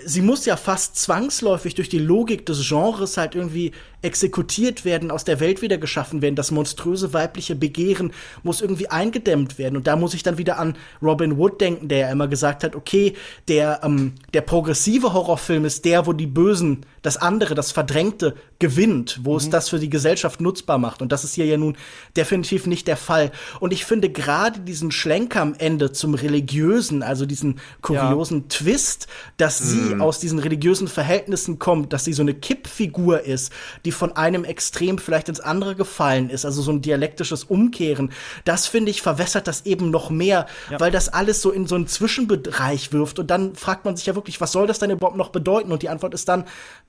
sie 0.05 0.21
muss 0.21 0.45
ja 0.45 0.55
fast 0.55 0.95
zwangsläufig 0.95 1.75
durch 1.75 1.89
die 1.89 1.99
Logik 1.99 2.45
des 2.45 2.65
Genres 2.67 3.17
halt 3.17 3.35
irgendwie 3.35 3.73
exekutiert 4.03 4.85
werden, 4.85 5.11
aus 5.11 5.23
der 5.23 5.39
Welt 5.39 5.61
wieder 5.61 5.77
geschaffen 5.77 6.21
werden. 6.21 6.35
Das 6.35 6.51
monströse 6.51 7.13
weibliche 7.13 7.55
Begehren 7.55 8.11
muss 8.43 8.61
irgendwie 8.61 8.89
eingedämmt 8.89 9.57
werden. 9.57 9.77
Und 9.77 9.87
da 9.87 9.95
muss 9.95 10.13
ich 10.13 10.23
dann 10.23 10.37
wieder 10.37 10.59
an 10.59 10.75
Robin 11.01 11.37
Wood 11.37 11.61
denken, 11.61 11.87
der 11.87 11.97
ja 11.99 12.11
immer 12.11 12.27
gesagt 12.27 12.63
hat, 12.63 12.75
okay, 12.75 13.13
der, 13.47 13.81
ähm, 13.83 14.13
der 14.33 14.41
progressive 14.41 15.13
Horrorfilm 15.13 15.65
ist 15.65 15.85
der, 15.85 16.05
wo 16.05 16.13
die 16.13 16.27
Bösen, 16.27 16.85
das 17.01 17.17
andere, 17.17 17.55
das 17.55 17.71
Verdrängte 17.71 18.35
gewinnt, 18.59 19.19
wo 19.23 19.31
mhm. 19.31 19.37
es 19.37 19.49
das 19.49 19.69
für 19.69 19.79
die 19.79 19.89
Gesellschaft 19.89 20.41
nutzbar 20.41 20.77
macht. 20.77 21.01
Und 21.01 21.11
das 21.11 21.23
ist 21.23 21.33
hier 21.33 21.45
ja 21.45 21.57
nun 21.57 21.77
definitiv 22.15 22.65
nicht 22.67 22.87
der 22.87 22.97
Fall. 22.97 23.31
Und 23.59 23.73
ich 23.73 23.85
finde 23.85 24.09
gerade 24.09 24.59
diesen 24.61 24.91
Schlenker 24.91 25.41
am 25.41 25.53
Ende 25.57 25.91
zum 25.91 26.13
Religiösen, 26.13 27.03
also 27.03 27.25
diesen 27.25 27.59
kuriosen 27.81 28.41
ja. 28.41 28.45
Twist, 28.49 29.07
dass 29.37 29.61
mhm. 29.61 29.65
sie 29.65 29.99
aus 29.99 30.19
diesen 30.19 30.39
religiösen 30.39 30.87
Verhältnissen 30.87 31.59
kommt, 31.59 31.93
dass 31.93 32.05
sie 32.05 32.13
so 32.13 32.21
eine 32.21 32.33
Kippfigur 32.33 33.21
ist, 33.21 33.51
die 33.85 33.91
von 33.93 34.15
einem 34.15 34.43
Extrem 34.43 34.97
vielleicht 34.97 35.29
ins 35.29 35.39
andere 35.39 35.75
gefallen 35.75 36.29
ist, 36.29 36.45
also 36.45 36.61
so 36.61 36.71
ein 36.71 36.81
dialektisches 36.81 37.43
Umkehren, 37.43 38.11
das 38.45 38.67
finde 38.67 38.91
ich 38.91 39.01
verwässert 39.01 39.47
das 39.47 39.65
eben 39.65 39.89
noch 39.91 40.09
mehr, 40.09 40.47
ja. 40.69 40.79
weil 40.79 40.91
das 40.91 41.09
alles 41.09 41.41
so 41.41 41.51
in 41.51 41.67
so 41.67 41.75
einen 41.75 41.87
Zwischenbereich 41.87 42.91
wirft 42.93 43.19
und 43.19 43.29
dann 43.31 43.55
fragt 43.55 43.85
man 43.85 43.95
sich 43.95 44.05
ja 44.05 44.15
wirklich, 44.15 44.41
was 44.41 44.51
soll 44.51 44.67
das 44.67 44.79
denn 44.79 44.91
überhaupt 44.91 45.17
noch 45.17 45.29
bedeuten? 45.29 45.71
Und 45.71 45.81
die 45.81 45.89
Antwort 45.89 46.13
ist 46.13 46.27
dann 46.29 46.45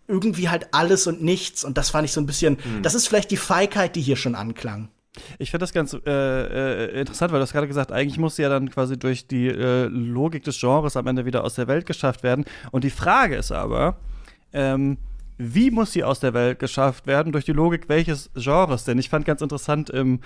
irgendwie 0.08 0.48
halt 0.48 0.68
alles 0.72 1.06
und 1.06 1.22
nichts 1.22 1.64
und 1.64 1.78
das 1.78 1.90
fand 1.90 2.04
ich 2.04 2.12
so 2.12 2.20
ein 2.20 2.26
bisschen, 2.26 2.58
mhm. 2.64 2.82
das 2.82 2.94
ist 2.94 3.08
vielleicht 3.08 3.30
die 3.30 3.36
Feigheit, 3.36 3.96
die 3.96 4.02
hier 4.02 4.16
schon 4.16 4.34
anklang. 4.34 4.88
Ich 5.38 5.50
finde 5.50 5.62
das 5.62 5.72
ganz 5.72 5.94
äh, 5.94 6.00
äh, 6.06 7.00
interessant, 7.00 7.32
weil 7.32 7.38
du 7.38 7.42
hast 7.42 7.52
gerade 7.52 7.68
gesagt, 7.68 7.92
eigentlich 7.92 8.18
muss 8.18 8.36
sie 8.36 8.42
ja 8.42 8.48
dann 8.48 8.68
quasi 8.70 8.98
durch 8.98 9.28
die 9.28 9.46
äh, 9.46 9.84
Logik 9.86 10.42
des 10.42 10.58
Genres 10.58 10.96
am 10.96 11.06
Ende 11.06 11.24
wieder 11.24 11.44
aus 11.44 11.54
der 11.54 11.68
Welt 11.68 11.86
geschafft 11.86 12.22
werden. 12.22 12.44
Und 12.72 12.82
die 12.82 12.90
Frage 12.90 13.36
ist 13.36 13.52
aber, 13.52 13.96
ähm, 14.52 14.98
wie 15.38 15.70
muss 15.70 15.92
sie 15.92 16.04
aus 16.04 16.20
der 16.20 16.34
Welt 16.34 16.58
geschafft 16.58 17.06
werden? 17.06 17.32
Durch 17.32 17.44
die 17.44 17.52
Logik 17.52 17.88
welches 17.88 18.30
Genres? 18.34 18.84
Denn 18.84 18.98
ich 18.98 19.08
fand 19.08 19.24
ganz 19.24 19.42
interessant 19.42 19.90
im, 19.90 20.20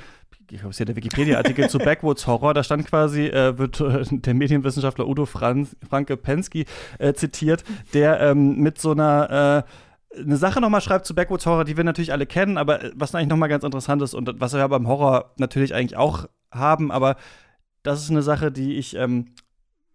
ich 0.51 0.59
glaube, 0.59 0.71
es 0.71 0.77
ist 0.77 0.81
ja 0.81 0.85
der 0.85 0.97
Wikipedia-Artikel 0.97 1.68
zu 1.68 1.79
Backwoods 1.79 2.27
Horror, 2.27 2.55
da 2.55 2.62
stand 2.62 2.87
quasi, 2.87 3.27
äh, 3.27 3.57
wird 3.59 3.81
äh, 3.81 4.05
der 4.11 4.35
Medienwissenschaftler 4.35 5.07
Udo 5.07 5.27
Franz, 5.27 5.77
Franke 5.88 6.16
Pensky 6.16 6.66
äh, 6.99 7.14
zitiert, 7.14 7.64
der 7.94 8.21
ähm, 8.21 8.59
mit 8.59 8.79
so 8.81 8.92
einer 8.92 9.64
äh, 9.64 9.71
eine 10.18 10.37
Sache 10.37 10.61
nochmal 10.61 10.81
schreibt 10.81 11.07
zu 11.07 11.14
Backwoods 11.14 11.47
Horror, 11.47 11.64
die 11.64 11.77
wir 11.77 11.85
natürlich 11.85 12.12
alle 12.12 12.27
kennen, 12.27 12.59
aber 12.59 12.83
äh, 12.83 12.92
was 12.94 13.14
eigentlich 13.14 13.29
nochmal 13.29 13.49
ganz 13.49 13.64
interessant 13.64 14.03
ist 14.03 14.14
und 14.14 14.40
was 14.40 14.53
wir 14.53 14.61
ja 14.61 14.66
beim 14.66 14.88
Horror 14.88 15.33
natürlich 15.37 15.75
eigentlich 15.75 15.97
auch 15.97 16.27
haben, 16.51 16.90
aber 16.90 17.16
das 17.83 18.03
ist 18.03 18.11
eine 18.11 18.23
Sache, 18.23 18.51
die 18.51 18.77
ich 18.77 18.97
ähm, 18.97 19.27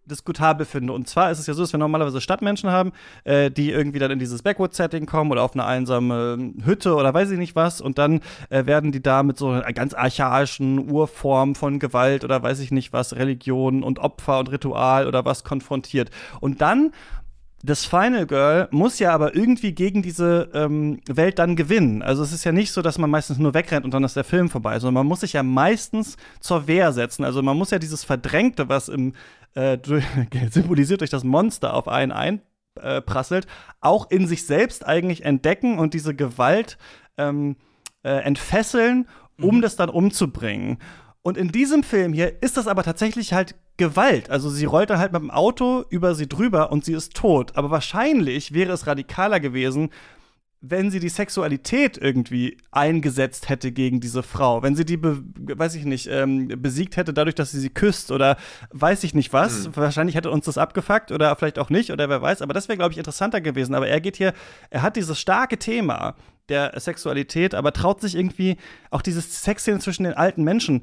diskutabel 0.06 0.66
finde. 0.66 0.92
Und 0.92 1.08
zwar 1.08 1.30
ist 1.30 1.38
es 1.38 1.46
ja 1.46 1.54
so, 1.54 1.62
dass 1.62 1.72
wir 1.72 1.78
normalerweise 1.78 2.20
Stadtmenschen 2.20 2.70
haben, 2.70 2.92
äh, 3.24 3.50
die 3.50 3.70
irgendwie 3.70 3.98
dann 3.98 4.10
in 4.10 4.18
dieses 4.18 4.42
Backwoods-Setting 4.42 5.06
kommen 5.06 5.30
oder 5.30 5.42
auf 5.42 5.54
eine 5.54 5.64
einsame 5.64 6.52
Hütte 6.64 6.94
oder 6.94 7.12
weiß 7.14 7.30
ich 7.30 7.38
nicht 7.38 7.56
was. 7.56 7.80
Und 7.80 7.98
dann 7.98 8.20
äh, 8.50 8.66
werden 8.66 8.92
die 8.92 9.02
da 9.02 9.22
mit 9.22 9.38
so 9.38 9.50
einer 9.50 9.72
ganz 9.72 9.94
archaischen 9.94 10.90
Urform 10.90 11.54
von 11.54 11.78
Gewalt 11.78 12.24
oder 12.24 12.42
weiß 12.42 12.60
ich 12.60 12.70
nicht 12.70 12.92
was, 12.92 13.16
Religion 13.16 13.82
und 13.82 13.98
Opfer 13.98 14.38
und 14.38 14.50
Ritual 14.50 15.06
oder 15.06 15.24
was 15.24 15.44
konfrontiert. 15.44 16.10
Und 16.40 16.60
dann 16.60 16.92
das 17.64 17.86
Final 17.86 18.26
Girl 18.26 18.68
muss 18.72 18.98
ja 18.98 19.14
aber 19.14 19.34
irgendwie 19.34 19.72
gegen 19.72 20.02
diese 20.02 20.50
ähm, 20.52 21.00
Welt 21.08 21.38
dann 21.38 21.56
gewinnen. 21.56 22.02
Also 22.02 22.22
es 22.22 22.32
ist 22.32 22.44
ja 22.44 22.52
nicht 22.52 22.72
so, 22.72 22.82
dass 22.82 22.98
man 22.98 23.08
meistens 23.08 23.38
nur 23.38 23.54
wegrennt 23.54 23.86
und 23.86 23.94
dann 23.94 24.04
ist 24.04 24.16
der 24.16 24.24
Film 24.24 24.50
vorbei, 24.50 24.78
sondern 24.78 24.94
man 25.02 25.06
muss 25.06 25.20
sich 25.20 25.32
ja 25.32 25.42
meistens 25.42 26.18
zur 26.40 26.66
Wehr 26.66 26.92
setzen. 26.92 27.24
Also 27.24 27.42
man 27.42 27.56
muss 27.56 27.70
ja 27.70 27.78
dieses 27.78 28.04
Verdrängte, 28.04 28.68
was 28.68 28.90
im 28.90 29.14
äh, 29.54 29.78
symbolisiert 30.50 31.00
durch 31.00 31.10
das 31.10 31.24
Monster 31.24 31.72
auf 31.72 31.88
einen 31.88 32.12
einprasselt, 32.12 33.46
auch 33.80 34.10
in 34.10 34.26
sich 34.26 34.44
selbst 34.44 34.86
eigentlich 34.86 35.24
entdecken 35.24 35.78
und 35.78 35.94
diese 35.94 36.14
Gewalt 36.14 36.76
ähm, 37.16 37.56
äh, 38.02 38.10
entfesseln, 38.10 39.08
um 39.40 39.56
mhm. 39.56 39.62
das 39.62 39.76
dann 39.76 39.88
umzubringen. 39.88 40.78
Und 41.22 41.38
in 41.38 41.48
diesem 41.48 41.82
Film 41.82 42.12
hier 42.12 42.42
ist 42.42 42.58
das 42.58 42.66
aber 42.66 42.82
tatsächlich 42.82 43.32
halt 43.32 43.54
Gewalt. 43.76 44.30
Also 44.30 44.50
sie 44.50 44.66
rollt 44.66 44.90
dann 44.90 44.98
halt 44.98 45.12
mit 45.12 45.22
dem 45.22 45.30
Auto 45.30 45.84
über 45.88 46.14
sie 46.14 46.28
drüber 46.28 46.70
und 46.70 46.84
sie 46.84 46.92
ist 46.92 47.14
tot. 47.14 47.56
Aber 47.56 47.70
wahrscheinlich 47.70 48.54
wäre 48.54 48.72
es 48.72 48.86
radikaler 48.86 49.40
gewesen, 49.40 49.90
wenn 50.66 50.90
sie 50.90 50.98
die 50.98 51.10
Sexualität 51.10 51.98
irgendwie 51.98 52.56
eingesetzt 52.70 53.50
hätte 53.50 53.70
gegen 53.70 54.00
diese 54.00 54.22
Frau, 54.22 54.62
wenn 54.62 54.74
sie 54.74 54.86
die, 54.86 54.98
weiß 55.02 55.74
ich 55.74 55.84
nicht, 55.84 56.06
ähm, 56.10 56.48
besiegt 56.56 56.96
hätte 56.96 57.12
dadurch, 57.12 57.34
dass 57.34 57.50
sie 57.50 57.60
sie 57.60 57.68
küsst 57.68 58.10
oder 58.10 58.38
weiß 58.70 59.04
ich 59.04 59.12
nicht 59.12 59.34
was. 59.34 59.68
Mhm. 59.68 59.76
Wahrscheinlich 59.76 60.16
hätte 60.16 60.30
uns 60.30 60.46
das 60.46 60.56
abgefuckt 60.56 61.12
oder 61.12 61.36
vielleicht 61.36 61.58
auch 61.58 61.68
nicht 61.68 61.90
oder 61.90 62.08
wer 62.08 62.22
weiß. 62.22 62.40
Aber 62.40 62.54
das 62.54 62.68
wäre, 62.68 62.78
glaube 62.78 62.92
ich, 62.92 62.98
interessanter 62.98 63.42
gewesen. 63.42 63.74
Aber 63.74 63.88
er 63.88 64.00
geht 64.00 64.16
hier, 64.16 64.32
er 64.70 64.80
hat 64.80 64.96
dieses 64.96 65.20
starke 65.20 65.58
Thema 65.58 66.14
der 66.48 66.78
Sexualität, 66.80 67.54
aber 67.54 67.72
traut 67.72 68.00
sich 68.00 68.14
irgendwie 68.14 68.56
auch 68.90 69.02
dieses 69.02 69.42
Sexszene 69.42 69.80
zwischen 69.80 70.04
den 70.04 70.14
alten 70.14 70.44
Menschen 70.44 70.82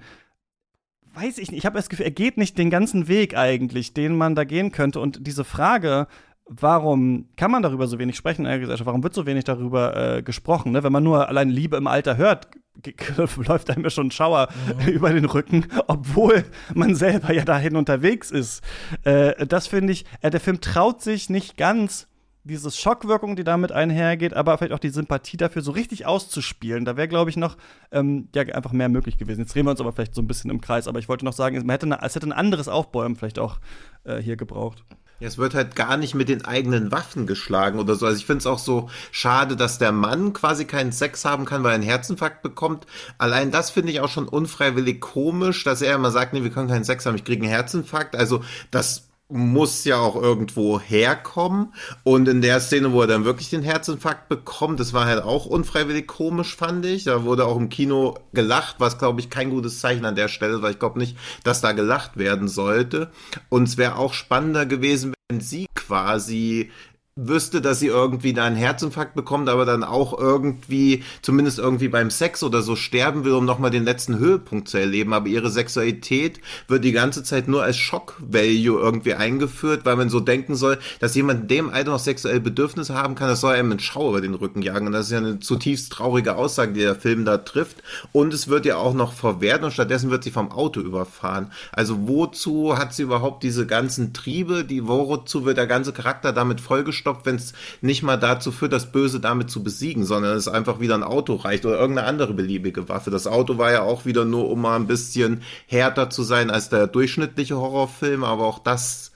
weiß 1.13 1.37
ich 1.37 1.51
nicht, 1.51 1.59
ich 1.59 1.65
habe 1.65 1.77
das 1.77 1.89
Gefühl, 1.89 2.05
er 2.05 2.11
geht 2.11 2.37
nicht 2.37 2.57
den 2.57 2.69
ganzen 2.69 3.07
Weg 3.07 3.35
eigentlich, 3.37 3.93
den 3.93 4.15
man 4.15 4.35
da 4.35 4.43
gehen 4.43 4.71
könnte. 4.71 4.99
Und 4.99 5.25
diese 5.27 5.43
Frage, 5.43 6.07
warum 6.45 7.29
kann 7.37 7.51
man 7.51 7.63
darüber 7.63 7.87
so 7.87 7.99
wenig 7.99 8.15
sprechen 8.15 8.45
in 8.45 8.51
der 8.51 8.59
Gesellschaft? 8.59 8.87
Warum 8.87 9.03
wird 9.03 9.13
so 9.13 9.25
wenig 9.25 9.43
darüber 9.43 10.17
äh, 10.17 10.21
gesprochen? 10.23 10.71
Ne? 10.71 10.83
Wenn 10.83 10.91
man 10.91 11.03
nur 11.03 11.27
allein 11.27 11.49
Liebe 11.49 11.77
im 11.77 11.87
Alter 11.87 12.17
hört, 12.17 12.47
läuft 13.37 13.69
einem 13.69 13.83
ja 13.83 13.89
schon 13.89 14.07
ein 14.07 14.11
Schauer 14.11 14.49
mhm. 14.79 14.87
über 14.91 15.11
den 15.11 15.25
Rücken, 15.25 15.65
obwohl 15.87 16.43
man 16.73 16.95
selber 16.95 17.33
ja 17.33 17.43
dahin 17.45 17.75
unterwegs 17.75 18.31
ist. 18.31 18.63
Äh, 19.03 19.45
das 19.45 19.67
finde 19.67 19.93
ich, 19.93 20.05
äh, 20.21 20.29
der 20.29 20.39
Film 20.39 20.61
traut 20.61 21.01
sich 21.01 21.29
nicht 21.29 21.57
ganz, 21.57 22.07
diese 22.43 22.71
Schockwirkung, 22.71 23.35
die 23.35 23.43
damit 23.43 23.71
einhergeht, 23.71 24.33
aber 24.33 24.57
vielleicht 24.57 24.73
auch 24.73 24.79
die 24.79 24.89
Sympathie 24.89 25.37
dafür 25.37 25.61
so 25.61 25.71
richtig 25.71 26.05
auszuspielen. 26.05 26.85
Da 26.85 26.97
wäre, 26.97 27.07
glaube 27.07 27.29
ich, 27.29 27.37
noch 27.37 27.57
ähm, 27.91 28.29
ja, 28.33 28.43
einfach 28.43 28.71
mehr 28.71 28.89
möglich 28.89 29.17
gewesen. 29.17 29.41
Jetzt 29.41 29.53
drehen 29.53 29.65
wir 29.65 29.71
uns 29.71 29.81
aber 29.81 29.91
vielleicht 29.91 30.15
so 30.15 30.21
ein 30.21 30.27
bisschen 30.27 30.49
im 30.49 30.61
Kreis, 30.61 30.87
aber 30.87 30.99
ich 30.99 31.09
wollte 31.09 31.25
noch 31.25 31.33
sagen, 31.33 31.57
man 31.57 31.69
hätte 31.69 31.85
eine, 31.85 32.01
es 32.01 32.15
hätte 32.15 32.27
ein 32.27 32.33
anderes 32.33 32.67
Aufbäumen 32.67 33.15
vielleicht 33.15 33.39
auch 33.39 33.59
äh, 34.03 34.17
hier 34.17 34.37
gebraucht. 34.37 34.83
Es 35.23 35.37
wird 35.37 35.53
halt 35.53 35.75
gar 35.75 35.97
nicht 35.97 36.15
mit 36.15 36.29
den 36.29 36.45
eigenen 36.45 36.91
Waffen 36.91 37.27
geschlagen 37.27 37.77
oder 37.77 37.93
so. 37.93 38.07
Also 38.07 38.17
ich 38.17 38.25
finde 38.25 38.39
es 38.39 38.47
auch 38.47 38.57
so 38.57 38.89
schade, 39.11 39.55
dass 39.55 39.77
der 39.77 39.91
Mann 39.91 40.33
quasi 40.33 40.65
keinen 40.65 40.91
Sex 40.91 41.25
haben 41.25 41.45
kann, 41.45 41.63
weil 41.63 41.73
er 41.73 41.75
einen 41.75 41.83
Herzinfarkt 41.83 42.41
bekommt. 42.41 42.87
Allein 43.19 43.51
das 43.51 43.69
finde 43.69 43.91
ich 43.91 44.01
auch 44.01 44.09
schon 44.09 44.27
unfreiwillig 44.27 44.99
komisch, 44.99 45.63
dass 45.63 45.83
er 45.83 45.95
immer 45.95 46.09
sagt, 46.09 46.33
nee, 46.33 46.41
wir 46.41 46.49
können 46.49 46.69
keinen 46.69 46.83
Sex 46.83 47.05
haben, 47.05 47.15
ich 47.15 47.23
kriege 47.23 47.43
einen 47.43 47.51
Herzinfarkt. 47.51 48.15
Also 48.15 48.43
das 48.71 49.10
muss 49.31 49.83
ja 49.85 49.97
auch 49.97 50.15
irgendwo 50.15 50.79
herkommen. 50.79 51.73
Und 52.03 52.27
in 52.27 52.41
der 52.41 52.59
Szene, 52.59 52.91
wo 52.91 53.01
er 53.01 53.07
dann 53.07 53.25
wirklich 53.25 53.49
den 53.49 53.63
Herzinfarkt 53.63 54.29
bekommt, 54.29 54.79
das 54.79 54.93
war 54.93 55.05
halt 55.05 55.23
auch 55.23 55.45
unfreiwillig 55.45 56.07
komisch, 56.07 56.55
fand 56.55 56.85
ich. 56.85 57.05
Da 57.05 57.23
wurde 57.23 57.45
auch 57.45 57.57
im 57.57 57.69
Kino 57.69 58.17
gelacht, 58.33 58.75
was, 58.79 58.97
glaube 58.97 59.21
ich, 59.21 59.29
kein 59.29 59.49
gutes 59.49 59.79
Zeichen 59.79 60.05
an 60.05 60.15
der 60.15 60.27
Stelle, 60.27 60.61
weil 60.61 60.71
ich 60.71 60.79
glaube 60.79 60.99
nicht, 60.99 61.17
dass 61.43 61.61
da 61.61 61.71
gelacht 61.71 62.17
werden 62.17 62.47
sollte. 62.47 63.11
Und 63.49 63.63
es 63.63 63.77
wäre 63.77 63.95
auch 63.95 64.13
spannender 64.13 64.65
gewesen, 64.65 65.13
wenn 65.29 65.41
sie 65.41 65.67
quasi 65.75 66.71
wüsste, 67.17 67.59
dass 67.59 67.81
sie 67.81 67.87
irgendwie 67.87 68.31
da 68.31 68.45
einen 68.45 68.55
Herzinfarkt 68.55 69.15
bekommt, 69.15 69.49
aber 69.49 69.65
dann 69.65 69.83
auch 69.83 70.17
irgendwie, 70.17 71.03
zumindest 71.21 71.59
irgendwie 71.59 71.89
beim 71.89 72.09
Sex 72.09 72.41
oder 72.41 72.61
so 72.61 72.77
sterben 72.77 73.25
will, 73.25 73.33
um 73.33 73.43
nochmal 73.43 73.69
den 73.69 73.83
letzten 73.83 74.17
Höhepunkt 74.17 74.69
zu 74.69 74.77
erleben. 74.77 75.11
Aber 75.11 75.27
ihre 75.27 75.49
Sexualität 75.49 76.39
wird 76.69 76.85
die 76.85 76.93
ganze 76.93 77.21
Zeit 77.23 77.49
nur 77.49 77.63
als 77.63 77.75
Shock-Value 77.75 78.79
irgendwie 78.79 79.13
eingeführt, 79.13 79.81
weil 79.83 79.97
man 79.97 80.09
so 80.09 80.21
denken 80.21 80.55
soll, 80.55 80.79
dass 81.01 81.13
jemand 81.13 81.51
dem 81.51 81.69
Alter 81.69 81.91
noch 81.91 81.99
sexuelle 81.99 82.39
Bedürfnisse 82.39 82.95
haben 82.95 83.15
kann, 83.15 83.27
das 83.27 83.41
soll 83.41 83.55
einem 83.55 83.71
einen 83.71 83.81
Schauer 83.81 84.11
über 84.11 84.21
den 84.21 84.33
Rücken 84.33 84.61
jagen. 84.61 84.87
Und 84.87 84.93
das 84.93 85.07
ist 85.07 85.11
ja 85.11 85.17
eine 85.17 85.41
zutiefst 85.41 85.91
traurige 85.91 86.37
Aussage, 86.37 86.71
die 86.71 86.79
der 86.79 86.95
Film 86.95 87.25
da 87.25 87.39
trifft. 87.39 87.83
Und 88.13 88.33
es 88.33 88.47
wird 88.47 88.65
ja 88.65 88.77
auch 88.77 88.93
noch 88.93 89.11
verwehrt 89.11 89.65
und 89.65 89.71
stattdessen 89.71 90.11
wird 90.11 90.23
sie 90.23 90.31
vom 90.31 90.49
Auto 90.49 90.79
überfahren. 90.79 91.51
Also 91.73 92.07
wozu 92.07 92.77
hat 92.77 92.93
sie 92.93 93.03
überhaupt 93.03 93.43
diese 93.43 93.67
ganzen 93.67 94.13
Triebe? 94.13 94.63
Die, 94.63 94.87
wozu 94.87 95.43
wird 95.43 95.57
der 95.57 95.67
ganze 95.67 95.91
Charakter 95.91 96.31
damit 96.31 96.61
vollgestellt? 96.61 97.00
Gestoppt, 97.01 97.25
wenn 97.25 97.35
es 97.35 97.53
nicht 97.81 98.03
mal 98.03 98.17
dazu 98.17 98.51
führt, 98.51 98.73
das 98.73 98.91
Böse 98.91 99.19
damit 99.19 99.49
zu 99.49 99.63
besiegen, 99.63 100.05
sondern 100.05 100.37
es 100.37 100.47
einfach 100.47 100.79
wieder 100.79 100.93
ein 100.95 101.03
Auto 101.03 101.35
reicht 101.35 101.65
oder 101.65 101.79
irgendeine 101.79 102.07
andere 102.07 102.33
beliebige 102.33 102.87
Waffe. 102.89 103.09
Das 103.09 103.25
Auto 103.25 103.57
war 103.57 103.71
ja 103.71 103.81
auch 103.81 104.05
wieder 104.05 104.23
nur, 104.23 104.49
um 104.49 104.61
mal 104.61 104.75
ein 104.75 104.87
bisschen 104.87 105.41
härter 105.65 106.09
zu 106.11 106.21
sein 106.23 106.51
als 106.51 106.69
der 106.69 106.87
durchschnittliche 106.87 107.57
Horrorfilm, 107.57 108.23
aber 108.23 108.45
auch 108.45 108.59
das 108.59 109.10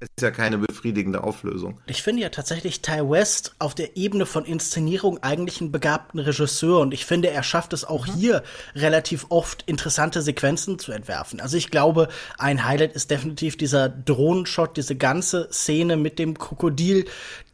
ist 0.00 0.22
ja 0.22 0.30
keine 0.30 0.58
befriedigende 0.58 1.22
Auflösung. 1.22 1.78
Ich 1.86 2.02
finde 2.02 2.22
ja 2.22 2.30
tatsächlich 2.30 2.80
Ty 2.80 3.08
West 3.10 3.54
auf 3.58 3.74
der 3.74 3.98
Ebene 3.98 4.24
von 4.24 4.46
Inszenierung 4.46 5.22
eigentlich 5.22 5.60
einen 5.60 5.72
begabten 5.72 6.18
Regisseur 6.20 6.80
und 6.80 6.94
ich 6.94 7.04
finde, 7.04 7.30
er 7.30 7.42
schafft 7.42 7.74
es 7.74 7.84
auch 7.84 8.06
mhm. 8.06 8.14
hier 8.14 8.42
relativ 8.74 9.26
oft 9.28 9.62
interessante 9.66 10.22
Sequenzen 10.22 10.78
zu 10.78 10.92
entwerfen. 10.92 11.40
Also 11.40 11.58
ich 11.58 11.70
glaube, 11.70 12.08
ein 12.38 12.64
Highlight 12.64 12.94
ist 12.94 13.10
definitiv 13.10 13.58
dieser 13.58 13.90
Drohnenshot, 13.90 14.76
diese 14.76 14.96
ganze 14.96 15.48
Szene 15.52 15.96
mit 15.96 16.18
dem 16.18 16.38
Krokodil, 16.38 17.04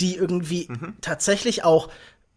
die 0.01 0.15
irgendwie 0.15 0.69
mhm. 0.69 0.95
tatsächlich 1.01 1.65
auch 1.65 1.89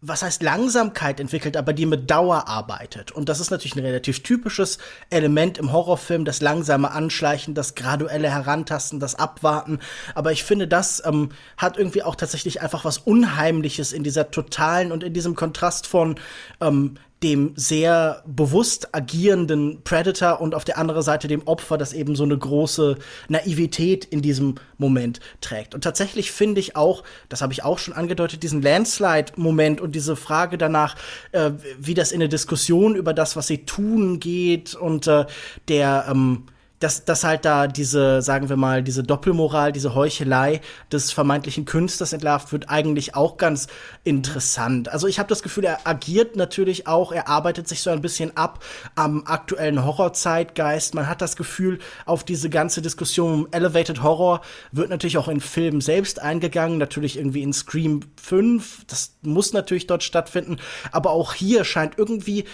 was 0.02 0.24
heißt 0.24 0.42
Langsamkeit 0.42 1.20
entwickelt, 1.20 1.58
aber 1.58 1.74
die 1.74 1.86
mit 1.86 2.10
Dauer 2.10 2.48
arbeitet. 2.48 3.12
Und 3.12 3.28
das 3.28 3.42
ist 3.42 3.52
natürlich 3.52 3.76
ein 3.76 3.86
relativ 3.86 4.24
typisches 4.24 4.78
Element 5.10 5.58
im 5.58 5.74
Horrorfilm, 5.74 6.24
das 6.24 6.40
langsame 6.42 6.92
Anschleichen, 6.92 7.54
das 7.54 7.76
graduelle 7.76 8.30
Herantasten, 8.30 9.02
das 9.02 9.16
Abwarten. 9.16 9.80
Aber 10.16 10.32
ich 10.32 10.46
finde, 10.46 10.70
das 10.70 11.04
ähm, 11.06 11.32
hat 11.58 11.78
irgendwie 11.78 12.04
auch 12.04 12.16
tatsächlich 12.16 12.62
einfach 12.62 12.86
was 12.86 12.98
Unheimliches 12.98 13.92
in 13.92 14.04
dieser 14.04 14.32
totalen 14.32 14.94
und 14.94 15.04
in 15.04 15.14
diesem 15.14 15.36
Kontrast 15.36 15.86
von 15.86 16.16
ähm, 16.62 16.96
dem 17.24 17.52
sehr 17.56 18.24
bewusst 18.26 18.96
agierenden 18.96 19.82
Predator 19.84 20.40
und 20.40 20.56
auf 20.56 20.64
der 20.64 20.78
anderen 20.78 21.02
Seite 21.02 21.28
dem 21.28 21.46
Opfer, 21.48 21.78
das 21.78 21.92
eben 21.92 22.16
so 22.16 22.24
eine 22.24 22.38
große 22.38 22.98
Naivität 23.28 24.06
in 24.06 24.22
diesem 24.22 24.56
Moment 24.78 25.20
trägt. 25.42 25.76
Und 25.76 25.84
tatsächlich 25.84 26.32
finde 26.32 26.62
ich 26.62 26.76
auch, 26.76 27.04
das 27.28 27.42
habe 27.42 27.52
ich 27.52 27.64
auch 27.64 27.78
schon 27.78 27.94
angedeutet, 27.94 28.44
diesen 28.44 28.62
Landslide-Moment 28.62 29.82
und 29.82 29.96
diese 29.96 30.16
Frage 30.16 30.58
danach, 30.58 30.96
äh, 31.34 31.52
wie 31.78 31.94
das 31.94 32.12
in 32.12 32.20
der 32.22 32.30
Diskussion 32.30 32.96
über 32.96 33.14
das, 33.14 33.36
was 33.36 33.48
sie 33.48 33.66
tun, 33.66 34.20
geht 34.20 34.76
und 34.76 35.08
äh, 35.08 35.26
der 35.68 36.06
ähm, 36.10 36.46
dass, 36.80 37.06
dass 37.06 37.24
halt 37.24 37.46
da 37.46 37.68
diese, 37.68 38.22
sagen 38.22 38.50
wir 38.50 38.56
mal, 38.56 38.84
diese 38.84 39.04
Doppelmoral, 39.04 39.72
diese 39.72 39.96
Heuchelei 39.96 40.62
des 40.92 41.12
vermeintlichen 41.12 41.66
Künstlers 41.66 42.14
entlarvt 42.14 42.52
wird, 42.52 42.70
eigentlich 42.70 43.16
auch 43.16 43.38
ganz 43.38 43.68
interessant. 44.04 44.90
Also 44.90 45.08
ich 45.08 45.20
habe 45.20 45.30
das 45.30 45.44
Gefühl, 45.44 45.66
er 45.66 45.86
agiert 45.86 46.36
natürlich 46.36 46.88
auch, 46.88 47.12
er 47.12 47.28
arbeitet 47.28 47.68
sich 47.68 47.82
so 47.82 47.90
ein 47.90 48.02
bisschen 48.02 48.36
ab 48.38 48.64
am 48.96 49.24
aktuellen 49.26 49.84
Horrorzeitgeist. 49.86 50.96
Man 50.96 51.08
hat 51.08 51.22
das 51.22 51.36
Gefühl, 51.36 51.80
auf 52.06 52.24
diese 52.24 52.50
ganze 52.50 52.82
Diskussion 52.82 53.34
um 53.34 53.48
Elevated 53.52 54.02
Horror 54.02 54.42
wird 54.72 54.90
natürlich 54.90 55.18
auch 55.18 55.28
in 55.28 55.42
Filmen 55.42 55.82
selbst 55.82 56.22
eingegangen, 56.22 56.78
natürlich 56.78 57.18
irgendwie 57.18 57.44
in 57.44 57.54
Scream 57.54 58.02
5, 58.22 58.86
das 58.88 59.16
muss 59.22 59.54
natürlich 59.54 59.88
dort 59.88 60.04
stattfinden, 60.04 60.58
aber 60.92 61.12
auch 61.12 61.34
hier 61.34 61.66
scheint 61.66 61.98
irgendwie 61.98 62.46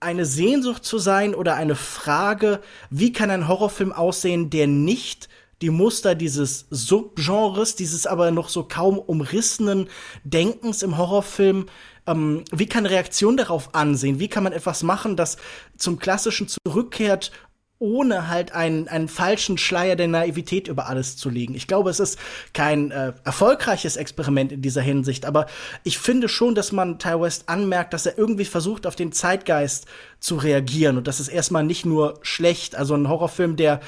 eine 0.00 0.26
Sehnsucht 0.26 0.84
zu 0.84 0.98
sein 0.98 1.34
oder 1.34 1.54
eine 1.54 1.74
Frage, 1.74 2.60
wie 2.90 3.12
kann 3.12 3.30
ein 3.30 3.48
Horrorfilm 3.48 3.92
aussehen, 3.92 4.50
der 4.50 4.66
nicht 4.66 5.28
die 5.62 5.70
Muster 5.70 6.14
dieses 6.14 6.66
Subgenres, 6.70 7.76
dieses 7.76 8.06
aber 8.06 8.30
noch 8.30 8.50
so 8.50 8.64
kaum 8.64 8.98
umrissenen 8.98 9.88
Denkens 10.22 10.82
im 10.82 10.98
Horrorfilm, 10.98 11.66
ähm, 12.06 12.44
wie 12.52 12.66
kann 12.66 12.86
Reaktion 12.86 13.36
darauf 13.36 13.74
ansehen? 13.74 14.20
Wie 14.20 14.28
kann 14.28 14.44
man 14.44 14.52
etwas 14.52 14.82
machen, 14.82 15.16
das 15.16 15.38
zum 15.76 15.98
Klassischen 15.98 16.48
zurückkehrt 16.48 17.32
ohne 17.78 18.28
halt 18.28 18.52
einen, 18.52 18.88
einen 18.88 19.08
falschen 19.08 19.58
Schleier 19.58 19.96
der 19.96 20.08
Naivität 20.08 20.66
über 20.68 20.88
alles 20.88 21.16
zu 21.16 21.28
legen. 21.28 21.54
Ich 21.54 21.66
glaube, 21.66 21.90
es 21.90 22.00
ist 22.00 22.18
kein 22.54 22.90
äh, 22.90 23.12
erfolgreiches 23.24 23.96
Experiment 23.96 24.50
in 24.50 24.62
dieser 24.62 24.80
Hinsicht, 24.80 25.26
aber 25.26 25.46
ich 25.84 25.98
finde 25.98 26.28
schon, 26.28 26.54
dass 26.54 26.72
man 26.72 26.98
Ty 26.98 27.20
West 27.20 27.48
anmerkt, 27.48 27.92
dass 27.92 28.06
er 28.06 28.16
irgendwie 28.16 28.46
versucht, 28.46 28.86
auf 28.86 28.96
den 28.96 29.12
Zeitgeist 29.12 29.86
zu 30.20 30.36
reagieren 30.36 30.96
und 30.96 31.06
das 31.06 31.20
ist 31.20 31.28
erstmal 31.28 31.64
nicht 31.64 31.84
nur 31.84 32.18
schlecht, 32.22 32.76
also 32.76 32.94
ein 32.94 33.08
Horrorfilm, 33.08 33.56
der 33.56 33.80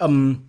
ähm, 0.00 0.48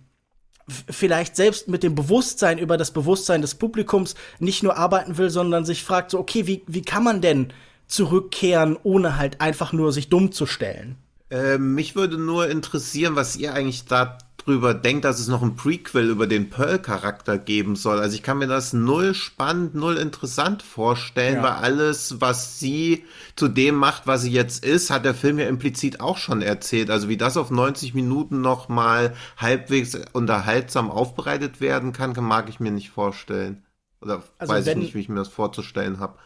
vielleicht 0.88 1.36
selbst 1.36 1.68
mit 1.68 1.82
dem 1.82 1.94
Bewusstsein 1.94 2.58
über 2.58 2.76
das 2.76 2.90
Bewusstsein 2.90 3.40
des 3.40 3.54
Publikums 3.54 4.14
nicht 4.38 4.62
nur 4.62 4.76
arbeiten 4.76 5.18
will, 5.18 5.30
sondern 5.30 5.64
sich 5.64 5.84
fragt 5.84 6.10
so, 6.10 6.18
okay, 6.18 6.46
wie, 6.46 6.62
wie 6.66 6.82
kann 6.82 7.04
man 7.04 7.20
denn 7.20 7.52
zurückkehren, 7.86 8.76
ohne 8.82 9.16
halt 9.16 9.40
einfach 9.40 9.72
nur 9.72 9.92
sich 9.92 10.08
dumm 10.08 10.32
zu 10.32 10.46
stellen? 10.46 10.96
Äh, 11.30 11.58
mich 11.58 11.94
würde 11.94 12.18
nur 12.18 12.48
interessieren, 12.48 13.14
was 13.14 13.36
ihr 13.36 13.54
eigentlich 13.54 13.84
darüber 13.84 14.74
denkt, 14.74 15.04
dass 15.04 15.20
es 15.20 15.28
noch 15.28 15.42
ein 15.42 15.54
Prequel 15.54 16.10
über 16.10 16.26
den 16.26 16.50
Pearl-Charakter 16.50 17.38
geben 17.38 17.76
soll. 17.76 18.00
Also 18.00 18.16
ich 18.16 18.24
kann 18.24 18.38
mir 18.38 18.48
das 18.48 18.72
null 18.72 19.14
spannend, 19.14 19.76
null 19.76 19.96
interessant 19.96 20.62
vorstellen, 20.64 21.36
ja. 21.36 21.42
weil 21.44 21.52
alles, 21.52 22.20
was 22.20 22.58
sie 22.58 23.04
zu 23.36 23.46
dem 23.46 23.76
macht, 23.76 24.08
was 24.08 24.22
sie 24.22 24.32
jetzt 24.32 24.64
ist, 24.64 24.90
hat 24.90 25.04
der 25.04 25.14
Film 25.14 25.38
ja 25.38 25.46
implizit 25.46 26.00
auch 26.00 26.18
schon 26.18 26.42
erzählt. 26.42 26.90
Also 26.90 27.08
wie 27.08 27.16
das 27.16 27.36
auf 27.36 27.50
90 27.52 27.94
Minuten 27.94 28.40
noch 28.40 28.68
mal 28.68 29.14
halbwegs 29.36 29.96
unterhaltsam 30.12 30.90
aufbereitet 30.90 31.60
werden 31.60 31.92
kann, 31.92 32.12
mag 32.24 32.48
ich 32.48 32.58
mir 32.58 32.72
nicht 32.72 32.90
vorstellen. 32.90 33.62
Oder 34.00 34.24
also 34.38 34.52
weiß 34.52 34.66
ich 34.66 34.76
nicht, 34.76 34.94
wie 34.94 35.00
ich 35.00 35.08
mir 35.08 35.16
das 35.16 35.28
vorzustellen 35.28 36.00
habe 36.00 36.18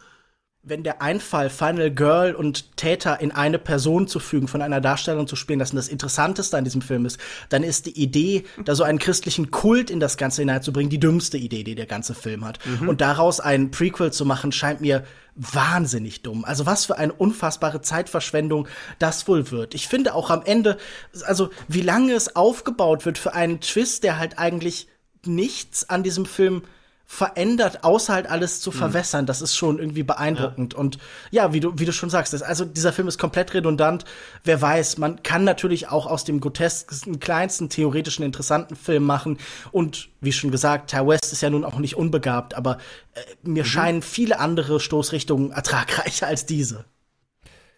wenn 0.67 0.83
der 0.83 1.01
Einfall, 1.01 1.51
Final 1.51 1.91
Girl 1.91 2.33
und 2.33 2.75
Täter 2.75 3.19
in 3.21 3.31
eine 3.31 3.59
Person 3.59 4.07
zu 4.07 4.19
fügen, 4.19 4.47
von 4.47 4.63
einer 4.63 4.81
Darstellerin 4.81 5.27
zu 5.27 5.35
spielen, 5.35 5.59
das 5.59 5.71
das 5.71 5.87
Interessanteste 5.87 6.57
an 6.57 6.63
diesem 6.63 6.81
Film 6.81 7.05
ist, 7.05 7.19
dann 7.49 7.61
ist 7.61 7.85
die 7.85 8.01
Idee, 8.01 8.45
da 8.63 8.73
so 8.73 8.83
einen 8.83 8.97
christlichen 8.97 9.51
Kult 9.51 9.91
in 9.91 9.99
das 9.99 10.17
Ganze 10.17 10.41
hineinzubringen, 10.41 10.89
die 10.89 10.99
dümmste 10.99 11.37
Idee, 11.37 11.63
die 11.63 11.75
der 11.75 11.85
ganze 11.85 12.15
Film 12.15 12.45
hat. 12.45 12.59
Mhm. 12.65 12.89
Und 12.89 13.01
daraus 13.01 13.39
ein 13.39 13.69
Prequel 13.69 14.11
zu 14.11 14.25
machen, 14.25 14.51
scheint 14.51 14.81
mir 14.81 15.03
wahnsinnig 15.35 16.23
dumm. 16.23 16.45
Also 16.45 16.65
was 16.65 16.85
für 16.85 16.97
eine 16.97 17.13
unfassbare 17.13 17.81
Zeitverschwendung 17.81 18.67
das 18.97 19.27
wohl 19.27 19.51
wird. 19.51 19.75
Ich 19.75 19.87
finde 19.87 20.15
auch 20.15 20.31
am 20.31 20.41
Ende, 20.43 20.77
also 21.25 21.49
wie 21.67 21.81
lange 21.81 22.13
es 22.13 22.35
aufgebaut 22.35 23.05
wird 23.05 23.17
für 23.17 23.33
einen 23.33 23.59
Twist, 23.59 24.03
der 24.03 24.17
halt 24.17 24.39
eigentlich 24.39 24.87
nichts 25.25 25.89
an 25.89 26.03
diesem 26.03 26.25
Film 26.25 26.63
verändert, 27.07 27.83
außer 27.83 28.13
halt 28.13 28.27
alles 28.29 28.61
zu 28.61 28.71
mhm. 28.71 28.75
verwässern. 28.75 29.25
Das 29.25 29.41
ist 29.41 29.55
schon 29.55 29.79
irgendwie 29.79 30.03
beeindruckend. 30.03 30.73
Ja. 30.73 30.79
Und 30.79 30.97
ja, 31.31 31.53
wie 31.53 31.59
du, 31.59 31.77
wie 31.77 31.85
du 31.85 31.93
schon 31.93 32.09
sagst, 32.09 32.33
das, 32.33 32.41
also 32.41 32.65
dieser 32.65 32.91
Film 32.93 33.07
ist 33.07 33.19
komplett 33.19 33.53
redundant. 33.53 34.05
Wer 34.43 34.61
weiß, 34.61 34.97
man 34.97 35.21
kann 35.21 35.43
natürlich 35.43 35.87
auch 35.89 36.07
aus 36.07 36.23
dem 36.23 36.39
groteskesten, 36.39 37.19
kleinsten, 37.19 37.69
theoretischen, 37.69 38.25
interessanten 38.25 38.75
Film 38.75 39.03
machen. 39.03 39.37
Und 39.71 40.09
wie 40.19 40.31
schon 40.31 40.51
gesagt, 40.51 40.89
Ty 40.89 41.07
West 41.07 41.31
ist 41.31 41.41
ja 41.41 41.49
nun 41.49 41.63
auch 41.63 41.77
nicht 41.77 41.95
unbegabt, 41.95 42.55
aber 42.55 42.79
äh, 43.13 43.21
mir 43.43 43.63
mhm. 43.63 43.67
scheinen 43.67 44.01
viele 44.01 44.39
andere 44.39 44.79
Stoßrichtungen 44.79 45.51
ertragreicher 45.51 46.27
als 46.27 46.45
diese. 46.45 46.85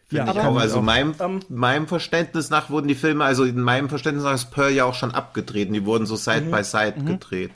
Ja, 0.09 0.25
aber, 0.25 0.47
auch. 0.47 0.57
Also 0.57 0.81
meinem, 0.81 1.13
ähm, 1.19 1.41
meinem 1.49 1.87
Verständnis 1.87 2.49
nach 2.49 2.69
wurden 2.69 2.87
die 2.87 2.95
Filme, 2.95 3.25
also 3.25 3.43
in 3.43 3.59
meinem 3.59 3.89
Verständnis 3.89 4.23
nach 4.23 4.35
ist 4.35 4.51
Pearl 4.51 4.71
ja 4.71 4.85
auch 4.85 4.93
schon 4.93 5.11
abgetreten. 5.11 5.73
Die 5.73 5.85
wurden 5.85 6.05
so 6.05 6.15
Side 6.15 6.43
mhm. 6.45 6.51
by 6.51 6.63
Side 6.63 6.95
mhm. 6.97 7.05
gedreht. 7.05 7.51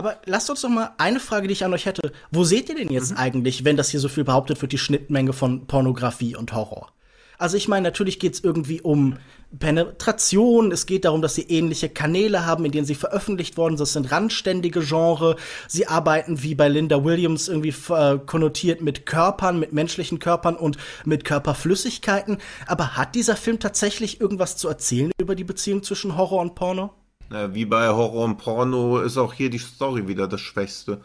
Aber 0.00 0.16
lasst 0.24 0.48
uns 0.48 0.62
doch 0.62 0.70
mal 0.70 0.94
eine 0.96 1.20
Frage, 1.20 1.46
die 1.46 1.52
ich 1.52 1.62
an 1.62 1.74
euch 1.74 1.84
hätte. 1.84 2.10
Wo 2.30 2.42
seht 2.42 2.70
ihr 2.70 2.74
denn 2.74 2.88
jetzt 2.88 3.10
mhm. 3.10 3.18
eigentlich, 3.18 3.66
wenn 3.66 3.76
das 3.76 3.90
hier 3.90 4.00
so 4.00 4.08
viel 4.08 4.24
behauptet 4.24 4.62
wird, 4.62 4.72
die 4.72 4.78
Schnittmenge 4.78 5.34
von 5.34 5.66
Pornografie 5.66 6.34
und 6.34 6.54
Horror? 6.54 6.90
Also 7.36 7.58
ich 7.58 7.68
meine, 7.68 7.82
natürlich 7.82 8.18
geht 8.18 8.32
es 8.32 8.40
irgendwie 8.42 8.80
um 8.80 9.18
Penetration, 9.58 10.72
es 10.72 10.86
geht 10.86 11.04
darum, 11.04 11.20
dass 11.20 11.34
sie 11.34 11.42
ähnliche 11.42 11.90
Kanäle 11.90 12.46
haben, 12.46 12.64
in 12.64 12.72
denen 12.72 12.86
sie 12.86 12.94
veröffentlicht 12.94 13.58
worden 13.58 13.76
sind. 13.76 13.80
Das 13.80 13.92
sind 13.92 14.10
randständige 14.10 14.80
Genre. 14.80 15.36
Sie 15.68 15.86
arbeiten 15.86 16.42
wie 16.42 16.54
bei 16.54 16.68
Linda 16.68 17.04
Williams 17.04 17.48
irgendwie 17.48 17.74
äh, 17.92 18.18
konnotiert 18.24 18.80
mit 18.80 19.04
Körpern, 19.04 19.58
mit 19.58 19.74
menschlichen 19.74 20.18
Körpern 20.18 20.56
und 20.56 20.78
mit 21.04 21.26
Körperflüssigkeiten. 21.26 22.38
Aber 22.66 22.96
hat 22.96 23.14
dieser 23.14 23.36
Film 23.36 23.58
tatsächlich 23.58 24.18
irgendwas 24.18 24.56
zu 24.56 24.66
erzählen 24.66 25.12
über 25.20 25.34
die 25.34 25.44
Beziehung 25.44 25.82
zwischen 25.82 26.16
Horror 26.16 26.40
und 26.40 26.54
Porno? 26.54 26.94
Wie 27.30 27.64
bei 27.64 27.88
Horror 27.88 28.24
und 28.24 28.38
Porno 28.38 28.98
ist 29.00 29.16
auch 29.16 29.32
hier 29.32 29.50
die 29.50 29.58
Story 29.58 30.08
wieder 30.08 30.26
das 30.26 30.40
Schwächste. 30.40 31.00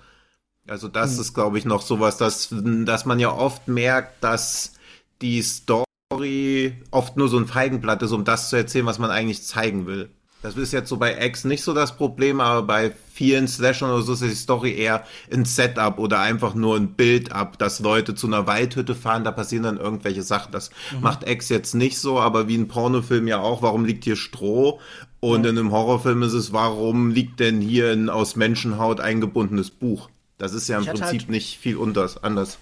Also 0.68 0.88
das 0.88 1.16
mhm. 1.16 1.22
ist, 1.22 1.34
glaube 1.34 1.58
ich, 1.58 1.66
noch 1.66 1.82
sowas, 1.82 2.18
dass, 2.18 2.50
dass 2.52 3.06
man 3.06 3.20
ja 3.20 3.32
oft 3.32 3.68
merkt, 3.68 4.24
dass 4.24 4.74
die 5.22 5.42
Story 5.42 6.74
oft 6.92 7.18
nur 7.18 7.30
so 7.30 7.38
ein 7.38 7.48
Feigenblatt 7.48 8.02
ist, 8.02 8.12
um 8.12 8.26
das 8.26 8.50
zu 8.50 8.56
erzählen, 8.56 8.86
was 8.86 9.00
man 9.00 9.12
eigentlich 9.12 9.44
zeigen 9.44 9.86
will. 9.86 10.10
Das 10.46 10.58
ist 10.58 10.74
jetzt 10.74 10.90
so 10.90 10.98
bei 10.98 11.26
X 11.26 11.44
nicht 11.44 11.64
so 11.64 11.74
das 11.74 11.98
Problem, 11.98 12.40
aber 12.40 12.62
bei 12.62 12.94
vielen 13.12 13.48
Slashern 13.48 13.90
oder 13.90 14.04
so 14.04 14.14
ist 14.14 14.22
die 14.22 14.30
Story 14.36 14.76
eher 14.76 15.04
ein 15.34 15.44
Setup 15.44 15.98
oder 15.98 16.20
einfach 16.20 16.54
nur 16.54 16.76
ein 16.76 16.94
Build-up, 16.94 17.58
dass 17.58 17.80
Leute 17.80 18.14
zu 18.14 18.28
einer 18.28 18.46
Waldhütte 18.46 18.94
fahren, 18.94 19.24
da 19.24 19.32
passieren 19.32 19.64
dann 19.64 19.78
irgendwelche 19.78 20.22
Sachen. 20.22 20.52
Das 20.52 20.70
mhm. 20.92 21.02
macht 21.02 21.28
X 21.28 21.50
jetzt 21.50 21.74
nicht 21.74 21.98
so, 21.98 22.20
aber 22.20 22.48
wie 22.48 22.58
ein 22.58 22.68
Pornofilm 22.68 23.28
ja 23.28 23.40
auch, 23.40 23.64
warum 23.64 23.86
liegt 23.86 24.04
hier 24.04 24.16
Stroh? 24.16 24.80
Und 25.26 25.44
ja. 25.44 25.50
in 25.50 25.58
einem 25.58 25.72
Horrorfilm 25.72 26.22
ist 26.22 26.34
es, 26.34 26.54
warum 26.54 27.10
liegt 27.10 27.40
denn 27.40 27.60
hier 27.60 27.92
ein 27.92 28.10
aus 28.10 28.36
Menschenhaut 28.36 29.00
eingebundenes 29.00 29.72
Buch? 29.72 30.10
Das 30.38 30.54
ist 30.54 30.68
ja 30.68 30.78
im 30.78 30.86
Prinzip 30.86 31.22
halt 31.22 31.30
nicht 31.30 31.58
viel 31.58 31.78
anders. 32.24 32.60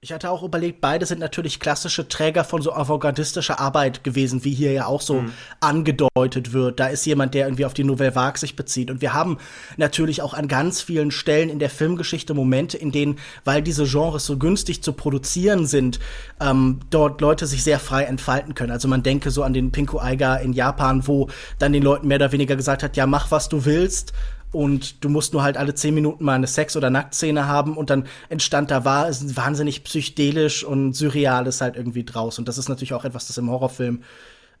Ich 0.00 0.12
hatte 0.12 0.30
auch 0.30 0.44
überlegt, 0.44 0.80
beide 0.80 1.06
sind 1.06 1.18
natürlich 1.18 1.58
klassische 1.58 2.06
Träger 2.06 2.44
von 2.44 2.62
so 2.62 2.72
avantgardistischer 2.72 3.58
Arbeit 3.58 4.04
gewesen, 4.04 4.44
wie 4.44 4.54
hier 4.54 4.70
ja 4.70 4.86
auch 4.86 5.00
so 5.00 5.22
mhm. 5.22 5.32
angedeutet 5.58 6.52
wird. 6.52 6.78
Da 6.78 6.86
ist 6.86 7.04
jemand, 7.04 7.34
der 7.34 7.48
irgendwie 7.48 7.64
auf 7.64 7.74
die 7.74 7.82
Nouvelle 7.82 8.14
Vague 8.14 8.38
sich 8.38 8.54
bezieht. 8.54 8.92
Und 8.92 9.00
wir 9.00 9.12
haben 9.12 9.38
natürlich 9.76 10.22
auch 10.22 10.34
an 10.34 10.46
ganz 10.46 10.80
vielen 10.80 11.10
Stellen 11.10 11.50
in 11.50 11.58
der 11.58 11.68
Filmgeschichte 11.68 12.32
Momente, 12.32 12.78
in 12.78 12.92
denen, 12.92 13.18
weil 13.42 13.60
diese 13.60 13.86
Genres 13.86 14.24
so 14.24 14.38
günstig 14.38 14.84
zu 14.84 14.92
produzieren 14.92 15.66
sind, 15.66 15.98
ähm, 16.40 16.78
dort 16.90 17.20
Leute 17.20 17.48
sich 17.48 17.64
sehr 17.64 17.80
frei 17.80 18.04
entfalten 18.04 18.54
können. 18.54 18.70
Also 18.70 18.86
man 18.86 19.02
denke 19.02 19.32
so 19.32 19.42
an 19.42 19.52
den 19.52 19.72
Pinku 19.72 19.98
Eiga 19.98 20.36
in 20.36 20.52
Japan, 20.52 21.08
wo 21.08 21.28
dann 21.58 21.72
den 21.72 21.82
Leuten 21.82 22.06
mehr 22.06 22.18
oder 22.18 22.30
weniger 22.30 22.54
gesagt 22.54 22.84
hat, 22.84 22.96
ja, 22.96 23.08
mach 23.08 23.32
was 23.32 23.48
du 23.48 23.64
willst 23.64 24.12
und 24.52 25.04
du 25.04 25.08
musst 25.08 25.32
nur 25.32 25.42
halt 25.42 25.56
alle 25.56 25.74
zehn 25.74 25.94
Minuten 25.94 26.24
mal 26.24 26.34
eine 26.34 26.46
Sex- 26.46 26.76
oder 26.76 26.90
Nacktszene 26.90 27.46
haben 27.46 27.76
und 27.76 27.90
dann 27.90 28.06
entstand 28.28 28.70
da 28.70 28.84
war 28.84 29.08
es 29.08 29.36
wahnsinnig 29.36 29.84
psychedelisch 29.84 30.64
und 30.64 30.94
surreales 30.94 31.60
halt 31.60 31.76
irgendwie 31.76 32.04
draus 32.04 32.38
und 32.38 32.48
das 32.48 32.58
ist 32.58 32.68
natürlich 32.68 32.94
auch 32.94 33.04
etwas, 33.04 33.26
das 33.26 33.38
im 33.38 33.50
Horrorfilm 33.50 34.02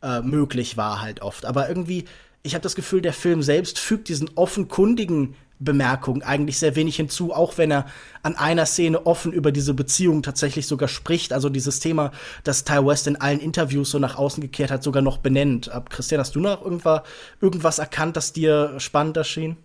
äh, 0.02 0.20
möglich 0.20 0.76
war 0.76 1.00
halt 1.00 1.22
oft. 1.22 1.44
Aber 1.44 1.68
irgendwie, 1.68 2.04
ich 2.42 2.54
habe 2.54 2.62
das 2.62 2.74
Gefühl, 2.74 3.02
der 3.02 3.12
Film 3.12 3.42
selbst 3.42 3.78
fügt 3.78 4.08
diesen 4.08 4.30
offenkundigen 4.36 5.34
Bemerkungen 5.58 6.22
eigentlich 6.22 6.58
sehr 6.58 6.76
wenig 6.76 6.96
hinzu, 6.96 7.32
auch 7.32 7.58
wenn 7.58 7.70
er 7.70 7.86
an 8.22 8.36
einer 8.36 8.66
Szene 8.66 9.06
offen 9.06 9.32
über 9.32 9.52
diese 9.52 9.74
Beziehung 9.74 10.22
tatsächlich 10.22 10.66
sogar 10.66 10.88
spricht. 10.88 11.32
Also 11.32 11.48
dieses 11.48 11.80
Thema, 11.80 12.12
das 12.44 12.64
Ty 12.64 12.84
West 12.86 13.06
in 13.06 13.16
allen 13.16 13.40
Interviews 13.40 13.90
so 13.90 13.98
nach 13.98 14.16
außen 14.16 14.40
gekehrt 14.40 14.70
hat, 14.70 14.82
sogar 14.82 15.02
noch 15.02 15.18
benennt. 15.18 15.70
Ab 15.70 15.90
Christian, 15.90 16.20
hast 16.20 16.34
du 16.34 16.40
noch 16.40 16.64
irgendwas 16.64 17.78
erkannt, 17.78 18.16
das 18.16 18.32
dir 18.32 18.74
spannend 18.78 19.16
erschien? 19.16 19.56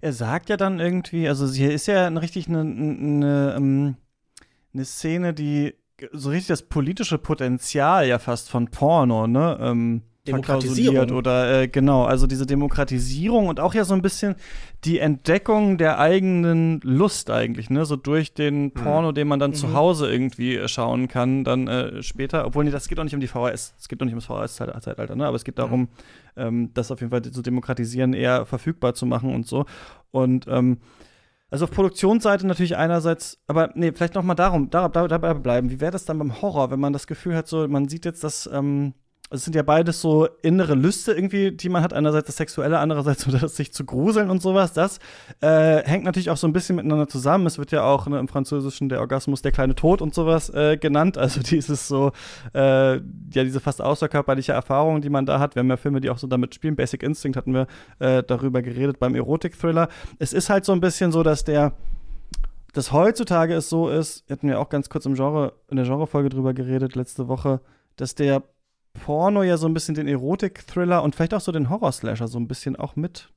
er 0.00 0.12
sagt 0.12 0.48
ja 0.48 0.56
dann 0.56 0.80
irgendwie, 0.80 1.28
also 1.28 1.48
hier 1.48 1.72
ist 1.72 1.86
ja 1.86 2.08
richtig 2.08 2.48
eine, 2.48 2.60
eine, 2.60 3.54
ähm, 3.56 3.96
eine 4.72 4.84
Szene, 4.84 5.34
die 5.34 5.74
so 6.12 6.30
richtig 6.30 6.48
das 6.48 6.62
politische 6.62 7.18
Potenzial 7.18 8.06
ja 8.06 8.18
fast 8.18 8.50
von 8.50 8.68
Porno, 8.68 9.26
ne? 9.26 9.58
Ähm, 9.60 10.02
Demokratisierung 10.28 11.10
oder 11.10 11.62
äh, 11.62 11.68
genau, 11.68 12.04
also 12.04 12.26
diese 12.26 12.46
Demokratisierung 12.46 13.48
und 13.48 13.60
auch 13.60 13.74
ja 13.74 13.84
so 13.84 13.94
ein 13.94 14.02
bisschen 14.02 14.36
die 14.84 14.98
Entdeckung 14.98 15.78
der 15.78 15.98
eigenen 15.98 16.80
Lust 16.82 17.30
eigentlich, 17.30 17.70
ne, 17.70 17.84
so 17.84 17.96
durch 17.96 18.34
den 18.34 18.64
mhm. 18.64 18.70
Porno, 18.72 19.12
den 19.12 19.28
man 19.28 19.38
dann 19.38 19.50
mhm. 19.50 19.56
zu 19.56 19.74
Hause 19.74 20.10
irgendwie 20.10 20.56
äh, 20.56 20.68
schauen 20.68 21.08
kann, 21.08 21.44
dann 21.44 21.66
äh, 21.66 22.02
später, 22.02 22.46
obwohl 22.46 22.64
nee, 22.64 22.70
das 22.70 22.88
geht 22.88 22.98
auch 23.00 23.04
nicht 23.04 23.14
um 23.14 23.20
die 23.20 23.26
VHS, 23.26 23.74
es 23.78 23.88
geht 23.88 24.00
auch 24.00 24.06
nicht 24.06 24.14
ums 24.14 24.26
VHS-Zeitalter, 24.26 25.16
ne, 25.16 25.26
aber 25.26 25.36
es 25.36 25.44
geht 25.44 25.58
darum, 25.58 25.82
mhm. 25.82 25.88
ähm, 26.36 26.70
das 26.74 26.90
auf 26.90 27.00
jeden 27.00 27.10
Fall 27.10 27.22
zu 27.22 27.42
demokratisieren, 27.42 28.12
eher 28.12 28.46
verfügbar 28.46 28.94
zu 28.94 29.06
machen 29.06 29.34
und 29.34 29.46
so 29.46 29.66
und 30.10 30.46
ähm, 30.48 30.78
also 31.50 31.64
auf 31.64 31.70
Produktionsseite 31.70 32.46
natürlich 32.46 32.76
einerseits, 32.76 33.38
aber 33.46 33.70
nee, 33.74 33.92
vielleicht 33.92 34.14
noch 34.14 34.22
mal 34.22 34.34
darum, 34.34 34.68
da, 34.68 34.88
da, 34.88 35.08
dabei 35.08 35.32
bleiben. 35.32 35.70
Wie 35.70 35.80
wäre 35.80 35.92
das 35.92 36.04
dann 36.04 36.18
beim 36.18 36.42
Horror, 36.42 36.70
wenn 36.70 36.80
man 36.80 36.92
das 36.92 37.06
Gefühl 37.06 37.34
hat, 37.34 37.48
so 37.48 37.66
man 37.68 37.88
sieht 37.88 38.04
jetzt, 38.04 38.22
dass 38.22 38.48
ähm, 38.52 38.92
es 39.30 39.44
sind 39.44 39.54
ja 39.54 39.62
beides 39.62 40.00
so 40.00 40.26
innere 40.42 40.74
Lüste 40.74 41.12
irgendwie, 41.12 41.52
die 41.52 41.68
man 41.68 41.82
hat. 41.82 41.92
Einerseits 41.92 42.26
das 42.26 42.36
Sexuelle, 42.36 42.78
andererseits 42.78 43.22
so 43.24 43.30
das 43.30 43.56
sich 43.56 43.72
zu 43.72 43.84
gruseln 43.84 44.30
und 44.30 44.40
sowas. 44.40 44.72
Das 44.72 44.98
äh, 45.40 45.82
hängt 45.84 46.04
natürlich 46.04 46.30
auch 46.30 46.36
so 46.36 46.46
ein 46.46 46.52
bisschen 46.52 46.76
miteinander 46.76 47.08
zusammen. 47.08 47.46
Es 47.46 47.58
wird 47.58 47.70
ja 47.70 47.84
auch 47.84 48.06
ne, 48.06 48.18
im 48.18 48.28
Französischen 48.28 48.88
der 48.88 49.00
Orgasmus 49.00 49.42
der 49.42 49.52
kleine 49.52 49.74
Tod 49.74 50.00
und 50.00 50.14
sowas 50.14 50.50
äh, 50.50 50.76
genannt. 50.76 51.18
Also 51.18 51.40
dieses 51.42 51.88
so, 51.88 52.12
äh, 52.54 52.96
ja, 52.96 53.00
diese 53.44 53.60
fast 53.60 53.82
außerkörperliche 53.82 54.52
Erfahrung, 54.52 55.00
die 55.00 55.10
man 55.10 55.26
da 55.26 55.38
hat. 55.38 55.54
Wir 55.54 55.60
haben 55.60 55.70
ja 55.70 55.76
Filme, 55.76 56.00
die 56.00 56.10
auch 56.10 56.18
so 56.18 56.26
damit 56.26 56.54
spielen. 56.54 56.76
Basic 56.76 57.02
Instinct 57.02 57.36
hatten 57.36 57.52
wir 57.52 57.66
äh, 57.98 58.22
darüber 58.22 58.62
geredet 58.62 58.98
beim 58.98 59.14
Erotik-Thriller. 59.14 59.88
Es 60.18 60.32
ist 60.32 60.48
halt 60.48 60.64
so 60.64 60.72
ein 60.72 60.80
bisschen 60.80 61.12
so, 61.12 61.22
dass 61.22 61.44
der 61.44 61.72
dass 62.74 62.92
heutzutage 62.92 63.54
es 63.54 63.70
so 63.70 63.88
ist, 63.88 64.30
hatten 64.30 64.46
wir 64.46 64.60
auch 64.60 64.68
ganz 64.68 64.88
kurz 64.90 65.06
im 65.06 65.14
Genre, 65.14 65.54
in 65.68 65.78
der 65.78 65.86
Genrefolge 65.86 66.28
drüber 66.28 66.52
geredet 66.52 66.94
letzte 66.94 67.26
Woche, 67.26 67.60
dass 67.96 68.14
der 68.14 68.42
Porno 68.98 69.42
ja 69.42 69.56
so 69.56 69.66
ein 69.66 69.74
bisschen 69.74 69.94
den 69.94 70.08
Erotik-Thriller 70.08 71.02
und 71.02 71.14
vielleicht 71.14 71.34
auch 71.34 71.40
so 71.40 71.52
den 71.52 71.70
Horror-Slasher 71.70 72.28
so 72.28 72.38
ein 72.38 72.48
bisschen 72.48 72.76
auch 72.76 72.96
mit. 72.96 73.30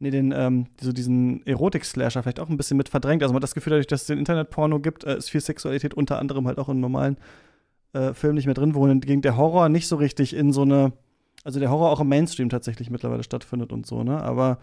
Nee, 0.00 0.10
den, 0.10 0.32
ähm, 0.32 0.66
so 0.80 0.92
diesen 0.92 1.44
Erotik-Slasher 1.46 2.22
vielleicht 2.22 2.40
auch 2.40 2.48
ein 2.48 2.56
bisschen 2.56 2.76
mit 2.76 2.88
verdrängt. 2.88 3.22
Also 3.22 3.32
man 3.32 3.38
hat 3.38 3.44
das 3.44 3.54
Gefühl, 3.54 3.70
dadurch, 3.72 3.88
dass 3.88 4.02
es 4.02 4.06
den 4.06 4.18
Internet-Porno 4.18 4.78
gibt, 4.78 5.04
äh, 5.04 5.16
ist 5.16 5.30
viel 5.30 5.40
Sexualität 5.40 5.94
unter 5.94 6.18
anderem 6.18 6.46
halt 6.46 6.58
auch 6.58 6.68
in 6.68 6.80
normalen 6.80 7.16
äh, 7.92 8.14
Filmen 8.14 8.36
nicht 8.36 8.46
mehr 8.46 8.54
drin, 8.54 8.74
wohingegen 8.74 9.22
der 9.22 9.36
Horror 9.36 9.68
nicht 9.68 9.88
so 9.88 9.96
richtig 9.96 10.34
in 10.34 10.52
so 10.52 10.62
eine, 10.62 10.92
also 11.42 11.58
der 11.58 11.70
Horror 11.70 11.90
auch 11.90 12.00
im 12.00 12.08
Mainstream 12.08 12.48
tatsächlich 12.48 12.90
mittlerweile 12.90 13.24
stattfindet 13.24 13.72
und 13.72 13.86
so, 13.86 14.04
ne? 14.04 14.22
Aber 14.22 14.58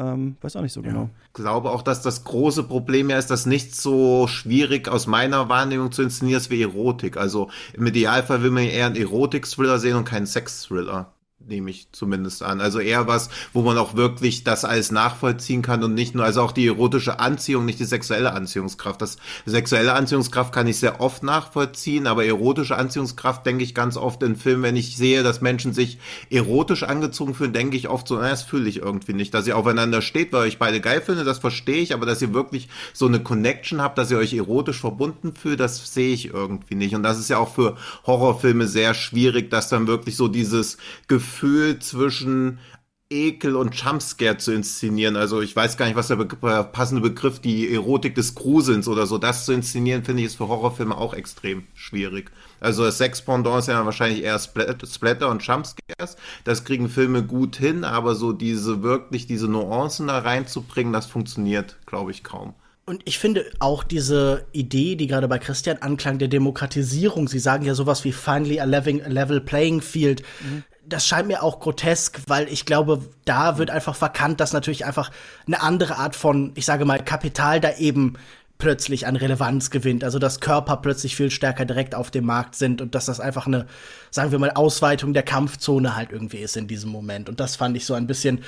ähm, 0.00 0.36
weiß 0.40 0.56
auch 0.56 0.62
nicht 0.62 0.72
so 0.72 0.80
ja. 0.80 0.88
genau. 0.88 1.10
Ich 1.26 1.34
glaube 1.34 1.70
auch, 1.70 1.82
dass 1.82 2.00
das 2.00 2.24
große 2.24 2.62
Problem 2.62 3.10
ja 3.10 3.18
ist, 3.18 3.30
dass 3.30 3.44
nicht 3.44 3.76
so 3.76 4.26
schwierig 4.26 4.88
aus 4.88 5.06
meiner 5.06 5.48
Wahrnehmung 5.50 5.92
zu 5.92 6.02
inszenieren 6.02 6.40
ist 6.40 6.50
wie 6.50 6.62
Erotik. 6.62 7.18
Also 7.18 7.50
im 7.74 7.86
Idealfall 7.86 8.42
will 8.42 8.50
man 8.50 8.64
eher 8.64 8.86
einen 8.86 8.96
Erotik-Thriller 8.96 9.78
sehen 9.78 9.96
und 9.96 10.06
keinen 10.06 10.26
Sex-Thriller. 10.26 11.12
Nehme 11.46 11.70
ich 11.70 11.88
zumindest 11.92 12.42
an. 12.42 12.60
Also 12.60 12.80
eher 12.80 13.06
was, 13.06 13.30
wo 13.52 13.62
man 13.62 13.78
auch 13.78 13.96
wirklich 13.96 14.44
das 14.44 14.64
alles 14.64 14.92
nachvollziehen 14.92 15.62
kann 15.62 15.82
und 15.82 15.94
nicht 15.94 16.14
nur, 16.14 16.24
also 16.24 16.42
auch 16.42 16.52
die 16.52 16.66
erotische 16.66 17.18
Anziehung, 17.18 17.64
nicht 17.64 17.80
die 17.80 17.84
sexuelle 17.84 18.32
Anziehungskraft. 18.32 19.00
Das 19.00 19.16
sexuelle 19.46 19.94
Anziehungskraft 19.94 20.52
kann 20.52 20.66
ich 20.66 20.78
sehr 20.78 21.00
oft 21.00 21.22
nachvollziehen, 21.22 22.06
aber 22.06 22.24
erotische 22.24 22.76
Anziehungskraft 22.76 23.46
denke 23.46 23.64
ich 23.64 23.74
ganz 23.74 23.96
oft 23.96 24.22
in 24.22 24.36
Filmen, 24.36 24.62
wenn 24.62 24.76
ich 24.76 24.96
sehe, 24.96 25.22
dass 25.22 25.40
Menschen 25.40 25.72
sich 25.72 25.98
erotisch 26.28 26.82
angezogen 26.82 27.34
fühlen, 27.34 27.52
denke 27.52 27.76
ich 27.76 27.88
oft 27.88 28.06
so, 28.06 28.16
na, 28.16 28.28
das 28.28 28.42
fühle 28.42 28.68
ich 28.68 28.78
irgendwie 28.78 29.14
nicht. 29.14 29.32
Dass 29.32 29.46
ihr 29.46 29.56
aufeinander 29.56 30.02
steht, 30.02 30.32
weil 30.32 30.48
ich 30.48 30.58
beide 30.58 30.80
geil 30.80 31.00
finde, 31.00 31.24
das 31.24 31.38
verstehe 31.38 31.82
ich, 31.82 31.94
aber 31.94 32.06
dass 32.06 32.22
ihr 32.22 32.34
wirklich 32.34 32.68
so 32.92 33.06
eine 33.06 33.20
Connection 33.20 33.80
habt, 33.80 33.96
dass 33.98 34.10
ihr 34.10 34.18
euch 34.18 34.34
erotisch 34.34 34.80
verbunden 34.80 35.34
fühlt, 35.34 35.60
das 35.60 35.94
sehe 35.94 36.12
ich 36.12 36.26
irgendwie 36.26 36.74
nicht. 36.74 36.94
Und 36.94 37.02
das 37.02 37.18
ist 37.18 37.30
ja 37.30 37.38
auch 37.38 37.54
für 37.54 37.76
Horrorfilme 38.06 38.66
sehr 38.66 38.94
schwierig, 38.94 39.50
dass 39.50 39.68
dann 39.68 39.86
wirklich 39.86 40.16
so 40.16 40.28
dieses 40.28 40.76
Gefühl 41.08 41.29
Gefühl 41.30 41.78
zwischen 41.78 42.58
Ekel 43.08 43.56
und 43.56 43.74
Jumpscare 43.74 44.36
zu 44.36 44.52
inszenieren. 44.52 45.16
Also 45.16 45.40
ich 45.40 45.54
weiß 45.54 45.76
gar 45.76 45.86
nicht, 45.86 45.96
was 45.96 46.08
der 46.08 46.16
Be 46.16 46.26
passende 46.72 47.00
Begriff, 47.00 47.40
die 47.40 47.72
Erotik 47.72 48.16
des 48.16 48.34
Gruselns 48.34 48.88
oder 48.88 49.06
so, 49.06 49.16
das 49.16 49.46
zu 49.46 49.52
inszenieren, 49.52 50.04
finde 50.04 50.22
ich, 50.22 50.26
ist 50.26 50.36
für 50.36 50.48
Horrorfilme 50.48 50.96
auch 50.96 51.14
extrem 51.14 51.64
schwierig. 51.74 52.30
Also 52.60 52.84
das 52.84 52.98
Sex-Pendant 52.98 53.60
ist 53.60 53.68
ja 53.68 53.84
wahrscheinlich 53.84 54.22
eher 54.22 54.38
Splatter 54.38 55.28
und 55.28 55.42
Jumpscares. 55.44 56.16
Das 56.44 56.64
kriegen 56.64 56.88
Filme 56.88 57.22
gut 57.24 57.56
hin, 57.56 57.84
aber 57.84 58.16
so 58.16 58.32
diese 58.32 58.82
wirklich, 58.82 59.26
diese 59.26 59.48
Nuancen 59.48 60.08
da 60.08 60.18
reinzubringen, 60.18 60.92
das 60.92 61.06
funktioniert, 61.06 61.78
glaube 61.86 62.10
ich, 62.10 62.22
kaum. 62.24 62.54
Und 62.86 63.02
ich 63.04 63.18
finde 63.20 63.44
auch 63.60 63.84
diese 63.84 64.46
Idee, 64.52 64.96
die 64.96 65.06
gerade 65.06 65.28
bei 65.28 65.38
Christian 65.38 65.78
anklang, 65.78 66.18
der 66.18 66.28
Demokratisierung, 66.28 67.28
Sie 67.28 67.38
sagen 67.38 67.64
ja 67.64 67.74
sowas 67.74 68.04
wie 68.04 68.12
finally 68.12 68.58
a 68.58 68.64
level 68.64 69.40
playing 69.40 69.80
field, 69.80 70.22
mhm 70.42 70.64
das 70.90 71.06
scheint 71.06 71.28
mir 71.28 71.42
auch 71.42 71.60
grotesk, 71.60 72.20
weil 72.26 72.48
ich 72.48 72.66
glaube, 72.66 73.00
da 73.24 73.58
wird 73.58 73.70
einfach 73.70 73.94
verkannt, 73.94 74.40
dass 74.40 74.52
natürlich 74.52 74.84
einfach 74.84 75.10
eine 75.46 75.62
andere 75.62 75.96
Art 75.96 76.16
von, 76.16 76.52
ich 76.54 76.66
sage 76.66 76.84
mal, 76.84 77.02
Kapital 77.02 77.60
da 77.60 77.76
eben 77.76 78.16
plötzlich 78.60 79.06
an 79.06 79.16
Relevanz 79.16 79.70
gewinnt. 79.70 80.04
Also 80.04 80.20
dass 80.20 80.38
Körper 80.38 80.76
plötzlich 80.76 81.16
viel 81.16 81.30
stärker 81.30 81.64
direkt 81.64 81.96
auf 81.96 82.12
dem 82.12 82.26
Markt 82.26 82.54
sind 82.54 82.80
und 82.80 82.94
dass 82.94 83.06
das 83.06 83.18
einfach 83.18 83.46
eine, 83.46 83.66
sagen 84.10 84.30
wir 84.30 84.38
mal, 84.38 84.50
Ausweitung 84.50 85.12
der 85.14 85.24
Kampfzone 85.24 85.96
halt 85.96 86.12
irgendwie 86.12 86.38
ist 86.38 86.56
in 86.56 86.68
diesem 86.68 86.90
Moment. 86.90 87.28
Und 87.28 87.40
das 87.40 87.56
fand 87.56 87.76
ich 87.76 87.86
so 87.86 87.94
ein 87.94 88.06
bisschen, 88.06 88.44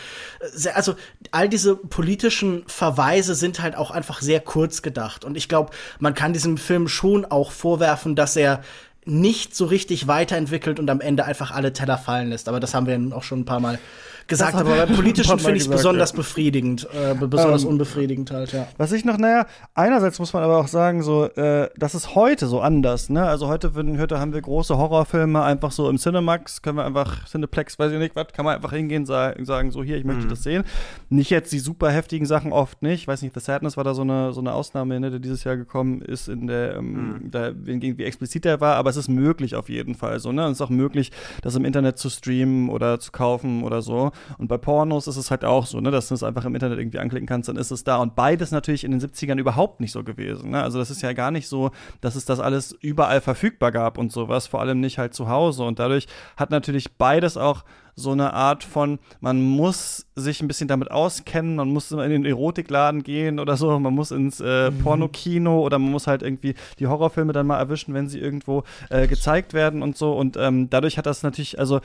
sehr, 0.52 0.76
also 0.76 0.94
all 1.32 1.48
diese 1.48 1.74
politischen 1.74 2.62
Verweise 2.66 3.34
sind 3.34 3.60
halt 3.60 3.74
auch 3.74 3.90
einfach 3.90 4.20
sehr 4.20 4.40
kurz 4.40 4.82
gedacht. 4.82 5.24
Und 5.24 5.36
ich 5.36 5.48
glaube, 5.48 5.72
man 5.98 6.14
kann 6.14 6.32
diesem 6.32 6.58
Film 6.58 6.86
schon 6.86 7.24
auch 7.24 7.50
vorwerfen, 7.50 8.14
dass 8.14 8.36
er 8.36 8.60
nicht 9.04 9.56
so 9.56 9.64
richtig 9.64 10.06
weiterentwickelt 10.06 10.78
und 10.78 10.88
am 10.88 11.00
Ende 11.00 11.24
einfach 11.24 11.50
alle 11.50 11.72
Teller 11.72 11.98
fallen 11.98 12.30
lässt. 12.30 12.48
Aber 12.48 12.60
das 12.60 12.74
haben 12.74 12.86
wir 12.86 13.16
auch 13.16 13.22
schon 13.22 13.40
ein 13.40 13.44
paar 13.44 13.60
Mal 13.60 13.78
gesagt, 14.26 14.54
aber 14.54 14.76
beim 14.76 14.94
politischen 14.94 15.38
finde 15.38 15.56
ich 15.56 15.64
es 15.64 15.68
besonders 15.68 16.10
ja. 16.10 16.16
befriedigend, 16.16 16.88
äh, 16.92 17.14
besonders 17.14 17.64
ähm, 17.64 17.70
unbefriedigend 17.70 18.30
halt, 18.30 18.52
ja. 18.52 18.66
Was 18.78 18.92
ich 18.92 19.04
noch, 19.04 19.18
naja, 19.18 19.46
einerseits 19.74 20.18
muss 20.18 20.32
man 20.32 20.42
aber 20.42 20.58
auch 20.58 20.68
sagen, 20.68 21.02
so, 21.02 21.24
äh, 21.24 21.68
das 21.76 21.94
ist 21.94 22.14
heute 22.14 22.46
so 22.46 22.60
anders, 22.60 23.10
ne? 23.10 23.24
Also 23.24 23.48
heute, 23.48 23.72
heute 23.74 24.20
haben 24.20 24.32
wir 24.32 24.40
große 24.40 24.76
Horrorfilme 24.76 25.42
einfach 25.42 25.72
so 25.72 25.88
im 25.88 25.98
Cinemax, 25.98 26.62
können 26.62 26.78
wir 26.78 26.84
einfach, 26.84 27.26
Cineplex, 27.26 27.78
weiß 27.78 27.92
ich 27.92 27.98
nicht, 27.98 28.16
was, 28.16 28.28
kann 28.32 28.44
man 28.44 28.56
einfach 28.56 28.72
hingehen, 28.72 29.06
sagen, 29.06 29.44
sagen 29.44 29.70
so, 29.70 29.82
hier, 29.82 29.96
ich 29.96 30.04
möchte 30.04 30.24
mhm. 30.24 30.30
das 30.30 30.42
sehen. 30.42 30.64
Nicht 31.08 31.30
jetzt 31.30 31.52
die 31.52 31.58
super 31.58 31.90
heftigen 31.90 32.26
Sachen 32.26 32.52
oft 32.52 32.82
nicht, 32.82 33.02
ich 33.02 33.08
weiß 33.08 33.22
nicht, 33.22 33.34
The 33.34 33.40
Sadness 33.40 33.76
war 33.76 33.84
da 33.84 33.94
so 33.94 34.02
eine, 34.02 34.32
so 34.32 34.40
eine 34.40 34.52
Ausnahme, 34.52 34.98
ne, 35.00 35.10
die 35.10 35.20
dieses 35.20 35.44
Jahr 35.44 35.56
gekommen 35.56 36.02
ist, 36.02 36.28
in 36.28 36.46
der, 36.46 36.76
ähm, 36.76 36.92
mhm. 36.92 37.30
da, 37.30 37.52
wie 37.54 38.04
explizit 38.04 38.44
der 38.44 38.60
war, 38.60 38.76
aber 38.76 38.90
es 38.90 38.96
ist 38.96 39.08
möglich 39.08 39.54
auf 39.54 39.68
jeden 39.68 39.94
Fall 39.94 40.20
so, 40.20 40.32
ne? 40.32 40.44
Und 40.46 40.52
es 40.52 40.58
ist 40.58 40.62
auch 40.62 40.70
möglich, 40.70 41.10
das 41.42 41.54
im 41.54 41.64
Internet 41.64 41.98
zu 41.98 42.10
streamen 42.10 42.68
oder 42.68 43.00
zu 43.00 43.12
kaufen 43.12 43.62
oder 43.64 43.82
so. 43.82 44.11
Und 44.38 44.48
bei 44.48 44.58
Pornos 44.58 45.06
ist 45.06 45.16
es 45.16 45.30
halt 45.30 45.44
auch 45.44 45.66
so, 45.66 45.80
ne, 45.80 45.90
dass 45.90 46.08
du 46.08 46.14
es 46.14 46.22
einfach 46.22 46.44
im 46.44 46.54
Internet 46.54 46.78
irgendwie 46.78 46.98
anklicken 46.98 47.26
kannst, 47.26 47.48
dann 47.48 47.56
ist 47.56 47.70
es 47.70 47.84
da. 47.84 47.96
Und 47.96 48.14
beides 48.14 48.50
natürlich 48.50 48.84
in 48.84 48.90
den 48.90 49.00
70ern 49.00 49.38
überhaupt 49.38 49.80
nicht 49.80 49.92
so 49.92 50.04
gewesen. 50.04 50.50
Ne? 50.50 50.62
Also 50.62 50.78
das 50.78 50.90
ist 50.90 51.02
ja 51.02 51.12
gar 51.12 51.30
nicht 51.30 51.48
so, 51.48 51.70
dass 52.00 52.16
es 52.16 52.24
das 52.24 52.40
alles 52.40 52.72
überall 52.80 53.20
verfügbar 53.20 53.72
gab 53.72 53.98
und 53.98 54.12
sowas, 54.12 54.46
vor 54.46 54.60
allem 54.60 54.80
nicht 54.80 54.98
halt 54.98 55.14
zu 55.14 55.28
Hause. 55.28 55.64
Und 55.64 55.78
dadurch 55.78 56.06
hat 56.36 56.50
natürlich 56.50 56.96
beides 56.96 57.36
auch 57.36 57.64
so 57.94 58.12
eine 58.12 58.32
Art 58.32 58.64
von, 58.64 58.98
man 59.20 59.42
muss 59.42 60.06
sich 60.16 60.40
ein 60.40 60.48
bisschen 60.48 60.68
damit 60.68 60.90
auskennen, 60.90 61.56
man 61.56 61.68
muss 61.68 61.92
in 61.92 61.98
den 61.98 62.24
Erotikladen 62.24 63.02
gehen 63.02 63.38
oder 63.38 63.56
so, 63.56 63.78
man 63.78 63.94
muss 63.94 64.10
ins 64.10 64.40
äh, 64.40 64.70
mhm. 64.70 64.78
Pornokino 64.78 65.60
oder 65.60 65.78
man 65.78 65.90
muss 65.90 66.06
halt 66.06 66.22
irgendwie 66.22 66.54
die 66.78 66.86
Horrorfilme 66.86 67.32
dann 67.32 67.46
mal 67.46 67.58
erwischen, 67.58 67.92
wenn 67.94 68.08
sie 68.08 68.18
irgendwo 68.18 68.64
äh, 68.88 69.06
gezeigt 69.06 69.52
werden 69.52 69.82
und 69.82 69.96
so. 69.96 70.12
Und 70.12 70.36
ähm, 70.36 70.70
dadurch 70.70 70.96
hat 70.96 71.06
das 71.06 71.22
natürlich, 71.22 71.58
also 71.58 71.80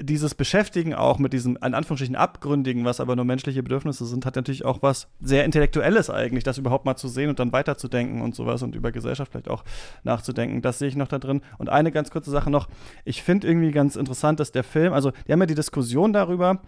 dieses 0.00 0.34
Beschäftigen 0.34 0.94
auch 0.94 1.18
mit 1.18 1.32
diesem, 1.32 1.56
in 1.56 1.74
Anführungsstrichen, 1.74 2.16
Abgründigen, 2.16 2.84
was 2.84 3.00
aber 3.00 3.16
nur 3.16 3.24
menschliche 3.24 3.62
Bedürfnisse 3.62 4.06
sind, 4.06 4.26
hat 4.26 4.36
natürlich 4.36 4.64
auch 4.64 4.82
was 4.82 5.08
sehr 5.20 5.44
Intellektuelles 5.44 6.10
eigentlich, 6.10 6.44
das 6.44 6.58
überhaupt 6.58 6.84
mal 6.84 6.96
zu 6.96 7.08
sehen 7.08 7.28
und 7.28 7.38
dann 7.38 7.52
weiterzudenken 7.52 8.20
und 8.20 8.34
sowas 8.34 8.62
und 8.62 8.74
über 8.74 8.92
Gesellschaft 8.92 9.32
vielleicht 9.32 9.48
auch 9.48 9.64
nachzudenken. 10.04 10.62
Das 10.62 10.78
sehe 10.78 10.88
ich 10.88 10.96
noch 10.96 11.08
da 11.08 11.18
drin. 11.18 11.40
Und 11.58 11.68
eine 11.68 11.92
ganz 11.92 12.10
kurze 12.10 12.30
Sache 12.30 12.50
noch. 12.50 12.68
Ich 13.04 13.22
finde 13.22 13.46
irgendwie 13.46 13.70
ganz 13.70 13.96
interessant, 13.96 14.40
dass 14.40 14.52
der 14.52 14.64
Film, 14.64 14.92
also, 14.92 15.12
die 15.26 15.32
haben 15.32 15.40
ja 15.40 15.46
die 15.46 15.54
Diskussion 15.54 16.12
darüber, 16.12 16.60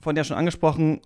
von 0.00 0.14
der 0.14 0.24
schon 0.24 0.36
angesprochen, 0.36 1.00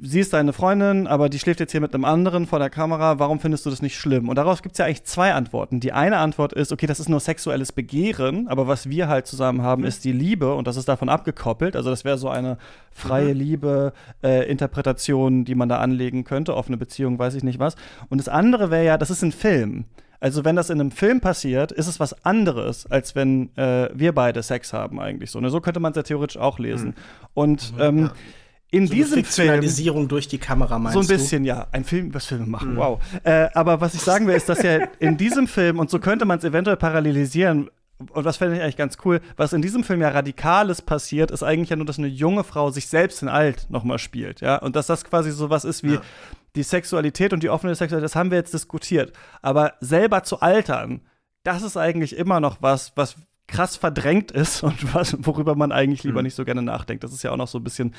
sie 0.00 0.20
ist 0.20 0.32
deine 0.32 0.52
Freundin, 0.52 1.06
aber 1.06 1.28
die 1.28 1.38
schläft 1.38 1.60
jetzt 1.60 1.72
hier 1.72 1.80
mit 1.80 1.94
einem 1.94 2.04
anderen 2.04 2.46
vor 2.46 2.58
der 2.58 2.70
Kamera, 2.70 3.18
warum 3.18 3.40
findest 3.40 3.66
du 3.66 3.70
das 3.70 3.82
nicht 3.82 3.96
schlimm? 3.96 4.28
Und 4.28 4.36
darauf 4.36 4.62
gibt 4.62 4.74
es 4.74 4.78
ja 4.78 4.84
eigentlich 4.84 5.04
zwei 5.04 5.34
Antworten. 5.34 5.80
Die 5.80 5.92
eine 5.92 6.18
Antwort 6.18 6.52
ist, 6.52 6.72
okay, 6.72 6.86
das 6.86 7.00
ist 7.00 7.08
nur 7.08 7.20
sexuelles 7.20 7.72
Begehren, 7.72 8.48
aber 8.48 8.68
was 8.68 8.88
wir 8.88 9.08
halt 9.08 9.26
zusammen 9.26 9.62
haben, 9.62 9.82
mhm. 9.82 9.88
ist 9.88 10.04
die 10.04 10.12
Liebe 10.12 10.54
und 10.54 10.66
das 10.66 10.76
ist 10.76 10.88
davon 10.88 11.08
abgekoppelt. 11.08 11.76
Also 11.76 11.90
das 11.90 12.04
wäre 12.04 12.18
so 12.18 12.28
eine 12.28 12.58
freie 12.92 13.34
mhm. 13.34 13.40
Liebe, 13.40 13.92
äh, 14.22 14.54
die 14.54 15.54
man 15.54 15.68
da 15.68 15.78
anlegen 15.78 16.24
könnte, 16.24 16.54
offene 16.54 16.76
Beziehung, 16.76 17.18
weiß 17.18 17.34
ich 17.34 17.42
nicht 17.42 17.58
was. 17.58 17.74
Und 18.08 18.18
das 18.18 18.28
andere 18.28 18.70
wäre 18.70 18.84
ja, 18.84 18.98
das 18.98 19.10
ist 19.10 19.22
ein 19.22 19.32
Film. 19.32 19.84
Also 20.20 20.44
wenn 20.44 20.56
das 20.56 20.70
in 20.70 20.80
einem 20.80 20.90
Film 20.90 21.20
passiert, 21.20 21.72
ist 21.72 21.86
es 21.86 22.00
was 22.00 22.24
anderes, 22.24 22.86
als 22.86 23.14
wenn 23.14 23.54
äh, 23.56 23.90
wir 23.92 24.14
beide 24.14 24.42
Sex 24.42 24.72
haben 24.72 25.00
eigentlich 25.00 25.30
so. 25.30 25.40
Ne? 25.40 25.50
So 25.50 25.60
könnte 25.60 25.80
man 25.80 25.92
es 25.92 25.96
ja 25.96 26.02
theoretisch 26.02 26.38
auch 26.38 26.58
lesen. 26.58 26.88
Mhm. 26.88 26.94
Und 27.34 27.74
ähm, 27.78 27.98
ja 27.98 28.12
in 28.74 28.86
so 28.86 28.94
diesem 28.94 29.24
Film 29.24 30.08
durch 30.08 30.28
die 30.28 30.38
Kamera 30.38 30.78
meinst 30.78 30.94
so 30.94 31.00
ein 31.00 31.06
bisschen 31.06 31.44
du? 31.44 31.48
ja 31.48 31.66
ein 31.72 31.84
Film 31.84 32.12
was 32.12 32.26
Filme 32.26 32.46
machen 32.46 32.74
mhm. 32.74 32.76
wow 32.76 33.02
äh, 33.22 33.48
aber 33.54 33.80
was 33.80 33.94
ich 33.94 34.00
sagen 34.00 34.26
will 34.26 34.34
ist 34.34 34.48
dass 34.48 34.62
ja 34.62 34.88
in 34.98 35.16
diesem 35.16 35.46
Film 35.46 35.78
und 35.78 35.90
so 35.90 35.98
könnte 35.98 36.24
man 36.24 36.38
es 36.38 36.44
eventuell 36.44 36.76
parallelisieren 36.76 37.70
und 37.98 38.24
was 38.24 38.38
fände 38.38 38.56
ich 38.56 38.62
eigentlich 38.62 38.76
ganz 38.76 38.98
cool, 39.04 39.20
was 39.36 39.52
in 39.52 39.62
diesem 39.62 39.84
Film 39.84 40.00
ja 40.00 40.08
Radikales 40.08 40.82
passiert, 40.82 41.30
ist 41.30 41.42
eigentlich 41.42 41.70
ja 41.70 41.76
nur, 41.76 41.86
dass 41.86 41.98
eine 41.98 42.08
junge 42.08 42.42
Frau 42.42 42.70
sich 42.70 42.88
selbst 42.88 43.22
in 43.22 43.28
alt 43.28 43.66
nochmal 43.70 43.98
spielt, 43.98 44.40
ja. 44.40 44.56
Und 44.56 44.74
dass 44.74 44.86
das 44.88 45.04
quasi 45.04 45.30
so 45.30 45.48
was 45.48 45.64
ist 45.64 45.84
wie 45.84 45.94
ja. 45.94 46.02
die 46.56 46.64
Sexualität 46.64 47.32
und 47.32 47.42
die 47.42 47.48
offene 47.48 47.74
Sexualität, 47.74 48.04
das 48.04 48.16
haben 48.16 48.30
wir 48.30 48.38
jetzt 48.38 48.52
diskutiert. 48.52 49.12
Aber 49.42 49.74
selber 49.80 50.24
zu 50.24 50.40
altern, 50.40 51.02
das 51.44 51.62
ist 51.62 51.76
eigentlich 51.76 52.16
immer 52.16 52.40
noch 52.40 52.62
was, 52.62 52.92
was 52.96 53.16
krass 53.46 53.76
verdrängt 53.76 54.32
ist 54.32 54.62
und 54.64 54.94
was, 54.94 55.16
worüber 55.20 55.54
man 55.54 55.72
eigentlich 55.72 56.02
lieber 56.02 56.20
mhm. 56.20 56.24
nicht 56.24 56.34
so 56.34 56.44
gerne 56.44 56.62
nachdenkt. 56.62 57.04
Das 57.04 57.12
ist 57.12 57.22
ja 57.22 57.30
auch 57.30 57.36
noch 57.36 57.48
so 57.48 57.58
ein 57.58 57.64
bisschen 57.64 57.94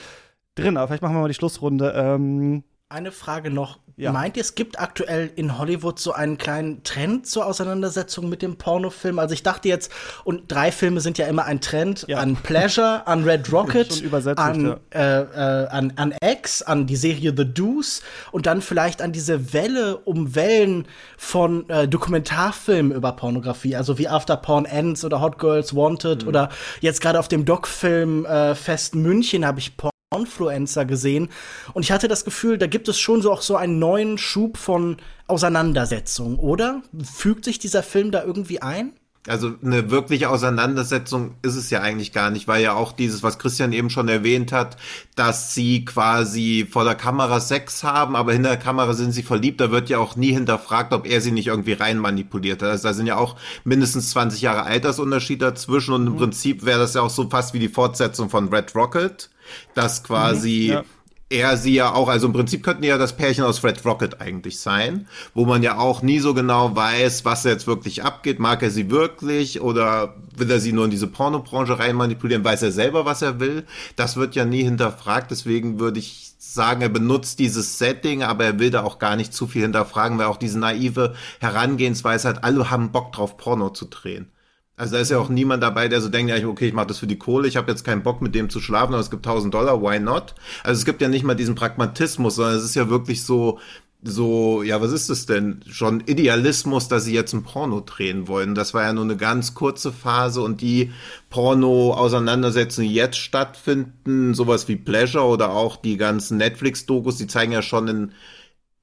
drin, 0.56 0.78
aber 0.78 0.88
vielleicht 0.88 1.04
machen 1.04 1.16
wir 1.16 1.22
mal 1.22 1.28
die 1.28 1.34
Schlussrunde. 1.34 1.94
Ähm, 1.96 2.64
eine 2.88 3.12
Frage 3.12 3.50
noch. 3.50 3.80
Ja. 3.98 4.12
Meint 4.12 4.36
ihr, 4.36 4.42
es 4.42 4.56
gibt 4.56 4.80
aktuell 4.80 5.32
in 5.36 5.58
Hollywood 5.58 6.00
so 6.00 6.12
einen 6.12 6.38
kleinen 6.38 6.84
Trend 6.84 7.26
zur 7.28 7.46
Auseinandersetzung 7.46 8.28
mit 8.30 8.42
dem 8.42 8.58
Pornofilm? 8.58 9.20
Also 9.20 9.34
ich 9.34 9.42
dachte 9.42 9.70
jetzt, 9.70 9.92
und 10.26 10.52
drei 10.52 10.72
Filme 10.72 11.00
sind 11.00 11.18
ja 11.18 11.28
immer 11.28 11.46
ein 11.46 11.62
Trend, 11.62 12.06
ja. 12.08 12.18
an 12.18 12.36
Pleasure, 12.36 13.08
an 13.08 13.24
Red 13.24 13.52
Rocket, 13.54 14.04
an, 14.38 14.66
ja. 14.66 14.78
äh, 14.92 15.22
äh, 15.22 15.68
an, 15.70 15.94
an 15.96 16.14
X, 16.22 16.62
an 16.62 16.88
die 16.88 16.98
Serie 16.98 17.34
The 17.36 17.46
Deuce 17.46 18.04
und 18.32 18.46
dann 18.46 18.62
vielleicht 18.62 19.02
an 19.02 19.14
diese 19.14 19.54
Welle 19.54 19.98
um 19.98 20.36
Wellen 20.36 20.88
von 21.18 21.70
äh, 21.70 21.88
Dokumentarfilmen 21.88 22.92
über 22.92 23.14
Pornografie, 23.14 23.78
also 23.78 23.98
wie 23.98 24.10
After 24.10 24.36
Porn 24.36 24.66
Ends 24.66 25.06
oder 25.06 25.22
Hot 25.22 25.40
Girls 25.40 25.74
Wanted 25.74 26.24
mhm. 26.24 26.28
oder 26.28 26.50
jetzt 26.82 27.00
gerade 27.00 27.18
auf 27.18 27.30
dem 27.30 27.46
Doc-Film 27.46 28.26
äh, 28.26 28.56
Fest 28.56 28.94
München 28.94 29.46
habe 29.46 29.60
ich 29.60 29.76
Porn 29.78 29.95
Influencer 30.14 30.86
gesehen 30.86 31.30
und 31.74 31.84
ich 31.84 31.92
hatte 31.92 32.08
das 32.08 32.26
Gefühl, 32.26 32.58
da 32.58 32.68
gibt 32.68 32.88
es 32.88 33.00
schon 33.00 33.22
so 33.22 33.32
auch 33.32 33.42
so 33.42 33.56
einen 33.56 33.80
neuen 33.80 34.18
Schub 34.18 34.58
von 34.58 34.98
Auseinandersetzung, 35.28 36.38
oder? 36.40 36.82
Fügt 37.04 37.46
sich 37.46 37.60
dieser 37.60 37.84
Film 37.84 38.12
da 38.12 38.24
irgendwie 38.24 38.62
ein? 38.62 38.94
Also 39.28 39.54
eine 39.64 39.90
wirkliche 39.90 40.30
Auseinandersetzung 40.30 41.36
ist 41.42 41.56
es 41.56 41.70
ja 41.70 41.82
eigentlich 41.82 42.14
gar 42.14 42.30
nicht, 42.30 42.48
weil 42.48 42.62
ja 42.62 42.74
auch 42.74 42.92
dieses, 42.92 43.24
was 43.24 43.40
Christian 43.40 43.74
eben 43.74 43.90
schon 43.90 44.08
erwähnt 44.08 44.52
hat, 44.52 44.78
dass 45.16 45.56
sie 45.56 45.84
quasi 45.84 46.68
vor 46.70 46.84
der 46.84 46.96
Kamera 46.96 47.40
Sex 47.40 47.84
haben, 47.84 48.16
aber 48.16 48.34
hinter 48.34 48.50
der 48.50 48.60
Kamera 48.60 48.94
sind 48.94 49.12
sie 49.12 49.24
verliebt. 49.24 49.60
Da 49.62 49.72
wird 49.72 49.90
ja 49.90 49.98
auch 49.98 50.16
nie 50.16 50.32
hinterfragt, 50.32 50.94
ob 50.94 51.08
er 51.08 51.22
sie 51.22 51.32
nicht 51.32 51.48
irgendwie 51.48 51.74
rein 51.74 51.98
manipuliert 51.98 52.62
hat. 52.62 52.70
Also 52.70 52.88
da 52.88 52.94
sind 52.94 53.08
ja 53.08 53.18
auch 53.18 53.36
mindestens 53.64 54.12
20 54.12 54.42
Jahre 54.42 54.64
Altersunterschied 54.64 55.42
dazwischen 55.42 55.94
und 55.94 56.08
im 56.08 56.14
mhm. 56.14 56.18
Prinzip 56.18 56.66
wäre 56.66 56.80
das 56.80 56.94
ja 56.94 57.02
auch 57.02 57.10
so 57.10 57.30
fast 57.30 57.54
wie 57.54 57.60
die 57.60 57.70
Fortsetzung 57.70 58.30
von 58.30 58.50
Red 58.50 58.76
Rocket 58.76 59.30
dass 59.74 60.04
quasi 60.04 60.68
mhm, 60.68 60.74
ja. 60.74 60.84
Er 61.30 61.58
sie 61.58 61.74
ja 61.74 61.92
auch, 61.94 62.08
also 62.08 62.28
im 62.28 62.34
Prinzip 62.34 62.64
könnten 62.64 62.84
die 62.84 62.88
ja 62.88 63.00
das 63.00 63.18
Pärchen 63.18 63.44
aus 63.44 63.64
Red 63.64 63.84
Rocket 63.84 64.22
eigentlich 64.22 64.60
sein, 64.60 65.08
wo 65.34 65.46
man 65.46 65.64
ja 65.64 65.78
auch 65.78 66.04
nie 66.04 66.20
so 66.20 66.34
genau 66.36 66.76
weiß, 66.76 67.26
was 67.26 67.44
jetzt 67.44 67.66
wirklich 67.66 68.04
abgeht. 68.04 68.40
Mag 68.40 68.62
er 68.62 68.70
sie 68.70 68.92
wirklich 68.92 69.60
oder 69.62 70.16
will 70.36 70.52
er 70.52 70.60
sie 70.60 70.72
nur 70.72 70.86
in 70.86 70.92
diese 70.92 71.08
Pornobranche 71.08 71.80
rein 71.80 71.96
manipulieren? 71.96 72.44
Weiß 72.44 72.62
er 72.62 72.72
selber, 72.72 73.06
was 73.06 73.24
er 73.24 73.40
will? 73.40 73.66
Das 73.96 74.18
wird 74.18 74.36
ja 74.36 74.46
nie 74.46 74.64
hinterfragt. 74.64 75.32
Deswegen 75.32 75.80
würde 75.80 76.00
ich 76.00 76.34
sagen, 76.38 76.82
er 76.82 76.90
benutzt 76.90 77.40
dieses 77.40 77.80
Setting, 77.80 78.22
aber 78.22 78.46
er 78.46 78.60
will 78.60 78.70
da 78.70 78.84
auch 78.84 79.00
gar 79.00 79.16
nicht 79.16 79.34
zu 79.34 79.48
viel 79.48 79.64
hinterfragen, 79.64 80.20
weil 80.20 80.28
auch 80.28 80.38
diese 80.38 80.60
naive 80.60 81.16
Herangehensweise 81.40 82.30
hat, 82.30 82.44
alle 82.44 82.70
haben 82.70 82.92
Bock 82.92 83.12
drauf, 83.14 83.36
Porno 83.38 83.72
zu 83.72 83.86
drehen. 83.86 84.32
Also 84.78 84.96
da 84.96 85.02
ist 85.02 85.10
ja 85.12 85.20
auch 85.20 85.30
niemand 85.30 85.64
dabei, 85.64 85.88
der 85.88 86.02
so 86.02 86.10
denkt, 86.10 86.30
ja, 86.30 86.48
okay, 86.48 86.68
ich 86.68 86.74
mache 86.74 86.88
das 86.88 87.00
für 87.00 87.08
die 87.08 87.18
Kohle, 87.18 87.48
ich 87.48 87.56
habe 87.56 87.72
jetzt 87.72 87.86
keinen 87.86 88.04
Bock 88.04 88.22
mit 88.22 88.36
dem 88.36 88.50
zu 88.50 88.60
schlafen, 88.60 88.94
aber 88.94 89.02
es 89.02 89.10
gibt 89.10 89.26
1000 89.26 89.54
Dollar, 89.54 89.82
why 89.82 90.00
not? 90.00 90.36
Also 90.64 90.80
es 90.80 90.86
gibt 90.86 91.02
ja 91.02 91.08
nicht 91.08 91.24
mal 91.24 91.36
diesen 91.36 91.56
Pragmatismus, 91.56 92.36
sondern 92.36 92.56
es 92.56 92.66
ist 92.66 92.76
ja 92.76 92.90
wirklich 92.90 93.24
so, 93.24 93.60
so, 94.04 94.64
ja, 94.64 94.82
was 94.82 94.92
ist 94.92 95.10
es 95.10 95.26
denn? 95.26 95.62
Schon 95.68 96.02
Idealismus, 96.06 96.88
dass 96.88 97.06
sie 97.06 97.14
jetzt 97.14 97.34
ein 97.34 97.44
Porno 97.44 97.80
drehen 97.80 98.28
wollen. 98.28 98.54
Das 98.54 98.74
war 98.74 98.84
ja 98.84 98.94
nur 98.94 99.04
eine 99.04 99.18
ganz 99.18 99.56
kurze 99.56 99.92
Phase 99.92 100.42
und 100.42 100.62
die 100.62 100.92
Porno-Auseinandersetzungen, 101.30 102.90
die 102.90 102.96
jetzt 102.96 103.18
stattfinden, 103.18 104.34
sowas 104.34 104.68
wie 104.68 104.76
Pleasure 104.76 105.26
oder 105.26 105.52
auch 105.52 105.78
die 105.78 105.98
ganzen 105.98 106.38
Netflix-Dokus, 106.38 107.18
die 107.18 107.28
zeigen 107.28 107.52
ja 107.52 107.62
schon 107.62 107.88
in 107.88 108.12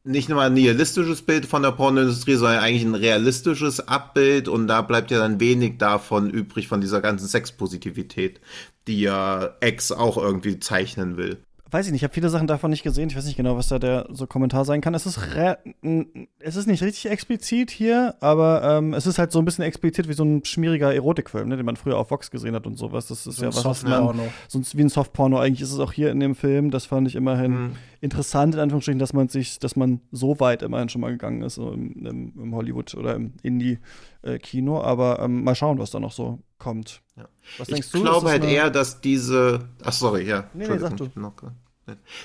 nicht 0.04 0.28
nur 0.28 0.42
ein 0.42 0.54
nihilistisches 0.54 1.22
Bild 1.22 1.46
von 1.46 1.62
der 1.62 1.72
Pornoindustrie, 1.72 2.34
sondern 2.34 2.58
eigentlich 2.58 2.84
ein 2.84 2.94
realistisches 2.94 3.86
Abbild. 3.86 4.48
Und 4.48 4.66
da 4.66 4.82
bleibt 4.82 5.10
ja 5.10 5.18
dann 5.18 5.40
wenig 5.40 5.78
davon 5.78 6.30
übrig, 6.30 6.68
von 6.68 6.80
dieser 6.80 7.00
ganzen 7.00 7.28
Sexpositivität, 7.28 8.40
die 8.86 9.00
ja 9.00 9.54
Ex 9.60 9.92
auch 9.92 10.16
irgendwie 10.16 10.58
zeichnen 10.58 11.16
will 11.16 11.38
weiß 11.72 11.86
ich 11.86 11.92
nicht, 11.92 12.00
ich 12.00 12.04
habe 12.04 12.12
viele 12.12 12.28
Sachen 12.28 12.46
davon 12.46 12.70
nicht 12.70 12.82
gesehen. 12.82 13.08
Ich 13.08 13.16
weiß 13.16 13.24
nicht 13.24 13.36
genau, 13.36 13.56
was 13.56 13.68
da 13.68 13.78
der 13.78 14.06
so 14.10 14.26
Kommentar 14.26 14.64
sein 14.64 14.82
kann. 14.82 14.94
Es 14.94 15.06
ist, 15.06 15.18
es 16.38 16.56
ist 16.56 16.66
nicht 16.66 16.82
richtig 16.82 17.06
explizit 17.06 17.70
hier, 17.70 18.14
aber 18.20 18.62
ähm, 18.62 18.92
es 18.92 19.06
ist 19.06 19.18
halt 19.18 19.32
so 19.32 19.38
ein 19.38 19.44
bisschen 19.46 19.64
explizit 19.64 20.06
wie 20.06 20.12
so 20.12 20.24
ein 20.24 20.44
schmieriger 20.44 20.94
Erotikfilm, 20.94 21.48
ne, 21.48 21.56
den 21.56 21.64
man 21.64 21.76
früher 21.76 21.96
auf 21.96 22.10
Vox 22.10 22.30
gesehen 22.30 22.54
hat 22.54 22.66
und 22.66 22.76
sowas. 22.76 23.06
Das 23.06 23.26
ist 23.26 23.36
so 23.36 23.44
ja 23.44 23.48
was, 23.48 23.64
was 23.64 23.82
man, 23.84 24.20
sonst 24.48 24.76
wie 24.76 24.82
ein 24.82 24.90
Softporno. 24.90 25.38
Eigentlich 25.38 25.62
ist 25.62 25.72
es 25.72 25.78
auch 25.78 25.92
hier 25.92 26.10
in 26.10 26.20
dem 26.20 26.34
Film. 26.34 26.70
Das 26.70 26.84
fand 26.84 27.08
ich 27.08 27.14
immerhin 27.14 27.52
mhm. 27.52 27.76
interessant, 28.02 28.54
in 28.54 28.60
Anführungsstrichen, 28.60 28.98
dass 28.98 29.14
man 29.14 29.28
sich, 29.28 29.58
dass 29.58 29.74
man 29.74 30.00
so 30.10 30.40
weit 30.40 30.62
immerhin 30.62 30.90
schon 30.90 31.00
mal 31.00 31.10
gegangen 31.10 31.40
ist, 31.40 31.54
so 31.54 31.72
im, 31.72 32.04
im, 32.04 32.32
im 32.36 32.54
Hollywood 32.54 32.94
oder 32.94 33.14
im 33.14 33.32
Indie-Kino. 33.42 34.82
Aber 34.82 35.20
ähm, 35.20 35.42
mal 35.42 35.54
schauen, 35.54 35.78
was 35.78 35.90
da 35.90 36.00
noch 36.00 36.12
so 36.12 36.38
kommt. 36.58 37.00
Ja. 37.16 37.28
Was 37.58 37.68
ich 37.68 37.74
denkst 37.74 37.90
du? 37.90 37.98
Ich 37.98 38.04
glaube 38.04 38.30
halt 38.30 38.44
eher, 38.44 38.70
dass 38.70 39.00
diese. 39.00 39.60
Ach, 39.84 39.92
sorry, 39.92 40.24
ja. 40.24 40.44
Nee, 40.54 40.68
nee, 40.68 40.78
sag 40.78 40.96
du. 40.96 41.10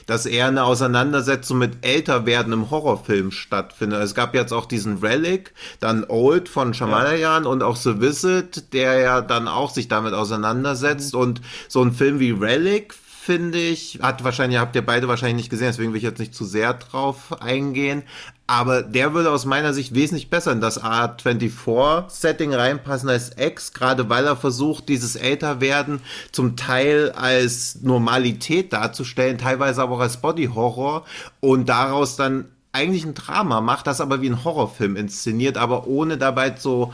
Dass 0.06 0.28
eher 0.28 0.48
eine 0.48 0.64
Auseinandersetzung 0.64 1.58
mit 1.58 1.84
älter 1.86 2.26
werdendem 2.26 2.70
Horrorfilm 2.70 3.32
stattfindet. 3.32 4.02
Es 4.04 4.14
gab 4.14 4.36
jetzt 4.36 4.54
auch 4.54 4.68
diesen 4.68 5.00
Relic, 5.00 5.54
dann 5.80 6.06
Old 6.08 6.48
von 6.48 6.76
Shamalayan 6.76 7.44
ja. 7.44 7.50
und 7.50 7.64
auch 7.64 7.76
The 7.76 8.00
Visit, 8.00 8.72
der 8.74 9.00
ja 9.00 9.22
dann 9.22 9.48
auch 9.48 9.72
sich 9.72 9.88
damit 9.88 10.14
auseinandersetzt. 10.14 11.16
Mhm. 11.16 11.20
Und 11.20 11.42
so 11.68 11.82
ein 11.82 11.92
Film 11.92 12.20
wie 12.20 12.32
Relic 12.32 12.94
finde 13.28 13.58
ich, 13.58 14.00
hat 14.02 14.24
wahrscheinlich, 14.24 14.58
habt 14.58 14.74
ihr 14.78 14.86
beide 14.86 15.10
wahrscheinlich 15.10 15.36
nicht 15.36 15.50
gesehen, 15.50 15.68
deswegen 15.68 15.92
will 15.92 15.98
ich 15.98 16.04
jetzt 16.04 16.20
nicht 16.20 16.34
zu 16.34 16.46
sehr 16.46 16.74
drauf 16.74 17.42
eingehen. 17.42 18.04
Aber 18.48 18.84
der 18.84 19.14
würde 19.14 19.32
aus 19.32 19.44
meiner 19.44 19.74
Sicht 19.74 19.94
wesentlich 19.94 20.30
besser 20.30 20.54
in 20.54 20.62
das 20.62 20.82
A24-Setting 20.82 22.54
reinpassen 22.54 23.10
als 23.10 23.32
X, 23.38 23.74
gerade 23.74 24.08
weil 24.08 24.26
er 24.26 24.38
versucht, 24.38 24.88
dieses 24.88 25.18
Älterwerden 25.18 26.00
zum 26.32 26.56
Teil 26.56 27.12
als 27.12 27.82
Normalität 27.82 28.72
darzustellen, 28.72 29.38
teilweise 29.38 29.82
aber 29.82 29.96
auch 29.96 30.00
als 30.00 30.22
Body-Horror 30.22 31.04
und 31.42 31.68
daraus 31.68 32.16
dann 32.16 32.46
eigentlich 32.72 33.04
ein 33.04 33.14
Drama 33.14 33.60
macht, 33.60 33.88
das 33.88 34.00
aber 34.00 34.22
wie 34.22 34.30
ein 34.30 34.46
Horrorfilm 34.46 34.96
inszeniert, 34.96 35.58
aber 35.58 35.86
ohne 35.86 36.18
dabei 36.18 36.56
so, 36.56 36.94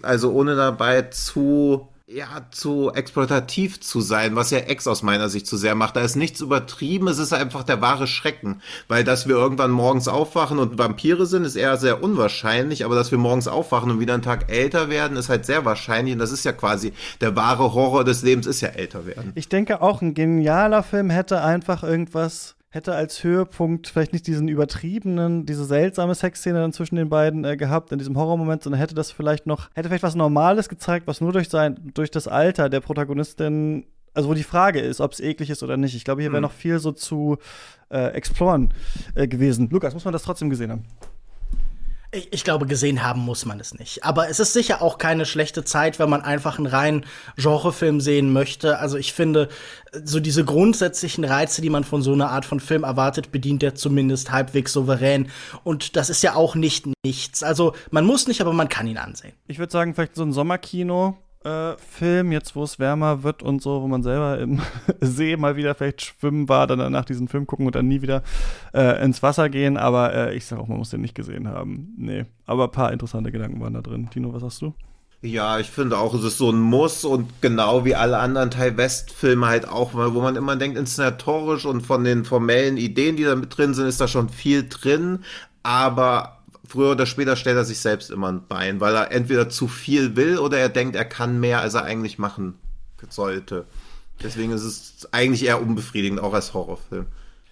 also 0.00 0.32
ohne 0.32 0.56
dabei 0.56 1.02
zu 1.02 1.88
ja, 2.14 2.46
zu 2.52 2.92
exploitativ 2.94 3.80
zu 3.80 4.00
sein, 4.00 4.36
was 4.36 4.52
ja 4.52 4.58
Ex 4.58 4.86
aus 4.86 5.02
meiner 5.02 5.28
Sicht 5.28 5.48
zu 5.48 5.56
sehr 5.56 5.74
macht. 5.74 5.96
Da 5.96 6.00
ist 6.00 6.14
nichts 6.14 6.40
übertrieben, 6.40 7.08
es 7.08 7.18
ist 7.18 7.32
einfach 7.32 7.64
der 7.64 7.80
wahre 7.80 8.06
Schrecken. 8.06 8.62
Weil, 8.86 9.02
dass 9.02 9.26
wir 9.26 9.34
irgendwann 9.34 9.72
morgens 9.72 10.06
aufwachen 10.06 10.60
und 10.60 10.78
Vampire 10.78 11.26
sind, 11.26 11.44
ist 11.44 11.56
eher 11.56 11.76
sehr 11.76 12.04
unwahrscheinlich, 12.04 12.84
aber 12.84 12.94
dass 12.94 13.10
wir 13.10 13.18
morgens 13.18 13.48
aufwachen 13.48 13.90
und 13.90 13.98
wieder 13.98 14.14
einen 14.14 14.22
Tag 14.22 14.48
älter 14.48 14.88
werden, 14.88 15.16
ist 15.16 15.28
halt 15.28 15.44
sehr 15.44 15.64
wahrscheinlich. 15.64 16.14
Und 16.14 16.20
das 16.20 16.30
ist 16.30 16.44
ja 16.44 16.52
quasi 16.52 16.92
der 17.20 17.34
wahre 17.34 17.74
Horror 17.74 18.04
des 18.04 18.22
Lebens, 18.22 18.46
ist 18.46 18.60
ja 18.60 18.68
älter 18.68 19.06
werden. 19.06 19.32
Ich 19.34 19.48
denke 19.48 19.82
auch, 19.82 20.00
ein 20.00 20.14
genialer 20.14 20.84
Film 20.84 21.10
hätte 21.10 21.42
einfach 21.42 21.82
irgendwas 21.82 22.54
hätte 22.74 22.94
als 22.94 23.22
Höhepunkt 23.22 23.86
vielleicht 23.86 24.12
nicht 24.12 24.26
diesen 24.26 24.48
übertriebenen, 24.48 25.46
diese 25.46 25.64
seltsame 25.64 26.14
Sexszene 26.14 26.58
dann 26.58 26.72
zwischen 26.72 26.96
den 26.96 27.08
beiden 27.08 27.44
äh, 27.44 27.56
gehabt 27.56 27.92
in 27.92 27.98
diesem 27.98 28.16
Horrormoment, 28.18 28.64
sondern 28.64 28.80
hätte 28.80 28.96
das 28.96 29.12
vielleicht 29.12 29.46
noch, 29.46 29.70
hätte 29.74 29.88
vielleicht 29.88 30.02
was 30.02 30.16
Normales 30.16 30.68
gezeigt, 30.68 31.06
was 31.06 31.20
nur 31.20 31.32
durch 31.32 31.48
sein, 31.48 31.92
durch 31.94 32.10
das 32.10 32.26
Alter 32.26 32.68
der 32.68 32.80
Protagonistin, 32.80 33.86
also 34.12 34.28
wo 34.28 34.34
die 34.34 34.42
Frage 34.42 34.80
ist, 34.80 35.00
ob 35.00 35.12
es 35.12 35.20
eklig 35.20 35.50
ist 35.50 35.62
oder 35.62 35.76
nicht. 35.76 35.94
Ich 35.94 36.04
glaube, 36.04 36.20
hier 36.22 36.32
wäre 36.32 36.40
mhm. 36.40 36.46
noch 36.46 36.52
viel 36.52 36.80
so 36.80 36.90
zu 36.90 37.38
äh, 37.90 38.08
exploren 38.08 38.74
äh, 39.14 39.28
gewesen. 39.28 39.70
Lukas, 39.70 39.94
muss 39.94 40.04
man 40.04 40.12
das 40.12 40.24
trotzdem 40.24 40.50
gesehen 40.50 40.72
haben? 40.72 40.84
Ich, 42.30 42.44
glaube, 42.44 42.66
gesehen 42.66 43.02
haben 43.02 43.20
muss 43.20 43.44
man 43.44 43.58
es 43.58 43.74
nicht. 43.74 44.04
Aber 44.04 44.28
es 44.28 44.38
ist 44.38 44.52
sicher 44.52 44.82
auch 44.82 44.98
keine 44.98 45.26
schlechte 45.26 45.64
Zeit, 45.64 45.98
wenn 45.98 46.08
man 46.08 46.22
einfach 46.22 46.58
einen 46.58 46.66
reinen 46.66 47.06
Genrefilm 47.36 48.00
sehen 48.00 48.32
möchte. 48.32 48.78
Also 48.78 48.96
ich 48.96 49.12
finde, 49.12 49.48
so 50.04 50.20
diese 50.20 50.44
grundsätzlichen 50.44 51.24
Reize, 51.24 51.60
die 51.60 51.70
man 51.70 51.82
von 51.82 52.02
so 52.02 52.12
einer 52.12 52.30
Art 52.30 52.44
von 52.44 52.60
Film 52.60 52.84
erwartet, 52.84 53.32
bedient 53.32 53.62
er 53.64 53.74
zumindest 53.74 54.30
halbwegs 54.30 54.72
souverän. 54.72 55.28
Und 55.64 55.96
das 55.96 56.08
ist 56.08 56.22
ja 56.22 56.36
auch 56.36 56.54
nicht 56.54 56.86
nichts. 57.04 57.42
Also 57.42 57.74
man 57.90 58.04
muss 58.04 58.28
nicht, 58.28 58.40
aber 58.40 58.52
man 58.52 58.68
kann 58.68 58.86
ihn 58.86 58.98
ansehen. 58.98 59.32
Ich 59.48 59.58
würde 59.58 59.72
sagen, 59.72 59.94
vielleicht 59.94 60.14
so 60.14 60.22
ein 60.22 60.32
Sommerkino 60.32 61.18
Film, 61.44 62.32
jetzt 62.32 62.56
wo 62.56 62.62
es 62.62 62.78
wärmer 62.78 63.22
wird 63.22 63.42
und 63.42 63.62
so, 63.62 63.82
wo 63.82 63.86
man 63.86 64.02
selber 64.02 64.38
im 64.38 64.60
See 65.00 65.36
mal 65.36 65.56
wieder 65.56 65.74
vielleicht 65.74 66.02
schwimmen 66.02 66.48
war, 66.48 66.66
dann 66.66 66.78
danach 66.78 67.04
diesen 67.04 67.28
Film 67.28 67.46
gucken 67.46 67.66
und 67.66 67.74
dann 67.74 67.86
nie 67.86 68.02
wieder 68.02 68.22
äh, 68.72 69.04
ins 69.04 69.22
Wasser 69.22 69.48
gehen. 69.50 69.76
Aber 69.76 70.14
äh, 70.14 70.34
ich 70.34 70.46
sag 70.46 70.58
auch, 70.58 70.68
man 70.68 70.78
muss 70.78 70.90
den 70.90 71.02
nicht 71.02 71.14
gesehen 71.14 71.48
haben. 71.48 71.94
Nee, 71.98 72.24
aber 72.46 72.64
ein 72.64 72.70
paar 72.70 72.92
interessante 72.92 73.30
Gedanken 73.30 73.60
waren 73.60 73.74
da 73.74 73.82
drin. 73.82 74.08
Tino, 74.10 74.32
was 74.32 74.42
hast 74.42 74.62
du? 74.62 74.74
Ja, 75.24 75.58
ich 75.58 75.70
finde 75.70 75.96
auch, 75.96 76.12
es 76.12 76.22
ist 76.22 76.36
so 76.36 76.50
ein 76.50 76.60
Muss 76.60 77.02
und 77.06 77.40
genau 77.40 77.86
wie 77.86 77.94
alle 77.94 78.18
anderen 78.18 78.50
Teil 78.50 78.76
West-Filme 78.76 79.46
halt 79.46 79.66
auch, 79.66 79.94
wo 79.94 80.20
man 80.20 80.36
immer 80.36 80.56
denkt, 80.56 80.76
inszenatorisch 80.76 81.64
und 81.64 81.80
von 81.80 82.04
den 82.04 82.26
formellen 82.26 82.76
Ideen, 82.76 83.16
die 83.16 83.24
da 83.24 83.34
mit 83.34 83.56
drin 83.56 83.72
sind, 83.72 83.86
ist 83.86 84.02
da 84.02 84.06
schon 84.06 84.28
viel 84.28 84.68
drin, 84.68 85.20
aber 85.62 86.33
früher 86.66 86.92
oder 86.92 87.06
später 87.06 87.36
stellt 87.36 87.56
er 87.56 87.64
sich 87.64 87.78
selbst 87.78 88.10
immer 88.10 88.30
ein 88.30 88.46
Bein, 88.46 88.80
weil 88.80 88.94
er 88.94 89.12
entweder 89.12 89.48
zu 89.48 89.68
viel 89.68 90.16
will 90.16 90.38
oder 90.38 90.58
er 90.58 90.68
denkt, 90.68 90.96
er 90.96 91.04
kann 91.04 91.40
mehr, 91.40 91.60
als 91.60 91.74
er 91.74 91.84
eigentlich 91.84 92.18
machen 92.18 92.54
sollte. 93.10 93.66
Deswegen 94.22 94.52
ist 94.52 94.62
es 94.62 95.08
eigentlich 95.12 95.44
eher 95.44 95.60
unbefriedigend, 95.60 96.20
auch 96.20 96.32
als 96.32 96.54
Horrorfilm. 96.54 97.06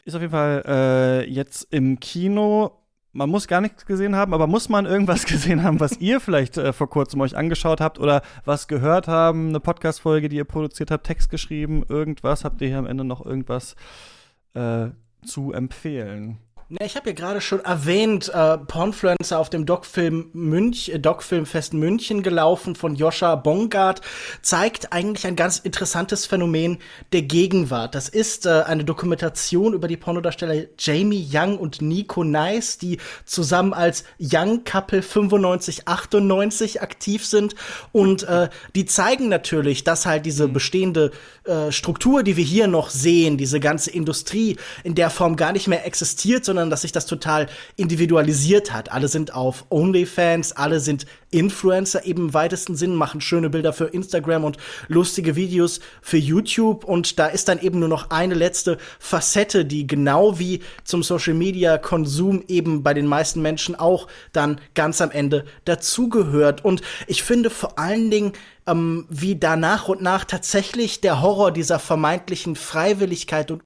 Ist 0.04 0.14
auf 0.14 0.20
jeden 0.20 0.32
Fall 0.32 0.62
äh, 0.66 1.30
jetzt 1.30 1.66
im 1.70 2.00
Kino. 2.00 2.78
Man 3.12 3.28
muss 3.28 3.46
gar 3.46 3.60
nichts 3.60 3.84
gesehen 3.84 4.16
haben, 4.16 4.32
aber 4.32 4.46
muss 4.46 4.68
man 4.68 4.86
irgendwas 4.86 5.26
gesehen 5.26 5.62
haben, 5.62 5.80
was 5.80 5.98
ihr 5.98 6.20
vielleicht 6.20 6.56
äh, 6.56 6.72
vor 6.72 6.88
kurzem 6.88 7.20
euch 7.20 7.36
angeschaut 7.36 7.80
habt 7.80 7.98
oder 7.98 8.22
was 8.44 8.68
gehört 8.68 9.06
haben, 9.08 9.48
eine 9.48 9.60
Podcast-Folge, 9.60 10.28
die 10.28 10.36
ihr 10.36 10.44
produziert 10.44 10.90
habt, 10.90 11.06
Text 11.06 11.28
geschrieben, 11.30 11.84
irgendwas? 11.88 12.44
Habt 12.44 12.62
ihr 12.62 12.68
hier 12.68 12.78
am 12.78 12.86
Ende 12.86 13.04
noch 13.04 13.24
irgendwas 13.24 13.76
äh, 14.54 14.88
zu 15.24 15.52
empfehlen? 15.52 16.38
Ne, 16.72 16.86
ich 16.86 16.96
habe 16.96 17.10
ja 17.10 17.14
gerade 17.14 17.42
schon 17.42 17.60
erwähnt, 17.60 18.30
äh, 18.32 18.56
Pornfluencer 18.56 19.38
auf 19.38 19.50
dem 19.50 19.66
Doc-Film 19.66 20.30
Münch, 20.32 20.88
äh, 20.88 20.98
Doc-Filmfest 20.98 21.74
München 21.74 22.22
gelaufen 22.22 22.76
von 22.76 22.94
Joscha 22.94 23.36
Bongard, 23.36 24.00
zeigt 24.40 24.90
eigentlich 24.90 25.26
ein 25.26 25.36
ganz 25.36 25.58
interessantes 25.58 26.24
Phänomen 26.24 26.78
der 27.12 27.20
Gegenwart. 27.20 27.94
Das 27.94 28.08
ist 28.08 28.46
äh, 28.46 28.62
eine 28.62 28.86
Dokumentation 28.86 29.74
über 29.74 29.86
die 29.86 29.98
Pornodarsteller 29.98 30.62
Jamie 30.78 31.28
Young 31.30 31.58
und 31.58 31.82
Nico 31.82 32.24
Nice, 32.24 32.78
die 32.78 32.96
zusammen 33.26 33.74
als 33.74 34.04
Young 34.18 34.64
Couple 34.64 35.02
9598 35.02 36.80
aktiv 36.80 37.26
sind 37.26 37.54
und 37.92 38.22
äh, 38.22 38.48
die 38.74 38.86
zeigen 38.86 39.28
natürlich, 39.28 39.84
dass 39.84 40.06
halt 40.06 40.24
diese 40.24 40.48
bestehende 40.48 41.10
äh, 41.44 41.70
Struktur, 41.70 42.22
die 42.22 42.38
wir 42.38 42.44
hier 42.44 42.66
noch 42.66 42.88
sehen, 42.88 43.36
diese 43.36 43.60
ganze 43.60 43.90
Industrie 43.90 44.56
in 44.84 44.94
der 44.94 45.10
Form 45.10 45.36
gar 45.36 45.52
nicht 45.52 45.68
mehr 45.68 45.84
existiert, 45.84 46.46
sondern 46.46 46.61
dass 46.70 46.82
sich 46.82 46.92
das 46.92 47.06
total 47.06 47.46
individualisiert 47.76 48.72
hat. 48.72 48.92
Alle 48.92 49.08
sind 49.08 49.34
auf 49.34 49.66
OnlyFans, 49.70 50.52
alle 50.52 50.80
sind 50.80 51.06
Influencer 51.30 52.04
eben 52.04 52.26
im 52.26 52.34
weitesten 52.34 52.76
Sinn, 52.76 52.94
machen 52.94 53.20
schöne 53.20 53.50
Bilder 53.50 53.72
für 53.72 53.86
Instagram 53.86 54.44
und 54.44 54.58
lustige 54.88 55.34
Videos 55.34 55.80
für 56.00 56.18
YouTube. 56.18 56.84
Und 56.84 57.18
da 57.18 57.26
ist 57.26 57.48
dann 57.48 57.60
eben 57.60 57.78
nur 57.78 57.88
noch 57.88 58.10
eine 58.10 58.34
letzte 58.34 58.78
Facette, 58.98 59.64
die 59.64 59.86
genau 59.86 60.38
wie 60.38 60.60
zum 60.84 61.02
Social 61.02 61.34
Media 61.34 61.78
Konsum 61.78 62.44
eben 62.48 62.82
bei 62.82 62.94
den 62.94 63.06
meisten 63.06 63.40
Menschen 63.42 63.74
auch 63.74 64.08
dann 64.32 64.60
ganz 64.74 65.00
am 65.00 65.10
Ende 65.10 65.44
dazugehört. 65.64 66.64
Und 66.64 66.82
ich 67.06 67.22
finde 67.22 67.50
vor 67.50 67.78
allen 67.78 68.10
Dingen, 68.10 68.32
ähm, 68.66 69.06
wie 69.08 69.36
da 69.36 69.56
nach 69.56 69.88
und 69.88 70.02
nach 70.02 70.24
tatsächlich 70.24 71.00
der 71.00 71.20
Horror 71.20 71.50
dieser 71.50 71.78
vermeintlichen 71.78 72.56
Freiwilligkeit 72.56 73.50
und 73.50 73.62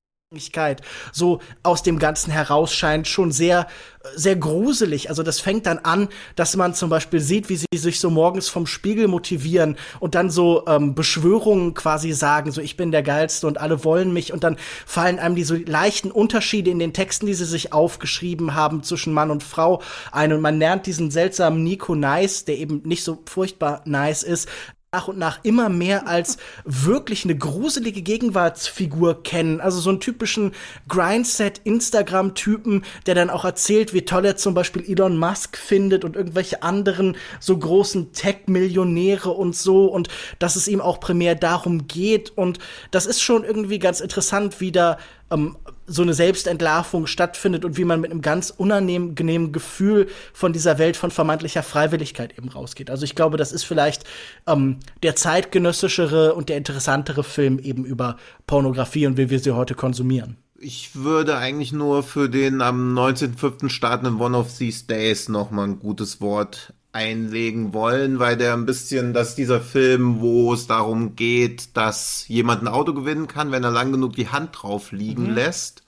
so 1.12 1.40
aus 1.62 1.84
dem 1.84 2.00
Ganzen 2.00 2.32
herausscheint, 2.32 3.06
schon 3.06 3.30
sehr, 3.30 3.68
sehr 4.16 4.34
gruselig. 4.34 5.08
Also 5.08 5.22
das 5.22 5.38
fängt 5.38 5.66
dann 5.66 5.78
an, 5.78 6.08
dass 6.34 6.56
man 6.56 6.74
zum 6.74 6.90
Beispiel 6.90 7.20
sieht, 7.20 7.48
wie 7.48 7.54
sie 7.54 7.66
sich 7.76 8.00
so 8.00 8.10
morgens 8.10 8.48
vom 8.48 8.66
Spiegel 8.66 9.06
motivieren 9.06 9.76
und 10.00 10.16
dann 10.16 10.28
so 10.28 10.64
ähm, 10.66 10.96
Beschwörungen 10.96 11.74
quasi 11.74 12.10
sagen, 12.10 12.50
so 12.50 12.60
ich 12.60 12.76
bin 12.76 12.90
der 12.90 13.04
Geilste 13.04 13.46
und 13.46 13.58
alle 13.58 13.84
wollen 13.84 14.12
mich 14.12 14.32
und 14.32 14.42
dann 14.42 14.56
fallen 14.84 15.20
einem 15.20 15.36
diese 15.36 15.58
leichten 15.58 16.10
Unterschiede 16.10 16.72
in 16.72 16.80
den 16.80 16.92
Texten, 16.92 17.26
die 17.26 17.34
sie 17.34 17.44
sich 17.44 17.72
aufgeschrieben 17.72 18.56
haben 18.56 18.82
zwischen 18.82 19.12
Mann 19.12 19.30
und 19.30 19.44
Frau 19.44 19.80
ein 20.10 20.32
und 20.32 20.40
man 20.40 20.58
lernt 20.58 20.86
diesen 20.86 21.12
seltsamen 21.12 21.62
Nico 21.62 21.94
Nice, 21.94 22.44
der 22.44 22.58
eben 22.58 22.82
nicht 22.84 23.04
so 23.04 23.22
furchtbar 23.26 23.82
nice 23.84 24.24
ist, 24.24 24.48
nach 24.92 25.08
und 25.08 25.18
nach 25.18 25.40
immer 25.42 25.68
mehr 25.68 26.06
als 26.06 26.38
wirklich 26.64 27.24
eine 27.24 27.36
gruselige 27.36 28.02
Gegenwartsfigur 28.02 29.24
kennen. 29.24 29.60
Also 29.60 29.80
so 29.80 29.90
einen 29.90 30.00
typischen 30.00 30.52
Grindset-Instagram-Typen, 30.88 32.84
der 33.04 33.16
dann 33.16 33.28
auch 33.28 33.44
erzählt, 33.44 33.92
wie 33.92 34.04
toll 34.04 34.24
er 34.24 34.36
zum 34.36 34.54
Beispiel 34.54 34.88
Elon 34.88 35.18
Musk 35.18 35.56
findet 35.56 36.04
und 36.04 36.14
irgendwelche 36.14 36.62
anderen 36.62 37.16
so 37.40 37.58
großen 37.58 38.12
Tech-Millionäre 38.12 39.30
und 39.30 39.56
so 39.56 39.86
und 39.86 40.08
dass 40.38 40.54
es 40.56 40.68
ihm 40.68 40.80
auch 40.80 41.00
primär 41.00 41.34
darum 41.34 41.88
geht. 41.88 42.30
Und 42.30 42.60
das 42.92 43.06
ist 43.06 43.20
schon 43.20 43.44
irgendwie 43.44 43.80
ganz 43.80 44.00
interessant, 44.00 44.60
wie 44.60 44.72
da 44.72 44.98
ähm, 45.30 45.56
so 45.86 46.02
eine 46.02 46.14
Selbstentlarvung 46.14 47.06
stattfindet 47.06 47.64
und 47.64 47.76
wie 47.76 47.84
man 47.84 48.00
mit 48.00 48.10
einem 48.10 48.22
ganz 48.22 48.50
unangenehmen 48.50 49.52
Gefühl 49.52 50.08
von 50.32 50.52
dieser 50.52 50.78
Welt 50.78 50.96
von 50.96 51.10
vermeintlicher 51.10 51.62
Freiwilligkeit 51.62 52.36
eben 52.36 52.48
rausgeht. 52.48 52.90
Also 52.90 53.04
ich 53.04 53.14
glaube, 53.14 53.36
das 53.36 53.52
ist 53.52 53.64
vielleicht 53.64 54.04
ähm, 54.46 54.78
der 55.02 55.16
zeitgenössischere 55.16 56.34
und 56.34 56.48
der 56.48 56.56
interessantere 56.56 57.24
Film 57.24 57.58
eben 57.58 57.84
über 57.84 58.16
Pornografie 58.46 59.06
und 59.06 59.16
wie 59.16 59.30
wir 59.30 59.38
sie 59.38 59.52
heute 59.52 59.74
konsumieren. 59.74 60.36
Ich 60.58 60.96
würde 60.96 61.36
eigentlich 61.36 61.72
nur 61.72 62.02
für 62.02 62.30
den 62.30 62.62
am 62.62 62.96
19.05. 62.96 63.68
startenden 63.68 64.20
One 64.20 64.36
of 64.36 64.56
These 64.56 64.86
Days 64.86 65.28
noch 65.28 65.50
mal 65.50 65.64
ein 65.64 65.78
gutes 65.78 66.20
Wort 66.20 66.72
einlegen 66.96 67.74
wollen, 67.74 68.18
weil 68.18 68.38
der 68.38 68.54
ein 68.54 68.64
bisschen, 68.64 69.12
dass 69.12 69.34
dieser 69.34 69.60
Film, 69.60 70.20
wo 70.20 70.54
es 70.54 70.66
darum 70.66 71.14
geht, 71.14 71.76
dass 71.76 72.26
jemand 72.26 72.62
ein 72.62 72.68
Auto 72.68 72.94
gewinnen 72.94 73.28
kann, 73.28 73.52
wenn 73.52 73.64
er 73.64 73.70
lang 73.70 73.92
genug 73.92 74.14
die 74.14 74.28
Hand 74.28 74.50
drauf 74.52 74.92
liegen 74.92 75.28
mhm. 75.28 75.34
lässt. 75.34 75.82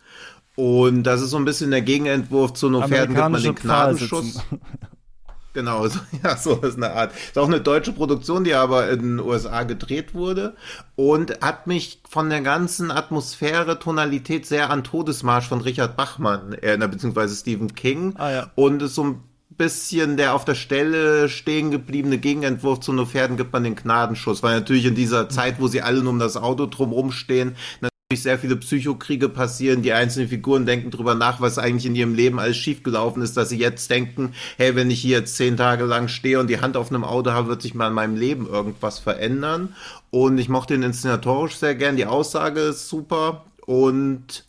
Und 0.55 1.05
das 1.05 1.23
ist 1.23 1.31
so 1.31 1.39
ein 1.39 1.47
bisschen 1.47 1.71
der 1.71 1.83
Gegenentwurf 1.83 2.53
zu 2.53 2.69
No 2.69 2.87
Pferden 2.87 3.15
gibt 3.15 3.31
man 3.31 3.43
den 3.43 3.55
Gnadenschuss. 3.55 4.43
Genau, 5.55 5.89
so, 5.89 5.99
ja, 6.23 6.37
so 6.37 6.57
ist 6.57 6.77
eine 6.77 6.93
Art. 6.93 7.13
Ist 7.13 7.37
auch 7.37 7.49
eine 7.49 7.61
deutsche 7.61 7.93
Produktion, 7.93 8.45
die 8.45 8.55
aber 8.55 8.91
in 8.91 9.01
den 9.01 9.19
USA 9.19 9.65
gedreht 9.65 10.15
wurde 10.15 10.55
und 10.95 11.41
hat 11.41 11.67
mich 11.67 12.01
von 12.09 12.31
der 12.31 12.43
ganzen 12.43 12.93
Atmosphäre, 12.93 13.81
Tonalität 13.81 14.47
sehr 14.47 14.71
an 14.71 14.85
Todesmarsch 14.85 15.49
von 15.49 15.61
Richard 15.61 15.97
Bachmann 15.97 16.53
erinnert, 16.53 16.93
beziehungsweise 16.93 17.35
Stephen 17.35 17.75
King. 17.75 18.15
Ah, 18.19 18.31
ja. 18.31 18.51
Und 18.55 18.83
ist 18.83 18.95
so 18.95 19.03
ein 19.03 19.23
bisschen 19.59 20.17
der 20.17 20.35
auf 20.35 20.45
der 20.45 20.55
Stelle 20.55 21.29
stehen 21.29 21.71
gebliebene 21.71 22.19
Gegenentwurf 22.19 22.81
zu 22.81 22.93
nur 22.93 23.07
Pferden 23.07 23.37
gibt 23.37 23.53
man 23.53 23.65
den 23.65 23.77
Gnadenschuss, 23.77 24.43
weil 24.43 24.55
natürlich 24.55 24.87
in 24.87 24.95
dieser 24.95 25.29
Zeit, 25.29 25.61
wo 25.61 25.69
sie 25.69 25.83
alle 25.83 26.01
nur 26.01 26.13
um 26.13 26.19
das 26.19 26.37
Auto 26.37 26.67
drumherum 26.67 27.13
stehen, 27.13 27.57
natürlich 27.81 28.23
sehr 28.23 28.39
viele 28.39 28.57
Psychokriege 28.57 29.29
passieren. 29.29 29.83
Die 29.83 29.93
einzelnen 29.93 30.29
Figuren 30.29 30.65
denken 30.65 30.91
drüber 30.91 31.15
nach, 31.15 31.43
was 31.43 31.59
eigentlich 31.59 31.85
in 31.85 31.95
ihrem 31.95 32.15
Leben 32.15 32.39
alles 32.39 32.57
schiefgelaufen 32.57 33.21
ist, 33.21 33.37
dass 33.37 33.51
sie 33.51 33.59
jetzt 33.59 33.91
denken, 33.91 34.33
hey, 34.57 34.75
wenn 34.77 34.91
ich 34.91 35.01
hier 35.01 35.19
jetzt 35.19 35.37
zehn 35.37 35.59
Tage 35.59 35.85
lang 35.85 36.09
stehe 36.09 36.41
und 36.41 36.49
die 36.49 36.61
Hand 36.61 36.77
auf 36.77 36.91
einem 36.91 37.05
Auto 37.05 37.33
habe, 37.33 37.49
wird 37.49 37.61
sich 37.61 37.75
mal 37.75 37.89
in 37.89 37.95
meinem 37.95 38.17
Leben 38.17 38.47
irgendwas 38.47 38.99
verändern. 38.99 39.75
Und 40.11 40.39
ich 40.39 40.49
mochte 40.49 40.75
ihn 40.75 40.83
inszenatorisch 40.83 41.57
sehr 41.57 41.75
gern. 41.75 41.97
Die 41.97 42.07
Aussage 42.07 42.61
ist 42.61 42.89
super 42.89 43.45
und 43.67 44.48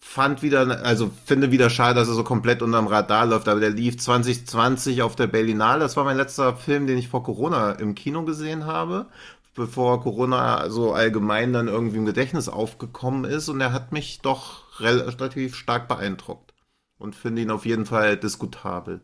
fand 0.00 0.42
wieder, 0.42 0.84
also 0.84 1.10
finde 1.26 1.52
wieder 1.52 1.70
schade, 1.70 1.94
dass 1.94 2.08
er 2.08 2.14
so 2.14 2.24
komplett 2.24 2.62
unterm 2.62 2.86
Radar 2.86 3.26
läuft, 3.26 3.48
aber 3.48 3.60
der 3.60 3.70
lief 3.70 3.98
2020 3.98 5.02
auf 5.02 5.14
der 5.14 5.26
Berlinale. 5.26 5.80
Das 5.80 5.96
war 5.96 6.04
mein 6.04 6.16
letzter 6.16 6.56
Film, 6.56 6.86
den 6.86 6.98
ich 6.98 7.08
vor 7.08 7.22
Corona 7.22 7.72
im 7.72 7.94
Kino 7.94 8.24
gesehen 8.24 8.66
habe, 8.66 9.06
bevor 9.54 10.02
Corona 10.02 10.70
so 10.70 10.92
allgemein 10.92 11.52
dann 11.52 11.68
irgendwie 11.68 11.98
im 11.98 12.06
Gedächtnis 12.06 12.48
aufgekommen 12.48 13.24
ist 13.24 13.48
und 13.48 13.60
er 13.60 13.72
hat 13.72 13.92
mich 13.92 14.20
doch 14.20 14.80
relativ 14.80 15.54
stark 15.54 15.86
beeindruckt 15.86 16.54
und 16.98 17.14
finde 17.14 17.42
ihn 17.42 17.50
auf 17.50 17.66
jeden 17.66 17.86
Fall 17.86 18.16
diskutabel. 18.16 19.02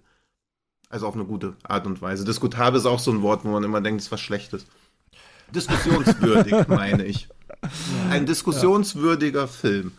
Also 0.89 1.07
auf 1.07 1.15
eine 1.15 1.25
gute 1.25 1.57
Art 1.65 1.87
und 1.87 2.01
Weise. 2.01 2.25
Diskutabel 2.25 2.79
ist 2.79 2.87
auch 2.87 3.01
so 3.01 3.11
ein 3.11 3.23
Wort, 3.23 3.45
wo 3.45 3.49
man 3.49 3.65
immer 3.65 3.81
denkt, 3.81 4.01
es 4.01 4.07
ist 4.07 4.13
was 4.13 4.21
Schlechtes. 4.21 4.67
Diskussionswürdig, 5.53 6.69
meine 6.69 7.05
ich. 7.05 7.29
Ein 8.11 8.25
diskussionswürdiger 8.25 9.41
ja. 9.43 9.47
Film. 9.47 9.93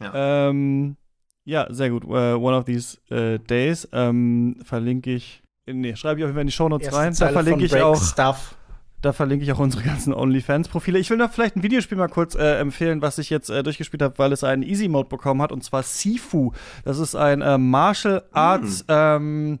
Ja, 0.00 0.48
ähm, 0.48 0.96
ja 1.44 1.66
sehr 1.70 1.90
gut. 1.90 2.04
Uh, 2.04 2.36
one 2.36 2.56
of 2.56 2.64
these 2.64 2.98
uh, 3.10 3.38
days 3.38 3.88
ähm, 3.92 4.56
verlinke 4.62 5.14
ich. 5.14 5.42
Nee, 5.66 5.96
schreibe 5.96 6.20
ich 6.20 6.24
auf 6.24 6.28
jeden 6.28 6.34
Fall 6.34 6.42
in 6.42 6.48
die 6.48 6.52
Shownotes 6.52 6.86
Erste 6.86 7.00
rein. 7.00 7.14
Da 7.18 7.28
verlinke 7.28 7.64
ich 7.64 7.74
auch. 7.80 8.02
Stuff. 8.02 8.56
Da 9.04 9.12
verlinke 9.12 9.44
ich 9.44 9.52
auch 9.52 9.58
unsere 9.58 9.82
ganzen 9.82 10.14
OnlyFans-Profile. 10.14 10.98
Ich 10.98 11.10
will 11.10 11.18
noch 11.18 11.30
vielleicht 11.30 11.56
ein 11.56 11.62
Videospiel 11.62 11.98
mal 11.98 12.08
kurz 12.08 12.34
äh, 12.34 12.58
empfehlen, 12.58 13.02
was 13.02 13.18
ich 13.18 13.28
jetzt 13.28 13.50
äh, 13.50 13.62
durchgespielt 13.62 14.00
habe, 14.00 14.16
weil 14.16 14.32
es 14.32 14.42
einen 14.44 14.62
Easy-Mode 14.62 15.10
bekommen 15.10 15.42
hat, 15.42 15.52
und 15.52 15.62
zwar 15.62 15.82
Sifu. 15.82 16.52
Das 16.86 16.98
ist 16.98 17.14
ein 17.14 17.42
äh, 17.42 17.58
Martial 17.58 18.22
Arts, 18.32 18.82
mm. 18.84 18.90
ähm, 18.90 19.58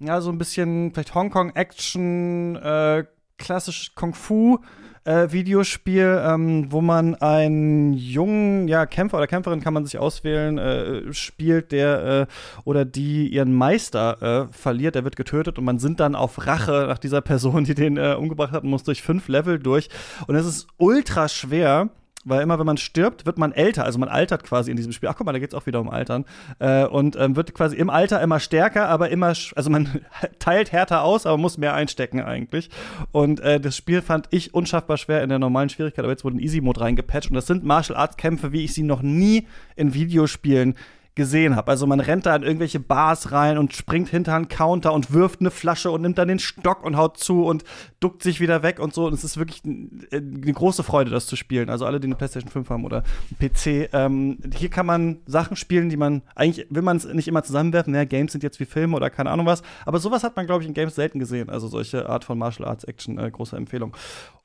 ja, 0.00 0.20
so 0.20 0.30
ein 0.30 0.38
bisschen 0.38 0.90
vielleicht 0.92 1.14
Hongkong-Action, 1.14 2.56
äh, 2.56 3.04
klassisch 3.38 3.94
Kung-Fu 3.94 4.58
äh, 5.04 5.32
Videospiel, 5.32 6.22
ähm, 6.24 6.66
wo 6.70 6.80
man 6.80 7.14
einen 7.16 7.92
jungen 7.94 8.68
ja, 8.68 8.86
Kämpfer 8.86 9.18
oder 9.18 9.26
Kämpferin 9.26 9.60
kann 9.60 9.74
man 9.74 9.84
sich 9.84 9.98
auswählen, 9.98 10.58
äh, 10.58 11.12
spielt, 11.12 11.72
der 11.72 12.28
äh, 12.28 12.60
oder 12.64 12.84
die 12.84 13.28
ihren 13.28 13.54
Meister 13.54 14.48
äh, 14.50 14.52
verliert, 14.52 14.94
der 14.94 15.04
wird 15.04 15.16
getötet 15.16 15.58
und 15.58 15.64
man 15.64 15.78
sind 15.78 16.00
dann 16.00 16.14
auf 16.14 16.46
Rache 16.46 16.86
nach 16.88 16.98
dieser 16.98 17.20
Person, 17.20 17.64
die 17.64 17.74
den 17.74 17.96
äh, 17.96 18.14
umgebracht 18.18 18.52
hat, 18.52 18.64
muss 18.64 18.84
durch 18.84 19.02
fünf 19.02 19.28
Level 19.28 19.58
durch. 19.58 19.88
Und 20.26 20.34
es 20.34 20.46
ist 20.46 20.66
ultra 20.78 21.28
schwer 21.28 21.90
weil 22.24 22.42
immer, 22.42 22.58
wenn 22.58 22.66
man 22.66 22.76
stirbt, 22.76 23.26
wird 23.26 23.38
man 23.38 23.52
älter. 23.52 23.84
Also 23.84 23.98
man 23.98 24.08
altert 24.08 24.44
quasi 24.44 24.70
in 24.70 24.76
diesem 24.76 24.92
Spiel. 24.92 25.08
Ach 25.08 25.16
guck 25.16 25.26
mal, 25.26 25.32
da 25.32 25.38
geht 25.38 25.50
es 25.50 25.54
auch 25.54 25.66
wieder 25.66 25.80
um 25.80 25.90
Altern. 25.90 26.24
Äh, 26.58 26.84
und 26.84 27.16
ähm, 27.16 27.36
wird 27.36 27.54
quasi 27.54 27.76
im 27.76 27.90
Alter 27.90 28.20
immer 28.20 28.40
stärker, 28.40 28.88
aber 28.88 29.10
immer, 29.10 29.28
also 29.28 29.70
man 29.70 30.00
teilt 30.38 30.72
härter 30.72 31.02
aus, 31.02 31.26
aber 31.26 31.38
muss 31.38 31.58
mehr 31.58 31.74
einstecken 31.74 32.20
eigentlich. 32.20 32.70
Und 33.10 33.40
äh, 33.40 33.60
das 33.60 33.76
Spiel 33.76 34.02
fand 34.02 34.28
ich 34.30 34.54
unschaffbar 34.54 34.96
schwer 34.96 35.22
in 35.22 35.28
der 35.28 35.38
normalen 35.38 35.68
Schwierigkeit, 35.68 36.04
aber 36.04 36.12
jetzt 36.12 36.24
wurde 36.24 36.36
ein 36.36 36.40
Easy-Mode 36.40 36.80
reingepatcht. 36.80 37.30
Und 37.30 37.34
das 37.34 37.46
sind 37.46 37.64
Martial 37.64 37.98
Arts-Kämpfe, 37.98 38.52
wie 38.52 38.64
ich 38.64 38.74
sie 38.74 38.82
noch 38.82 39.02
nie 39.02 39.46
in 39.76 39.94
Videospielen 39.94 40.76
gesehen 41.14 41.56
habe. 41.56 41.70
Also 41.70 41.86
man 41.86 42.00
rennt 42.00 42.24
da 42.26 42.34
in 42.34 42.42
irgendwelche 42.42 42.80
Bars 42.80 43.32
rein 43.32 43.58
und 43.58 43.74
springt 43.74 44.08
hinter 44.08 44.34
einen 44.34 44.48
Counter 44.48 44.92
und 44.92 45.12
wirft 45.12 45.40
eine 45.40 45.50
Flasche 45.50 45.90
und 45.90 46.00
nimmt 46.00 46.16
dann 46.16 46.28
den 46.28 46.38
Stock 46.38 46.84
und 46.84 46.96
haut 46.96 47.18
zu 47.18 47.44
und 47.44 47.64
duckt 48.00 48.22
sich 48.22 48.40
wieder 48.40 48.62
weg 48.62 48.80
und 48.80 48.94
so. 48.94 49.06
Und 49.06 49.12
es 49.12 49.22
ist 49.22 49.36
wirklich 49.36 49.62
äh, 49.64 50.16
eine 50.16 50.52
große 50.52 50.82
Freude, 50.82 51.10
das 51.10 51.26
zu 51.26 51.36
spielen. 51.36 51.68
Also 51.68 51.84
alle, 51.84 52.00
die 52.00 52.06
eine 52.06 52.14
PlayStation 52.14 52.50
5 52.50 52.70
haben 52.70 52.84
oder 52.84 53.02
PC. 53.38 53.90
Ähm, 53.92 54.38
hier 54.54 54.70
kann 54.70 54.86
man 54.86 55.18
Sachen 55.26 55.56
spielen, 55.56 55.90
die 55.90 55.98
man 55.98 56.22
eigentlich 56.34 56.66
will 56.70 56.82
man 56.82 56.96
es 56.96 57.04
nicht 57.04 57.28
immer 57.28 57.42
zusammenwerfen. 57.42 57.94
Ja, 57.94 58.04
Games 58.04 58.32
sind 58.32 58.42
jetzt 58.42 58.58
wie 58.60 58.64
Filme 58.64 58.96
oder 58.96 59.10
keine 59.10 59.30
Ahnung 59.30 59.44
was. 59.44 59.62
Aber 59.84 59.98
sowas 59.98 60.24
hat 60.24 60.36
man, 60.36 60.46
glaube 60.46 60.62
ich, 60.62 60.68
in 60.68 60.74
Games 60.74 60.94
selten 60.94 61.18
gesehen. 61.18 61.50
Also 61.50 61.68
solche 61.68 62.08
Art 62.08 62.24
von 62.24 62.38
Martial 62.38 62.68
Arts 62.68 62.84
Action, 62.84 63.18
äh, 63.18 63.30
große 63.30 63.56
Empfehlung. 63.56 63.94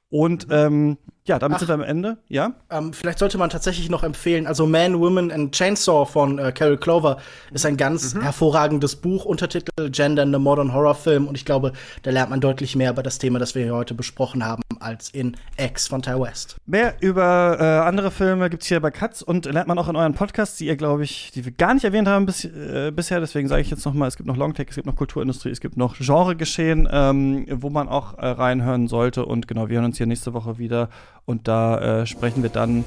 Und 0.10 0.47
ähm, 0.49 0.97
ja, 1.28 1.39
damit 1.39 1.55
Ach, 1.55 1.60
sind 1.60 1.68
wir 1.68 1.74
am 1.74 1.82
Ende, 1.82 2.18
ja? 2.30 2.53
Ähm, 2.70 2.93
vielleicht 2.93 3.20
sollte 3.20 3.38
man 3.38 3.49
tatsächlich 3.49 3.89
noch 3.89 4.03
empfehlen, 4.03 4.47
also 4.47 4.66
Man, 4.66 4.97
Women 4.99 5.30
and 5.32 5.53
Chainsaw 5.53 6.05
von 6.05 6.39
äh, 6.39 6.53
Carol 6.53 6.78
Clover 6.78 7.18
ist 7.51 7.66
ein 7.66 7.76
ganz 7.76 8.14
mhm. 8.14 8.22
hervorragendes 8.22 8.95
Buch, 8.95 9.26
Untertitel 9.26 9.89
Gender 9.89 10.24
in 10.24 10.32
the 10.32 10.39
Modern 10.39 10.74
Horror 10.74 10.95
Film 10.95 11.28
und 11.28 11.36
ich 11.36 11.43
glaube, 11.43 11.74
da 12.03 12.12
lernt 12.12 12.30
man 12.30 12.39
deutlich 12.39 12.78
mehr 12.78 12.91
über 12.91 13.03
das 13.03 13.18
Thema, 13.18 13.39
das 13.39 13.55
wir 13.55 13.64
hier 13.64 13.76
heute 13.76 13.93
besprochen 13.93 14.45
haben, 14.45 14.64
als 14.80 15.10
in 15.10 15.36
X 15.58 15.88
von 15.88 16.01
Ty 16.01 16.20
West. 16.20 16.55
Mehr 16.66 16.95
über 17.01 17.58
äh, 17.60 17.64
andere 17.86 18.10
Filme 18.12 18.49
gibt's 18.49 18.68
hier 18.68 18.80
bei 18.80 18.91
Katz 18.91 19.22
und 19.22 19.45
lernt 19.45 19.68
man 19.68 19.78
auch 19.78 19.89
in 19.89 19.97
euren 19.97 20.14
Podcasts, 20.14 20.58
die 20.58 20.68
ihr, 20.68 20.78
glaube 20.78 21.03
ich, 21.03 21.32
die 21.32 21.43
wir 21.43 21.51
gar 21.51 21.74
nicht 21.74 21.84
erwähnt 21.84 22.08
haben 22.08 22.26
bis, 22.26 22.45
äh, 22.45 22.91
bisher, 22.95 23.20
deswegen 23.20 23.49
sage 23.49 23.62
ich 23.62 23.70
jetzt 23.70 23.86
noch 23.86 23.93
mal, 23.93 24.08
es 24.08 24.16
gibt 24.16 24.28
noch 24.28 24.38
Longtake, 24.38 24.70
es 24.70 24.76
gibt 24.76 24.88
noch 24.88 24.95
Kulturindustrie, 24.95 25.49
es 25.49 25.60
gibt 25.60 25.76
noch 25.76 25.97
Genregeschehen, 25.97 26.88
ähm, 26.89 27.45
wo 27.51 27.70
man 27.70 27.89
auch 27.89 28.18
äh, 28.18 28.28
reinhören 28.28 28.88
sollte 28.88 29.26
und 29.26 29.49
genau, 29.49 29.68
wir 29.68 29.76
hören 29.76 29.86
uns 29.86 29.96
hier 29.97 30.07
nächste 30.07 30.33
Woche 30.33 30.57
wieder 30.57 30.89
und 31.25 31.47
da 31.47 32.01
äh, 32.01 32.05
sprechen 32.05 32.43
wir 32.43 32.49
dann 32.49 32.85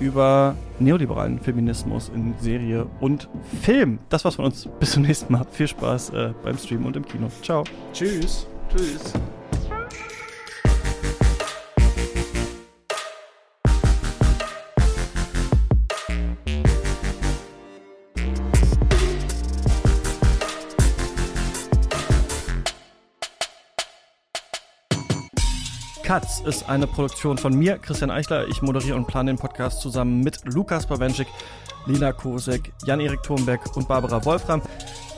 über 0.00 0.56
neoliberalen 0.78 1.38
Feminismus 1.38 2.10
in 2.14 2.34
Serie 2.40 2.86
und 3.00 3.28
Film. 3.62 3.98
Das 4.08 4.24
war's 4.24 4.34
von 4.34 4.46
uns. 4.46 4.68
Bis 4.80 4.92
zum 4.92 5.02
nächsten 5.02 5.32
Mal. 5.32 5.46
Viel 5.52 5.68
Spaß 5.68 6.10
äh, 6.10 6.32
beim 6.42 6.58
Stream 6.58 6.84
und 6.86 6.96
im 6.96 7.06
Kino. 7.06 7.30
Ciao. 7.42 7.64
Tschüss. 7.92 8.46
Tschüss. 8.68 9.12
Katz 26.12 26.40
ist 26.40 26.68
eine 26.68 26.86
Produktion 26.86 27.38
von 27.38 27.54
mir, 27.54 27.78
Christian 27.78 28.10
Eichler. 28.10 28.46
Ich 28.46 28.60
moderiere 28.60 28.96
und 28.96 29.06
plane 29.06 29.30
den 29.30 29.38
Podcast 29.38 29.80
zusammen 29.80 30.20
mit 30.20 30.40
Lukas 30.44 30.84
Bawenschik, 30.84 31.26
Lina 31.86 32.12
Kosek, 32.12 32.70
Jan-Erik 32.84 33.22
Thunberg 33.22 33.74
und 33.74 33.88
Barbara 33.88 34.22
Wolfram. 34.22 34.60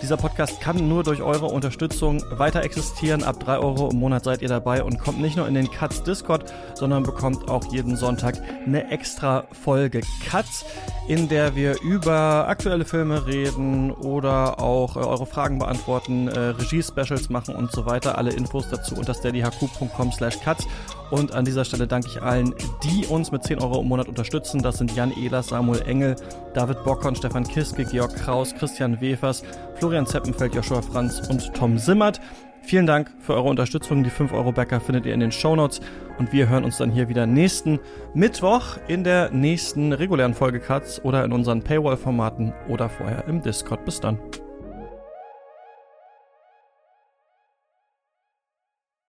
Dieser 0.05 0.19
Podcast 0.19 0.61
kann 0.61 0.87
nur 0.87 1.03
durch 1.03 1.23
eure 1.23 1.47
Unterstützung 1.47 2.23
weiter 2.29 2.63
existieren. 2.63 3.25
Ab 3.25 3.41
3 3.41 3.57
Euro 3.57 3.89
im 3.89 3.99
Monat 3.99 4.25
seid 4.25 4.43
ihr 4.43 4.49
dabei 4.49 4.83
und 4.83 4.99
kommt 4.99 5.19
nicht 5.19 5.35
nur 5.35 5.49
in 5.49 5.55
den 5.55 5.71
Cuts 5.71 6.03
Discord, 6.03 6.53
sondern 6.75 7.05
bekommt 7.05 7.49
auch 7.49 7.73
jeden 7.73 7.97
Sonntag 7.97 8.37
eine 8.67 8.91
extra 8.91 9.47
Folge 9.53 10.03
Cuts, 10.29 10.67
in 11.09 11.31
der 11.31 11.57
wir 11.57 11.81
über 11.81 12.47
aktuelle 12.49 12.85
Filme 12.85 13.27
reden 13.27 13.93
oder 13.93 14.61
auch 14.61 14.97
äh, 14.97 15.01
eure 15.01 15.25
Fragen 15.25 15.59
beantworten, 15.59 16.29
äh, 16.29 16.39
Regie-Specials 16.39 17.31
machen 17.31 17.55
und 17.55 17.73
so 17.73 17.87
weiter. 17.87 18.19
Alle 18.19 18.35
Infos 18.35 18.69
dazu 18.69 18.97
unter 18.97 19.15
steadyhq.com 19.15 20.13
slash 20.13 20.39
cuts. 20.41 20.67
Und 21.11 21.35
an 21.35 21.45
dieser 21.45 21.65
Stelle 21.65 21.87
danke 21.87 22.09
ich 22.09 22.23
allen, 22.23 22.55
die 22.83 23.07
uns 23.07 23.31
mit 23.31 23.45
10 23.45 23.61
Euro 23.61 23.81
im 23.81 23.89
Monat 23.89 24.09
unterstützen. 24.09 24.63
Das 24.63 24.79
sind 24.79 24.95
Jan 24.97 25.13
Ehlers, 25.13 25.49
Samuel 25.49 25.83
Engel, 25.83 26.17
David 26.55 26.83
Bockhorn, 26.85 27.15
Stefan 27.15 27.45
Kiske, 27.45 27.85
Georg 27.85 28.15
Kraus, 28.17 28.55
Christian 28.55 29.01
Wefers, 29.01 29.43
Florian 29.77 30.07
Zeppenfeld, 30.07 30.55
Joshua 30.55 30.83
Franz 30.83 31.21
und 31.29 31.53
Tom 31.55 31.79
Simmert. 31.79 32.21
Vielen 32.63 32.87
Dank 32.87 33.13
für 33.21 33.35
eure 33.35 33.49
Unterstützung. 33.49 34.03
Die 34.05 34.11
5-Euro-Bäcker 34.11 34.81
findet 34.81 35.05
ihr 35.05 35.13
in 35.13 35.21
den 35.21 35.33
Shownotes. 35.33 35.81
Und 36.19 36.33
wir 36.33 36.49
hören 36.49 36.65
uns 36.65 36.79
dann 36.79 36.91
hier 36.91 37.09
wieder 37.09 37.27
nächsten 37.27 37.79
Mittwoch 38.15 38.79
in 38.89 39.05
der 39.05 39.31
nächsten 39.31 39.93
regulären 39.93 40.33
Folge 40.33 40.61
Cuts 40.61 41.05
oder 41.05 41.25
in 41.25 41.33
unseren 41.33 41.63
Paywall-Formaten 41.63 42.55
oder 42.69 42.89
vorher 42.89 43.29
im 43.29 43.43
Discord. 43.43 43.85
Bis 43.85 44.01
dann. 44.01 44.19